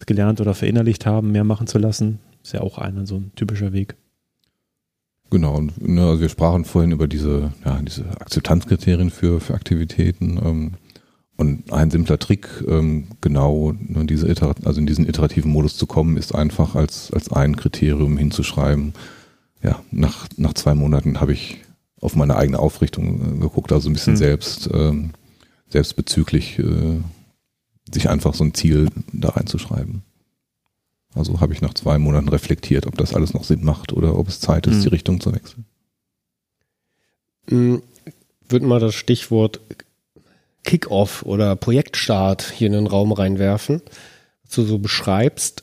[0.00, 3.30] es gelernt oder verinnerlicht haben, mehr machen zu lassen, ist ja auch einer so ein
[3.36, 3.94] typischer Weg.
[5.34, 10.38] Genau, und, ne, also wir sprachen vorhin über diese, ja, diese Akzeptanzkriterien für, für Aktivitäten.
[10.40, 10.70] Ähm,
[11.36, 16.16] und ein simpler Trick, ähm, genau ne, diese also in diesen iterativen Modus zu kommen,
[16.16, 18.92] ist einfach als, als ein Kriterium hinzuschreiben.
[19.60, 21.56] Ja, nach, nach zwei Monaten habe ich
[22.00, 24.18] auf meine eigene Aufrichtung äh, geguckt, also ein bisschen Mhm.
[24.18, 25.10] selbst, ähm,
[25.68, 27.00] selbstbezüglich äh,
[27.92, 30.02] sich einfach so ein Ziel da reinzuschreiben.
[31.14, 34.28] Also habe ich nach zwei Monaten reflektiert, ob das alles noch Sinn macht oder ob
[34.28, 34.82] es Zeit ist, Mhm.
[34.82, 35.64] die Richtung zu wechseln.
[37.48, 37.82] Hm,
[38.48, 39.60] Würde mal das Stichwort
[40.64, 43.80] Kickoff oder Projektstart hier in den Raum reinwerfen,
[44.44, 45.62] was du so beschreibst,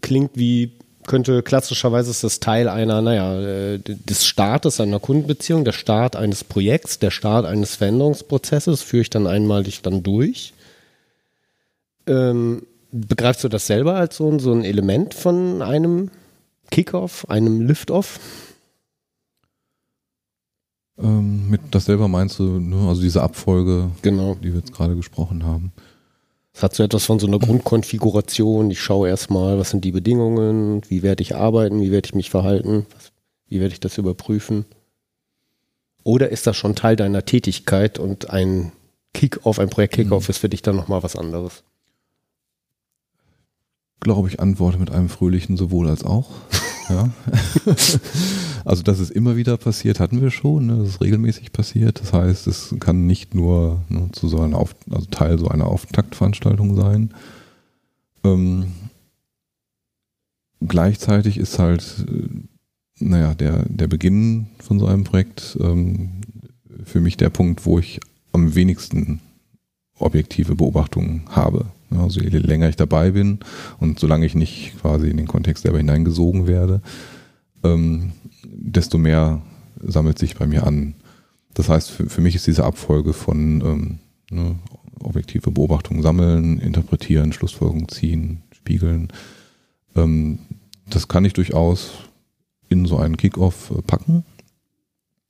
[0.00, 0.72] klingt wie,
[1.06, 6.44] könnte klassischerweise ist das Teil einer, naja, äh, des Startes einer Kundenbeziehung, der Start eines
[6.44, 10.52] Projekts, der Start eines Veränderungsprozesses, führe ich dann einmalig dann durch.
[12.06, 16.10] Ähm, begreifst du das selber als so, ein- so ein Element von einem
[16.70, 18.18] Kickoff, einem Liftoff?
[20.98, 24.34] Ähm, mit das selber meinst du, ne, also diese Abfolge, Genau.
[24.36, 25.72] die wir jetzt gerade gesprochen haben.
[26.52, 28.70] Es hat so etwas von so einer Grundkonfiguration.
[28.70, 32.28] Ich schaue erstmal, was sind die Bedingungen, wie werde ich arbeiten, wie werde ich mich
[32.28, 33.12] verhalten, was,
[33.46, 34.64] wie werde ich das überprüfen.
[36.02, 38.72] Oder ist das schon Teil deiner Tätigkeit und ein
[39.14, 41.62] Kick-Off, ein Projekt-Kick-Off ist für dich dann nochmal was anderes?
[44.00, 46.30] Glaube ich, antworte mit einem fröhlichen sowohl als auch.
[46.88, 47.10] ja.
[48.64, 50.66] also, dass es immer wieder passiert, hatten wir schon.
[50.66, 50.78] Ne?
[50.78, 52.00] Das ist regelmäßig passiert.
[52.00, 55.66] Das heißt, es kann nicht nur ne, zu so einer Auf also Teil so einer
[55.66, 57.14] Auftaktveranstaltung sein.
[58.24, 58.72] Ähm,
[60.66, 62.28] gleichzeitig ist halt, äh,
[63.00, 66.22] naja, der, der Beginn von so einem Projekt ähm,
[66.84, 68.00] für mich der Punkt, wo ich
[68.32, 69.20] am wenigsten
[69.98, 71.66] objektive Beobachtungen habe.
[71.90, 73.40] Also je länger ich dabei bin
[73.78, 76.82] und solange ich nicht quasi in den Kontext selber hineingesogen werde,
[77.64, 78.12] ähm,
[78.44, 79.42] desto mehr
[79.82, 80.94] sammelt sich bei mir an.
[81.54, 83.98] Das heißt, für, für mich ist diese Abfolge von ähm,
[84.30, 84.56] ne,
[85.00, 89.08] objektive Beobachtung sammeln, interpretieren, Schlussfolgerungen ziehen, spiegeln,
[89.96, 90.38] ähm,
[90.88, 91.90] das kann ich durchaus
[92.68, 94.24] in so einen Kickoff äh, packen.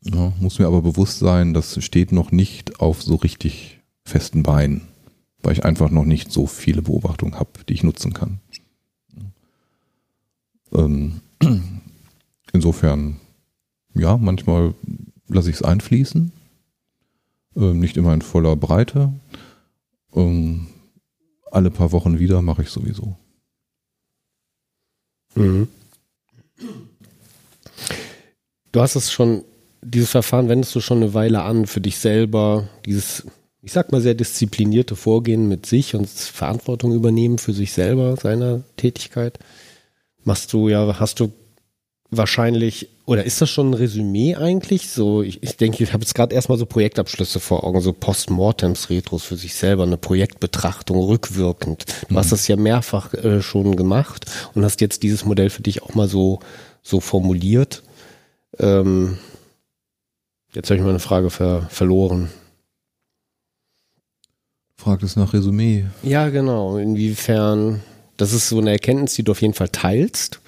[0.03, 4.82] Ja, muss mir aber bewusst sein, das steht noch nicht auf so richtig festen Beinen,
[5.43, 8.41] weil ich einfach noch nicht so viele Beobachtungen habe, die ich nutzen kann.
[10.73, 11.21] Ähm,
[12.53, 13.21] insofern,
[13.95, 14.75] ja, manchmal
[15.29, 16.33] lasse ich es einfließen,
[17.57, 19.12] ähm, nicht immer in voller Breite.
[20.15, 20.69] Ähm,
[21.51, 23.17] alle paar Wochen wieder mache ich sowieso.
[25.35, 25.69] Mhm.
[28.73, 29.45] Du hast es schon,
[29.83, 33.27] dieses Verfahren wendest du schon eine Weile an für dich selber, dieses,
[33.62, 38.62] ich sag mal, sehr disziplinierte Vorgehen mit sich und Verantwortung übernehmen für sich selber, seiner
[38.77, 39.39] Tätigkeit.
[40.24, 41.32] Machst du ja, hast du
[42.11, 44.89] wahrscheinlich, oder ist das schon ein Resümee eigentlich?
[44.91, 48.91] So, ich, ich denke, ich habe jetzt gerade erstmal so Projektabschlüsse vor Augen, so Postmortems,
[48.91, 51.85] Retros für sich selber, eine Projektbetrachtung rückwirkend.
[52.09, 52.19] Du mhm.
[52.19, 55.95] hast das ja mehrfach äh, schon gemacht und hast jetzt dieses Modell für dich auch
[55.95, 56.41] mal so,
[56.82, 57.82] so formuliert.
[58.59, 59.19] Ähm,
[60.55, 62.31] jetzt habe ich meine Frage ver verloren.
[64.81, 65.85] Fragt es nach Resümee.
[66.02, 66.78] Ja, genau.
[66.78, 67.82] Inwiefern,
[68.16, 70.40] das ist so eine Erkenntnis, die du auf jeden Fall teilst,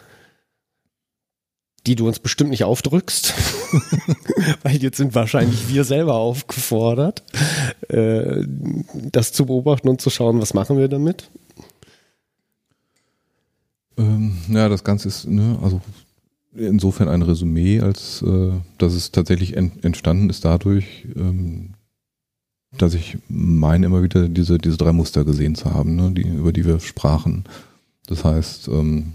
[1.87, 3.35] die du uns bestimmt nicht aufdrückst,
[4.63, 7.23] weil jetzt sind wahrscheinlich wir selber aufgefordert,
[7.89, 8.43] äh,
[8.95, 11.29] das zu beobachten und zu schauen, was machen wir damit.
[13.99, 15.83] Ähm, ja, das Ganze ist, ne, also
[16.57, 21.75] insofern ein Resümee, als äh, dass es tatsächlich ent, entstanden ist dadurch, ähm,
[22.79, 26.53] dass ich meine immer wieder diese, diese drei Muster gesehen zu haben, ne, die, über
[26.53, 27.45] die wir sprachen.
[28.07, 29.15] Das heißt, ähm,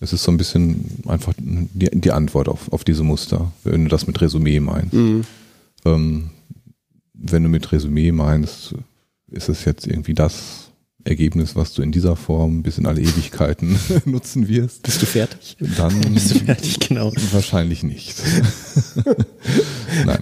[0.00, 3.90] es ist so ein bisschen einfach die, die Antwort auf, auf diese Muster, wenn du
[3.90, 4.94] das mit Resümee meinst.
[4.94, 5.24] Mhm.
[5.84, 6.30] Ähm,
[7.14, 8.74] wenn du mit Resümee meinst,
[9.28, 10.70] ist es jetzt irgendwie das,
[11.04, 14.82] Ergebnis, was du in dieser Form bis in alle Ewigkeiten nutzen wirst.
[14.82, 15.56] Bist du fertig?
[15.76, 17.12] Dann bist du fertig, genau.
[17.32, 18.16] Wahrscheinlich nicht.
[20.04, 20.18] Nein.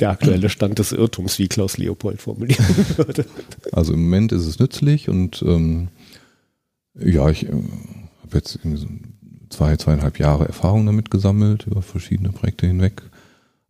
[0.00, 3.26] Der aktuelle Stand des Irrtums, wie Klaus Leopold formulieren würde.
[3.72, 5.88] Also im Moment ist es nützlich und ähm,
[6.94, 8.58] ja, ich äh, habe jetzt
[9.50, 13.02] zwei, zweieinhalb Jahre Erfahrung damit gesammelt, über verschiedene Projekte hinweg.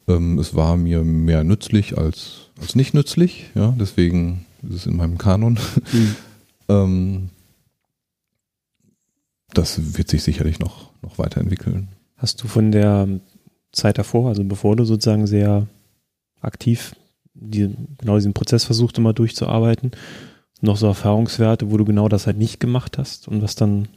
[0.06, 4.97] Ähm, es war mir mehr nützlich als, als nicht nützlich, ja, deswegen ist es in
[4.97, 5.59] meinem Kanon.
[5.93, 6.16] Mhm.
[6.70, 7.30] Ähm,
[9.55, 11.89] das wird sich sicherlich noch, noch weiterentwickeln.
[12.18, 13.09] Hast du von der
[13.72, 15.66] Zeit davor, also bevor du sozusagen sehr
[16.40, 16.94] aktiv
[17.40, 19.93] die, genau diesen Prozess versucht immer durchzuarbeiten,
[20.60, 23.89] noch so Erfahrungswerte, wo du genau das halt nicht gemacht hast und was dann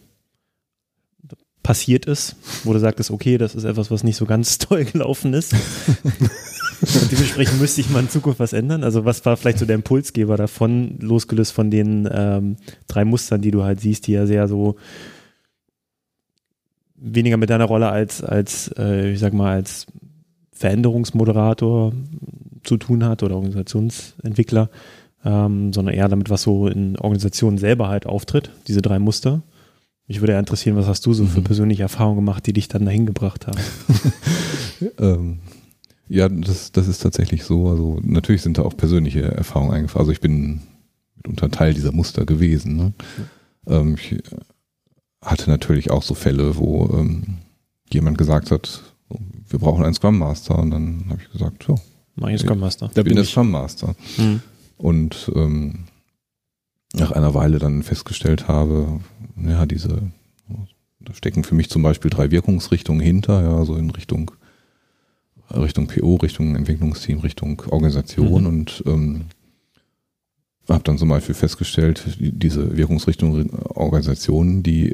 [1.64, 5.34] passiert ist, wo du sagtest, okay, das ist etwas, was nicht so ganz toll gelaufen
[5.34, 5.54] ist.
[5.54, 8.84] Und dementsprechend müsste ich mal in Zukunft was ändern.
[8.84, 12.58] Also was war vielleicht so der Impulsgeber davon, losgelöst von den ähm,
[12.88, 14.78] drei Mustern, die du halt siehst, die ja sehr so
[16.96, 19.86] weniger mit deiner Rolle als, als äh, ich sag mal, als
[20.62, 21.92] Veränderungsmoderator
[22.64, 24.70] zu tun hat oder Organisationsentwickler,
[25.26, 29.42] ähm, sondern eher damit, was so in Organisationen selber halt auftritt, diese drei Muster.
[30.08, 31.46] Mich würde ja interessieren, was hast du so für mhm.
[31.46, 33.60] persönliche Erfahrungen gemacht, die dich dann dahin gebracht haben?
[35.00, 35.40] ähm,
[36.08, 37.70] ja, das, das ist tatsächlich so.
[37.70, 40.02] Also natürlich sind da auch persönliche Erfahrungen eingefahren.
[40.02, 40.62] Also ich bin
[41.16, 42.76] mitunter Teil dieser Muster gewesen.
[42.76, 42.94] Ne?
[43.68, 44.22] Ähm, ich
[45.24, 47.38] hatte natürlich auch so Fälle, wo ähm,
[47.92, 48.91] jemand gesagt hat,
[49.52, 50.58] wir brauchen einen Scrum Master.
[50.58, 51.76] Und dann habe ich gesagt, ja.
[52.16, 52.88] Mach ich Scrum Master.
[52.88, 53.96] Ich bin, bin der Scrum Master.
[54.18, 54.42] Mhm.
[54.78, 55.86] Und ähm,
[56.94, 59.00] nach einer Weile dann festgestellt habe,
[59.38, 60.12] ja, diese,
[61.00, 64.32] da stecken für mich zum Beispiel drei Wirkungsrichtungen hinter, ja, so in Richtung
[65.54, 68.48] Richtung PO, Richtung Entwicklungsteam, Richtung Organisation mhm.
[68.48, 69.26] und ähm,
[70.70, 74.94] habe dann zum Beispiel festgestellt, diese Wirkungsrichtung Organisation, die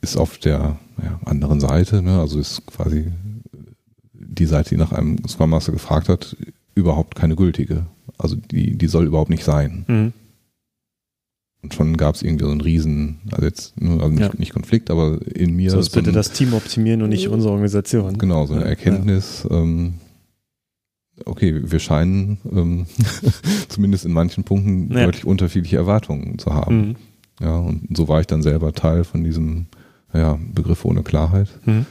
[0.00, 2.20] ist auf der ja, anderen Seite, ne?
[2.20, 3.10] also ist quasi
[4.28, 6.36] die Seite, die nach einem Scrum Master gefragt hat,
[6.74, 7.86] überhaupt keine gültige.
[8.18, 9.84] Also die, die soll überhaupt nicht sein.
[9.88, 10.12] Mhm.
[11.62, 14.30] Und schon gab es irgendwie so einen riesen, also jetzt also nicht, ja.
[14.38, 15.70] nicht Konflikt, aber in mir.
[15.70, 18.16] So, bitte ein, das Team optimieren und nicht unsere Organisation.
[18.16, 19.56] Genau, so eine Erkenntnis, ja.
[19.56, 19.94] ähm,
[21.24, 22.86] okay, wir scheinen ähm,
[23.68, 25.04] zumindest in manchen Punkten ja.
[25.04, 26.76] deutlich unterschiedliche Erwartungen zu haben.
[26.76, 26.96] Mhm.
[27.40, 29.66] Ja, und so war ich dann selber Teil von diesem
[30.12, 31.48] ja, Begriff ohne Klarheit.
[31.66, 31.86] Mhm.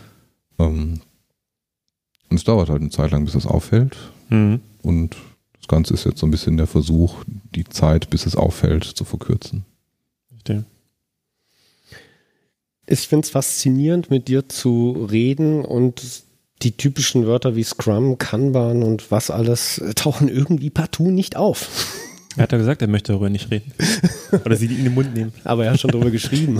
[0.60, 1.00] Ähm,
[2.30, 3.98] und es dauert halt eine Zeit lang, bis das auffällt.
[4.30, 4.62] Mhm.
[4.82, 5.16] Und
[5.60, 7.24] das Ganze ist jetzt so ein bisschen der Versuch,
[7.56, 9.66] die Zeit, bis es auffällt, zu verkürzen.
[10.30, 10.66] verstehe.
[12.86, 16.24] Ich finde es faszinierend, mit dir zu reden und
[16.62, 21.70] die typischen Wörter wie Scrum, Kanban und was alles tauchen irgendwie partout nicht auf.
[22.38, 23.74] Er hat ja gesagt, er möchte darüber nicht reden.
[24.46, 25.34] Oder sie die in den Mund nehmen.
[25.44, 26.60] Aber er hat schon drüber geschrieben.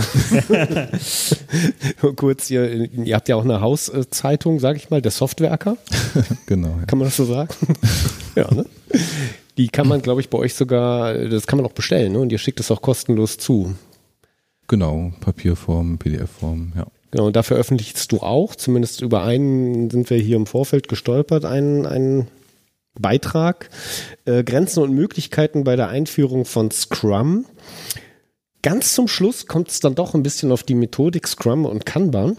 [2.16, 5.78] Kurz, ihr, ihr habt ja auch eine Hauszeitung, sag ich mal, der Softwerker.
[6.48, 6.70] genau.
[6.80, 6.86] Ja.
[6.86, 7.54] Kann man das so sagen?
[8.36, 8.66] ja, ne?
[9.58, 12.20] Die kann man, glaube ich, bei euch sogar, das kann man auch bestellen, ne?
[12.20, 13.76] Und ihr schickt es auch kostenlos zu.
[14.68, 16.88] Genau, Papierform, PDF-Form, ja.
[17.12, 21.46] Genau, und da veröffentlichst du auch, zumindest über einen sind wir hier im Vorfeld gestolpert,
[21.46, 22.28] einen, einen
[23.00, 23.70] Beitrag.
[24.26, 27.46] Äh, Grenzen und Möglichkeiten bei der Einführung von Scrum.
[28.62, 32.38] Ganz zum Schluss kommt es dann doch ein bisschen auf die Methodik Scrum und Kanban.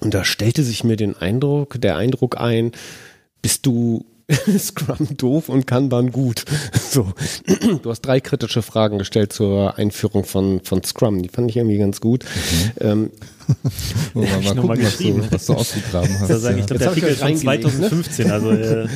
[0.00, 2.72] Und da stellte sich mir den Eindruck, der Eindruck ein,
[3.42, 4.06] bist du
[4.58, 6.44] Scrum doof und Kanban gut.
[6.90, 7.06] So,
[7.82, 11.22] du hast drei kritische Fragen gestellt zur Einführung von, von Scrum.
[11.22, 12.24] Die fand ich irgendwie ganz gut.
[12.24, 12.70] Mhm.
[12.80, 13.10] Ähm,
[14.14, 15.26] wir mal noch mal gucken, was du, geschrieben.
[15.30, 16.30] was du ausgegraben hast.
[16.30, 16.60] Das ist eigentlich, ja.
[16.62, 17.36] ich glaube, der Artikel ist ne?
[17.36, 18.30] 2015.
[18.32, 18.88] Also, äh,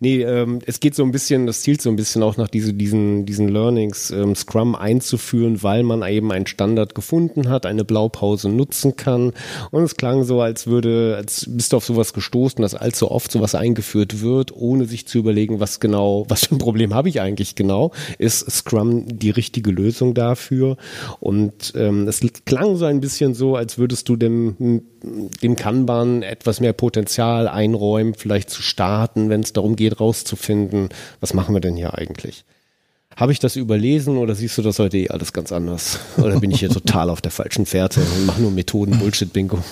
[0.00, 2.74] Nee, ähm, es geht so ein bisschen, das zielt so ein bisschen auch nach diese,
[2.74, 8.48] diesen, diesen Learnings, ähm, Scrum einzuführen, weil man eben einen Standard gefunden hat, eine Blaupause
[8.48, 9.32] nutzen kann.
[9.70, 13.30] Und es klang so, als würde, als bist du auf sowas gestoßen, dass allzu oft
[13.30, 17.20] sowas eingeführt wird, ohne sich zu überlegen, was genau, was für ein Problem habe ich
[17.20, 17.92] eigentlich genau.
[18.18, 20.76] Ist Scrum die richtige Lösung dafür?
[21.20, 24.82] Und ähm, es klang so ein bisschen so, als würdest du dem,
[25.42, 30.88] dem Kanban etwas mehr Potenzial einräumen, vielleicht zu starten, wenn es darum geht, rauszufinden,
[31.20, 32.44] was machen wir denn hier eigentlich?
[33.16, 36.00] Habe ich das überlesen oder siehst du das heute eh alles ganz anders?
[36.18, 39.58] Oder bin ich hier total auf der falschen Fährte und mache nur Methoden-Bullshit-Bingo?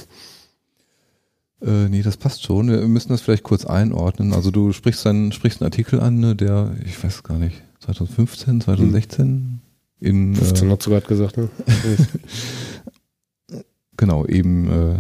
[1.65, 2.69] Äh, nee, das passt schon.
[2.69, 4.35] Wir müssen das vielleicht kurz einordnen.
[4.35, 8.61] Also du sprichst einen, sprichst einen Artikel an, ne, der, ich weiß gar nicht, 2015,
[8.61, 9.61] 2016
[10.01, 11.49] in 15 äh, hat sogar gesagt, ne?
[13.97, 14.99] genau, eben äh,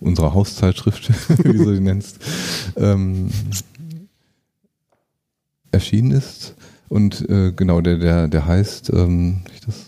[0.00, 1.10] unserer Hauszeitschrift,
[1.44, 2.18] wie du die nennst,
[2.76, 3.30] ähm,
[5.70, 6.54] erschienen ist.
[6.88, 9.86] Und äh, genau, der, der, der heißt, ähm, ich das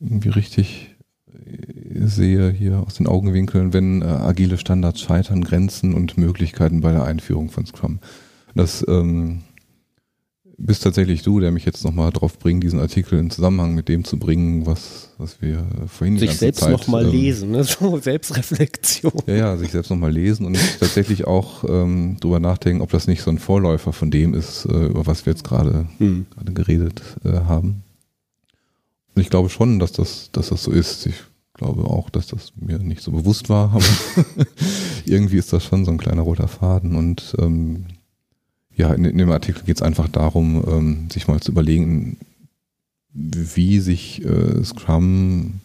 [0.00, 0.94] irgendwie richtig
[1.26, 6.92] äh, sehe hier aus den Augenwinkeln, wenn äh, agile Standards scheitern, Grenzen und Möglichkeiten bei
[6.92, 7.98] der Einführung von Scrum.
[8.54, 9.42] Das ähm,
[10.58, 14.04] bist tatsächlich du, der mich jetzt nochmal drauf bringt, diesen Artikel in Zusammenhang mit dem
[14.04, 17.62] zu bringen, was, was wir vorhin die Sich ganze selbst nochmal ähm, lesen, ne?
[17.80, 19.12] So Selbstreflexion.
[19.26, 23.22] ja, ja, sich selbst nochmal lesen und tatsächlich auch ähm, drüber nachdenken, ob das nicht
[23.22, 26.26] so ein Vorläufer von dem ist, äh, über was wir jetzt gerade Hm.
[26.52, 27.84] geredet äh, haben.
[29.14, 31.06] Und ich glaube schon, dass das, dass das so ist.
[31.06, 31.14] Ich
[31.54, 33.84] glaube auch, dass das mir nicht so bewusst war, aber
[35.04, 36.96] irgendwie ist das schon so ein kleiner roter Faden.
[36.96, 37.86] Und ähm,
[38.78, 42.16] ja, in, in dem Artikel geht es einfach darum, ähm, sich mal zu überlegen,
[43.12, 45.60] wie sich äh, Scrum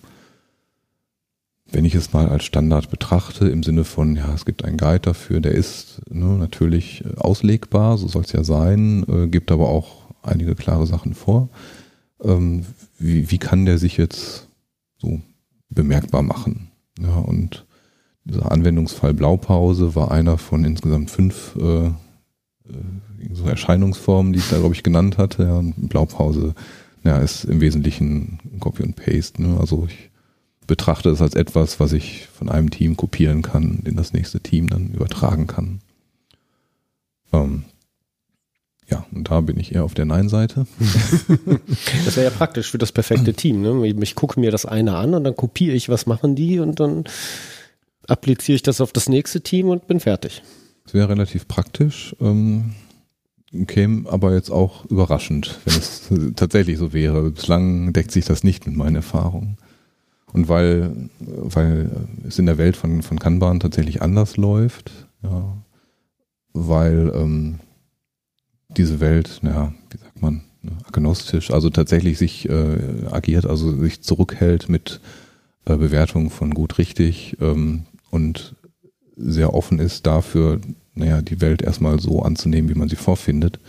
[1.73, 4.99] wenn ich es mal als Standard betrachte, im Sinne von, ja, es gibt einen Guide
[4.99, 9.69] dafür, der ist ne, natürlich äh, auslegbar, so soll es ja sein, äh, gibt aber
[9.69, 11.49] auch einige klare Sachen vor.
[12.23, 12.65] Ähm,
[12.99, 14.47] wie, wie kann der sich jetzt
[14.97, 15.19] so
[15.69, 16.69] bemerkbar machen?
[16.99, 17.65] Ja, und
[18.23, 21.89] dieser Anwendungsfall Blaupause war einer von insgesamt fünf äh,
[23.33, 25.43] so Erscheinungsformen, die ich da, glaube ich, genannt hatte.
[25.43, 26.53] Ja, und Blaupause
[27.03, 29.41] ja, ist im Wesentlichen Copy und Paste.
[29.41, 29.57] Ne?
[29.59, 30.09] Also ich
[30.67, 34.69] betrachte es als etwas, was ich von einem Team kopieren kann, in das nächste Team
[34.69, 35.81] dann übertragen kann.
[37.33, 37.65] Ähm,
[38.89, 40.67] ja, und da bin ich eher auf der Nein-Seite.
[42.05, 43.61] Das wäre ja praktisch für das perfekte Team.
[43.61, 43.87] Ne?
[44.01, 47.05] Ich gucke mir das eine an und dann kopiere ich, was machen die und dann
[48.07, 50.43] appliziere ich das auf das nächste Team und bin fertig.
[50.85, 52.73] Es wäre relativ praktisch, ähm,
[53.67, 57.31] käme aber jetzt auch überraschend, wenn es tatsächlich so wäre.
[57.31, 59.57] Bislang deckt sich das nicht mit meinen Erfahrungen.
[60.33, 61.91] Und weil, weil
[62.27, 64.91] es in der Welt von, von Kanban tatsächlich anders läuft,
[65.21, 65.55] ja,
[66.53, 67.59] weil ähm,
[68.69, 70.41] diese Welt, naja, wie sagt man,
[70.85, 75.01] agnostisch, also tatsächlich sich äh, agiert, also sich zurückhält mit
[75.65, 78.55] äh, Bewertung von gut richtig ähm, und
[79.15, 80.59] sehr offen ist dafür,
[80.95, 83.59] naja, die Welt erstmal so anzunehmen, wie man sie vorfindet.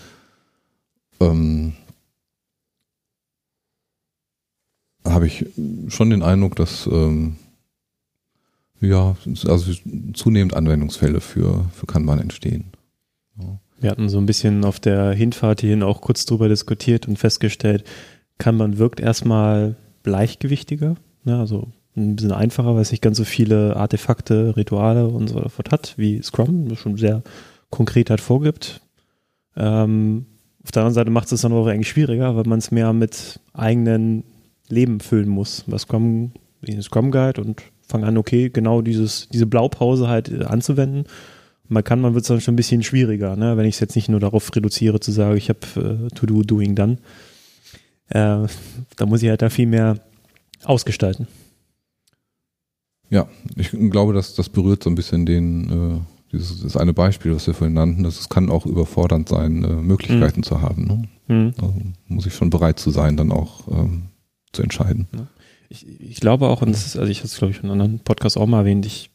[1.21, 1.75] Ähm,
[5.05, 5.47] habe ich
[5.89, 7.37] schon den Eindruck, dass ähm,
[8.81, 9.17] ja,
[9.47, 9.73] also
[10.13, 12.73] zunehmend Anwendungsfälle für, für Kanban entstehen.
[13.81, 17.85] Wir hatten so ein bisschen auf der Hinfahrt hierhin auch kurz drüber diskutiert und festgestellt,
[18.39, 23.77] Kanban wirkt erstmal gleichgewichtiger, ne, also ein bisschen einfacher, weil es nicht ganz so viele
[23.77, 27.23] Artefakte, Rituale und so fort hat, wie Scrum, das schon sehr
[27.71, 28.81] konkret halt vorgibt.
[29.57, 30.27] Ähm,
[30.65, 33.41] Auf der anderen Seite macht es dann auch eigentlich schwieriger, weil man es mehr mit
[33.53, 34.25] eigenen
[34.69, 35.65] Leben füllen muss.
[35.67, 36.33] Was Scrum,
[36.81, 41.05] Scrum Guide und fange an, okay, genau dieses, diese Blaupause halt äh, anzuwenden.
[41.69, 43.57] Man kann, man wird es dann schon ein bisschen schwieriger, ne?
[43.57, 46.43] wenn ich es jetzt nicht nur darauf reduziere, zu sagen, ich habe äh, To Do,
[46.43, 46.99] Doing, Done.
[48.09, 48.47] Äh,
[48.97, 49.99] da muss ich halt da viel mehr
[50.65, 51.27] ausgestalten.
[53.15, 56.01] Ja, ich glaube, dass das berührt so ein bisschen den, äh,
[56.33, 59.69] dieses das eine Beispiel, was wir vorhin nannten, dass es kann auch überfordernd sein, äh,
[59.69, 60.85] Möglichkeiten zu haben.
[60.85, 61.09] Ne?
[61.29, 61.55] Mhm.
[61.63, 61.75] Also
[62.09, 64.07] muss ich schon bereit zu sein, dann auch ähm,
[64.51, 65.07] zu entscheiden.
[65.69, 67.81] Ich, ich glaube auch, und das ist, also ich hatte es, glaube ich, in einem
[67.81, 69.13] anderen Podcast auch mal erwähnt, ich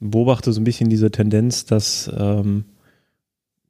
[0.00, 2.64] beobachte so ein bisschen diese Tendenz, dass ähm,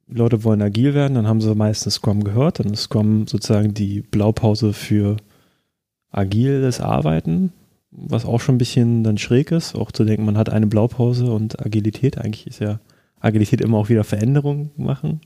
[0.09, 4.01] Leute wollen agil werden, dann haben sie meistens Scrum gehört, dann ist Scrum sozusagen die
[4.01, 5.15] Blaupause für
[6.11, 7.53] agiles Arbeiten,
[7.91, 11.31] was auch schon ein bisschen dann schräg ist, auch zu denken, man hat eine Blaupause
[11.31, 12.79] und Agilität, eigentlich ist ja
[13.19, 15.21] Agilität immer auch wieder Veränderungen machen.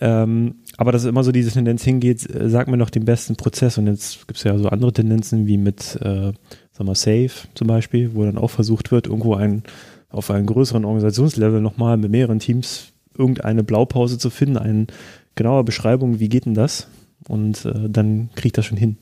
[0.00, 3.78] Ähm, aber dass immer so diese Tendenz hingeht, äh, sag mir noch den besten Prozess.
[3.78, 6.32] Und jetzt gibt es ja so andere Tendenzen wie mit, äh,
[6.72, 9.62] sag mal, Safe zum Beispiel, wo dann auch versucht wird, irgendwo ein,
[10.08, 14.86] auf einem größeren Organisationslevel nochmal mit mehreren Teams irgendeine Blaupause zu finden, eine
[15.34, 16.88] genaue Beschreibung, wie geht denn das?
[17.28, 18.96] Und äh, dann kriegt das schon hin.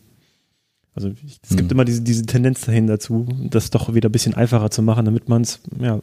[1.02, 1.70] Also ich, es gibt Mhm.
[1.70, 5.28] immer diese, diese Tendenz dahin dazu, das doch wieder ein bisschen einfacher zu machen, damit
[5.30, 6.00] man es ja,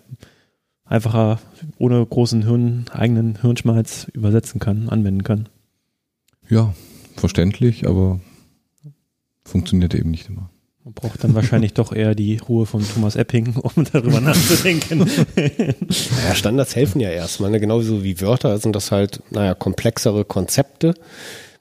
[0.86, 1.40] einfacher
[1.78, 5.50] ohne großen Hirn, eigenen Hirnschmalz übersetzen kann, anwenden kann.
[6.50, 6.74] Ja,
[7.16, 8.20] verständlich, aber
[9.44, 10.50] funktioniert eben nicht immer.
[10.84, 15.06] Man braucht dann wahrscheinlich doch eher die Ruhe von Thomas Epping, um darüber nachzudenken.
[16.28, 17.60] Ja, Standards helfen ja erstmal, ne?
[17.60, 20.94] genauso wie Wörter sind das halt, naja, komplexere Konzepte,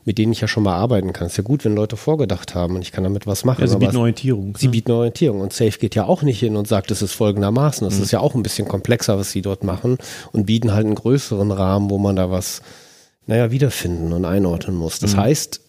[0.06, 1.26] mit denen ich ja schon mal arbeiten kann.
[1.26, 3.60] Ist ja gut, wenn Leute vorgedacht haben und ich kann damit was machen.
[3.60, 4.56] Ja, sie bieten Orientierung.
[4.56, 4.70] sie ne?
[4.70, 7.84] bieten Orientierung und Safe geht ja auch nicht hin und sagt, es ist folgendermaßen.
[7.84, 7.90] Mhm.
[7.90, 9.98] Das ist ja auch ein bisschen komplexer, was sie dort machen
[10.32, 12.62] und bieten halt einen größeren Rahmen, wo man da was,
[13.26, 15.00] naja, wiederfinden und einordnen muss.
[15.00, 15.06] Mhm.
[15.06, 15.60] Das heißt,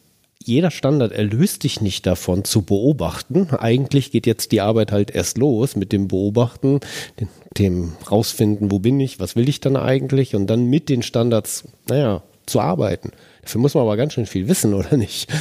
[0.45, 3.49] jeder Standard erlöst dich nicht davon zu beobachten.
[3.57, 6.79] Eigentlich geht jetzt die Arbeit halt erst los mit dem Beobachten,
[7.19, 7.27] dem,
[7.57, 11.63] dem rausfinden, wo bin ich, was will ich dann eigentlich und dann mit den Standards,
[11.89, 13.11] naja, zu arbeiten.
[13.47, 15.31] Dafür muss man aber ganz schön viel wissen, oder nicht?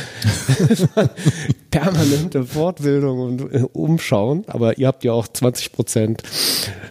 [1.72, 6.20] Permanente Fortbildung und äh, Umschauen, aber ihr habt ja auch 20%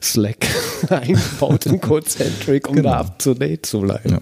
[0.02, 0.46] Slack
[0.90, 2.90] eingebaut in Codecentric, um Genau.
[2.90, 4.10] da up to date zu bleiben.
[4.10, 4.20] Ja.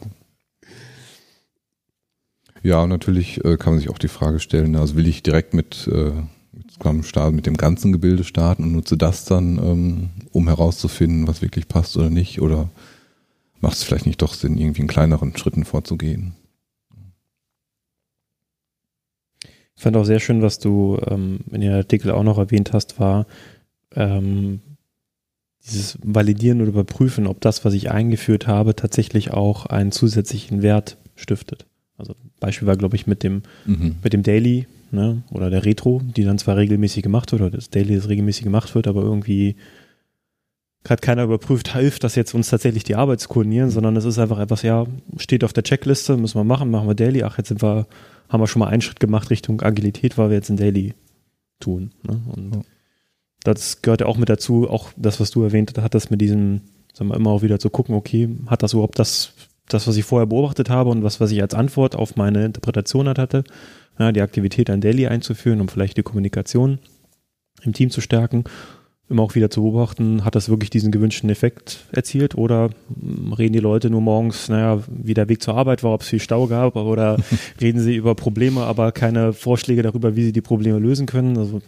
[2.61, 5.55] Ja, und natürlich äh, kann man sich auch die Frage stellen, also will ich direkt
[5.55, 6.11] mit, äh,
[6.51, 11.27] mit Scrum starten, mit dem ganzen Gebilde starten und nutze das dann, ähm, um herauszufinden,
[11.27, 12.39] was wirklich passt oder nicht?
[12.39, 12.69] Oder
[13.61, 16.35] macht es vielleicht nicht doch Sinn, irgendwie in kleineren Schritten vorzugehen?
[19.43, 22.99] Ich fand auch sehr schön, was du ähm, in dem Artikel auch noch erwähnt hast,
[22.99, 23.25] war
[23.95, 24.61] ähm,
[25.65, 30.97] dieses Validieren oder Überprüfen, ob das, was ich eingeführt habe, tatsächlich auch einen zusätzlichen Wert
[31.15, 31.65] stiftet.
[31.97, 33.95] Also Beispiel war, glaube ich, mit dem, Mhm.
[34.03, 37.69] mit dem Daily ne, oder der Retro, die dann zwar regelmäßig gemacht wird, oder das
[37.69, 39.55] Daily, das regelmäßig gemacht wird, aber irgendwie
[40.87, 44.19] hat keiner überprüft, hilft das jetzt uns tatsächlich die Arbeit zu koordinieren, sondern es ist
[44.19, 44.85] einfach etwas, ja,
[45.17, 47.87] steht auf der Checkliste, müssen wir machen, machen wir Daily, ach, jetzt sind wir,
[48.29, 50.93] haben wir schon mal einen Schritt gemacht Richtung Agilität, weil wir jetzt ein Daily
[51.59, 51.91] tun.
[52.03, 52.21] Ne?
[52.35, 52.61] Und Ja.
[53.43, 56.61] das gehört ja auch mit dazu, auch das, was du erwähnt hattest, mit diesem,
[56.93, 59.33] sagen wir immer auch wieder zu gucken, okay, hat das überhaupt das,
[59.67, 63.07] das, was ich vorher beobachtet habe und was, was ich als Antwort auf meine Interpretation
[63.07, 63.43] halt hatte,
[63.99, 66.79] ja, die Aktivität ein Daily einzuführen, um vielleicht die Kommunikation
[67.61, 68.43] im Team zu stärken,
[69.09, 73.53] immer auch wieder zu beobachten, hat das wirklich diesen gewünschten Effekt erzielt oder mm, reden
[73.53, 76.47] die Leute nur morgens, naja, wie der Weg zur Arbeit war, ob es viel Stau
[76.47, 77.17] gab oder
[77.61, 81.37] reden sie über Probleme, aber keine Vorschläge darüber, wie sie die Probleme lösen können.
[81.37, 81.61] Also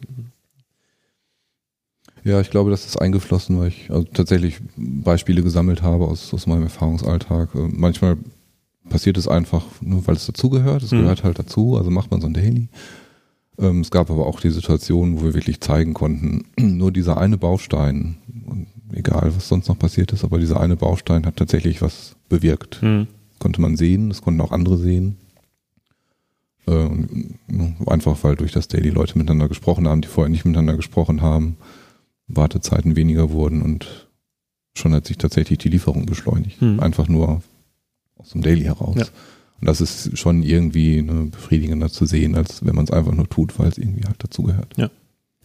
[2.23, 6.47] Ja, ich glaube, das ist eingeflossen, weil ich also tatsächlich Beispiele gesammelt habe aus, aus
[6.47, 7.53] meinem Erfahrungsalltag.
[7.53, 8.17] Äh, Manchmal
[8.89, 10.81] passiert es einfach, nur weil es dazugehört.
[10.83, 10.99] Es Mhm.
[11.01, 12.69] gehört halt dazu, also macht man so ein Daily.
[13.59, 17.37] Ähm, es gab aber auch die Situation, wo wir wirklich zeigen konnten, nur dieser eine
[17.37, 18.17] Baustein,
[18.91, 22.81] egal was sonst noch passiert ist, aber dieser eine Baustein hat tatsächlich was bewirkt.
[22.81, 23.07] hm,
[23.39, 25.17] Konnte man sehen, das konnten auch andere sehen.
[26.67, 26.87] Äh,
[27.51, 31.21] ja, einfach weil durch das Daily Leute miteinander gesprochen haben, die vorher nicht miteinander gesprochen
[31.21, 31.57] haben,
[32.27, 34.07] Wartezeiten weniger wurden und
[34.75, 36.59] schon hat sich tatsächlich die Lieferung beschleunigt.
[36.59, 36.79] Hm.
[36.79, 37.41] Einfach nur
[38.17, 38.95] aus dem Daily heraus.
[38.97, 39.05] Ja.
[39.61, 43.29] Und das ist schon irgendwie ne, befriedigender zu sehen, als wenn man es einfach nur
[43.29, 44.73] tut, weil es irgendwie halt dazugehört.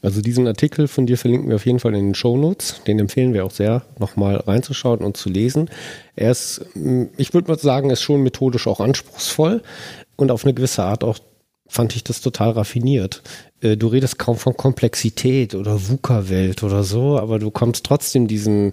[0.02, 2.82] Also diesen Artikel von dir verlinken wir auf jeden Fall in den Shownotes.
[2.86, 5.68] Den empfehlen wir auch sehr, nochmal reinzuschauen und zu lesen.
[6.16, 6.64] Er ist,
[7.16, 9.62] ich würde mal sagen, ist schon methodisch auch anspruchsvoll
[10.16, 11.18] und auf eine gewisse Art auch
[11.68, 13.22] fand ich das total raffiniert.
[13.60, 18.72] Äh, Du redest kaum von Komplexität oder VUCA-Welt oder so, aber du kommst trotzdem diesen,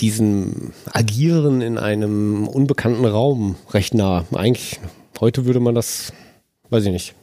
[0.00, 4.24] diesen Agieren in einem unbekannten Raum recht nah.
[4.32, 4.80] Eigentlich
[5.20, 6.12] Heute würde man das,
[6.70, 7.14] weiß ich nicht,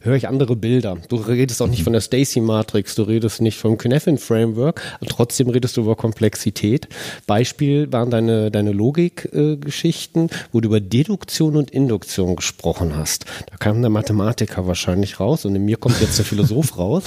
[0.00, 0.96] höre ich andere Bilder.
[1.08, 5.50] Du redest auch nicht von der Stacy Matrix, du redest nicht vom Kneffin Framework, trotzdem
[5.50, 6.88] redest du über Komplexität.
[7.26, 13.26] Beispiel waren deine, deine Logik-Geschichten, wo du über Deduktion und Induktion gesprochen hast.
[13.50, 17.04] Da kam der Mathematiker wahrscheinlich raus und in mir kommt jetzt der Philosoph raus.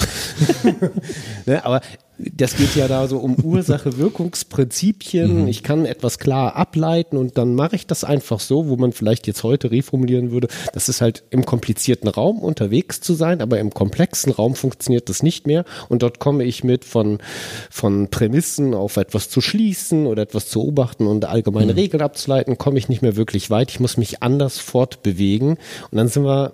[1.46, 1.80] ne, aber
[2.36, 5.46] das geht ja da so um Ursache-Wirkungsprinzipien.
[5.48, 9.26] Ich kann etwas klar ableiten und dann mache ich das einfach so, wo man vielleicht
[9.26, 10.48] jetzt heute reformulieren würde.
[10.72, 15.22] Das ist halt im komplizierten Raum unterwegs zu sein, aber im komplexen Raum funktioniert das
[15.22, 15.64] nicht mehr.
[15.88, 17.18] Und dort komme ich mit von,
[17.70, 22.78] von Prämissen auf etwas zu schließen oder etwas zu beobachten und allgemeine Regeln abzuleiten, komme
[22.78, 23.70] ich nicht mehr wirklich weit.
[23.70, 25.58] Ich muss mich anders fortbewegen.
[25.90, 26.52] Und dann sind wir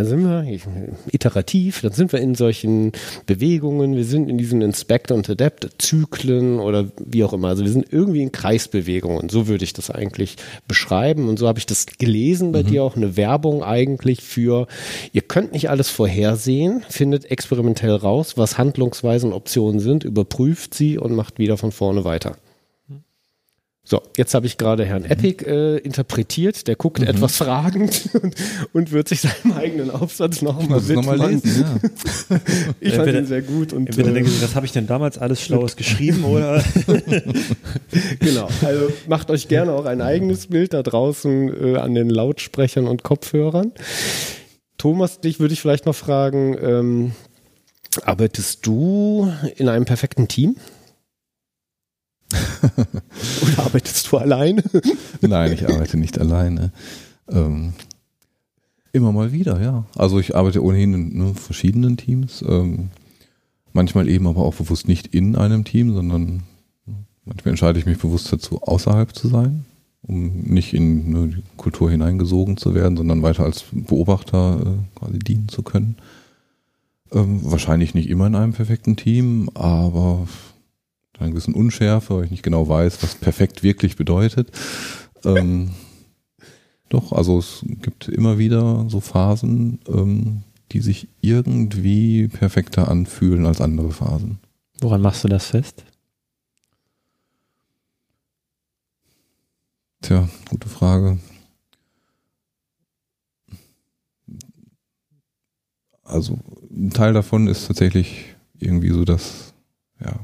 [0.00, 2.92] dann sind wir iterativ, dann sind wir in solchen
[3.26, 7.48] Bewegungen, wir sind in diesen Inspect und Adapt Zyklen oder wie auch immer.
[7.48, 9.28] Also wir sind irgendwie in Kreisbewegungen.
[9.28, 10.36] So würde ich das eigentlich
[10.66, 11.28] beschreiben.
[11.28, 14.66] Und so habe ich das gelesen bei dir auch eine Werbung eigentlich für,
[15.12, 20.96] ihr könnt nicht alles vorhersehen, findet experimentell raus, was Handlungsweisen und Optionen sind, überprüft sie
[20.96, 22.36] und macht wieder von vorne weiter.
[23.90, 28.36] So, jetzt habe ich gerade Herrn Epic äh, interpretiert, der guckt etwas fragend und,
[28.72, 31.18] und wird sich seinem eigenen Aufsatz nochmal widmen.
[31.18, 32.38] lesen, ja.
[32.80, 34.86] Ich fand Entweder- ihn sehr gut und Entweder äh, denken Sie, was habe ich denn
[34.86, 36.62] damals alles Schlaues geschrieben oder
[38.20, 38.48] genau.
[38.64, 43.02] Also macht euch gerne auch ein eigenes Bild da draußen äh, an den Lautsprechern und
[43.02, 43.72] Kopfhörern.
[44.78, 47.12] Thomas, dich würde ich vielleicht noch fragen, ähm,
[48.04, 50.54] arbeitest du in einem perfekten Team?
[53.42, 54.62] Oder arbeitest du alleine?
[55.20, 56.72] Nein, ich arbeite nicht alleine.
[57.28, 57.72] Ähm,
[58.92, 59.84] immer mal wieder, ja.
[59.96, 62.44] Also ich arbeite ohnehin in ne, verschiedenen Teams.
[62.46, 62.90] Ähm,
[63.72, 66.42] manchmal eben aber auch bewusst nicht in einem Team, sondern
[66.86, 66.94] ne,
[67.24, 69.64] manchmal entscheide ich mich bewusst dazu, außerhalb zu sein,
[70.02, 75.18] um nicht in ne, die Kultur hineingesogen zu werden, sondern weiter als Beobachter äh, quasi
[75.18, 75.96] dienen zu können.
[77.12, 80.28] Ähm, wahrscheinlich nicht immer in einem perfekten Team, aber
[81.20, 84.50] einer gewissen Unschärfe, weil ich nicht genau weiß, was perfekt wirklich bedeutet.
[85.24, 85.70] Ähm,
[86.88, 90.42] doch, also es gibt immer wieder so Phasen, ähm,
[90.72, 94.38] die sich irgendwie perfekter anfühlen als andere Phasen.
[94.80, 95.84] woran machst du das fest?
[100.02, 101.18] Tja, gute Frage.
[106.02, 106.38] Also
[106.70, 109.54] ein Teil davon ist tatsächlich irgendwie so das,
[110.00, 110.18] ja,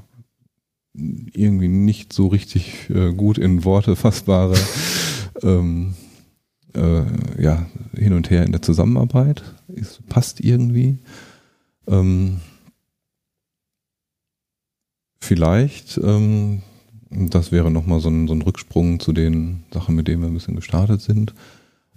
[1.32, 4.56] irgendwie nicht so richtig äh, gut in Worte fassbare
[5.42, 5.94] ähm,
[6.74, 9.42] äh, ja, hin und her in der Zusammenarbeit.
[9.74, 10.98] Es passt irgendwie.
[11.86, 12.40] Ähm,
[15.20, 16.62] vielleicht, ähm,
[17.10, 20.34] das wäre nochmal so ein, so ein Rücksprung zu den Sachen, mit denen wir ein
[20.34, 21.34] bisschen gestartet sind.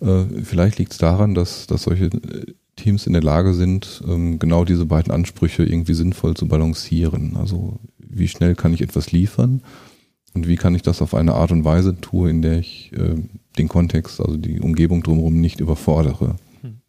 [0.02, 4.40] Äh, vielleicht liegt es daran, dass, dass solche äh, Teams in der Lage sind, ähm,
[4.40, 7.36] genau diese beiden Ansprüche irgendwie sinnvoll zu balancieren.
[7.36, 9.61] Also wie schnell kann ich etwas liefern
[10.34, 13.15] und wie kann ich das auf eine Art und Weise tun, in der ich äh,
[13.57, 16.36] den Kontext, also die Umgebung drumherum nicht überfordere.
[16.61, 16.81] Hm.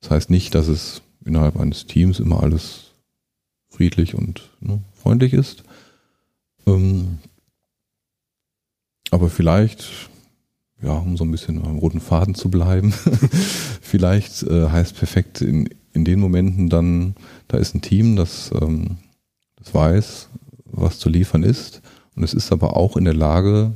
[0.00, 2.92] Das heißt nicht, dass es innerhalb eines Teams immer alles
[3.68, 5.64] friedlich und ne, freundlich ist.
[6.66, 7.18] Ähm,
[9.10, 10.10] aber vielleicht,
[10.82, 12.92] ja, um so ein bisschen am roten Faden zu bleiben,
[13.80, 17.14] vielleicht äh, heißt perfekt in, in den Momenten dann,
[17.48, 18.98] da ist ein Team, das, ähm,
[19.66, 20.28] das weiß,
[20.64, 21.82] was zu liefern ist.
[22.14, 23.74] Und es ist aber auch in der Lage,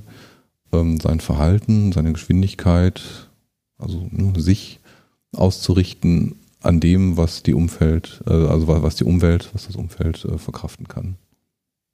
[0.73, 3.03] ähm, sein Verhalten, seine Geschwindigkeit,
[3.79, 4.81] also ne, sich
[5.33, 10.25] auszurichten an dem, was die Umfeld, äh, also wa- was die Umwelt, was das Umfeld
[10.25, 11.17] äh, verkraften kann.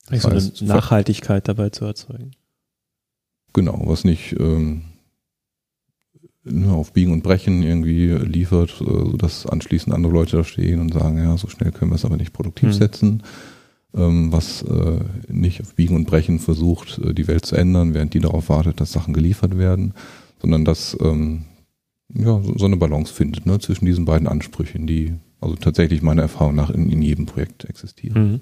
[0.08, 2.32] Das so eine heißt, Nachhaltigkeit dabei zu erzeugen.
[3.52, 4.82] Genau, was nicht ähm,
[6.44, 10.92] ne, auf Biegen und Brechen irgendwie liefert, äh, sodass anschließend andere Leute da stehen und
[10.92, 12.74] sagen, ja, so schnell können wir es aber nicht produktiv Hm.
[12.78, 13.22] setzen.
[13.96, 18.12] Ähm, was äh, nicht auf Biegen und Brechen versucht, äh, die Welt zu ändern, während
[18.12, 19.94] die darauf wartet, dass Sachen geliefert werden,
[20.40, 21.46] sondern dass ähm,
[22.14, 26.54] ja, so, eine Balance findet ne, zwischen diesen beiden Ansprüchen, die also tatsächlich meiner Erfahrung
[26.54, 28.32] nach in, in jedem Projekt existieren.
[28.32, 28.40] Mhm.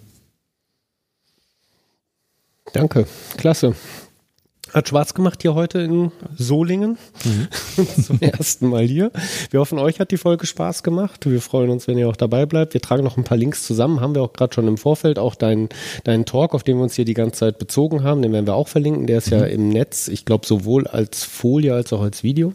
[2.73, 3.07] Danke,
[3.37, 3.75] klasse.
[4.75, 6.99] Hat Spaß gemacht hier heute in Solingen.
[8.03, 9.13] Zum ersten Mal hier.
[9.51, 11.31] Wir hoffen, euch hat die Folge Spaß gemacht.
[11.31, 12.75] Wir freuen uns, wenn ihr auch dabei bleibt.
[12.75, 14.01] Wir tragen noch ein paar Links zusammen.
[14.01, 15.21] Haben wir auch gerade schon im Vorfeld.
[15.21, 15.69] Auch deinen
[16.03, 18.57] deinen Talk, auf den wir uns hier die ganze Zeit bezogen haben, den werden wir
[18.57, 19.07] auch verlinken.
[19.07, 20.09] Der ist ja im Netz.
[20.09, 22.53] Ich glaube, sowohl als Folie als auch als Video.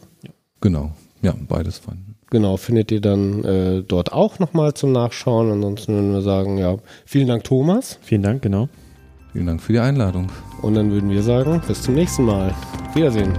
[0.59, 0.91] Genau,
[1.21, 2.15] ja, beides fanden.
[2.31, 5.51] Genau, findet ihr dann äh, dort auch nochmal zum Nachschauen.
[5.51, 7.97] Ansonsten würden wir sagen, ja, vielen Dank, Thomas.
[8.01, 8.67] Vielen Dank, genau.
[9.31, 10.29] Vielen Dank für die Einladung.
[10.61, 12.53] Und dann würden wir sagen, bis zum nächsten Mal.
[12.93, 13.33] Wiedersehen.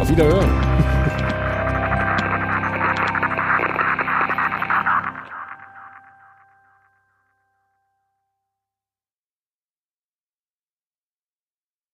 [0.00, 1.03] Auf Wiederhören.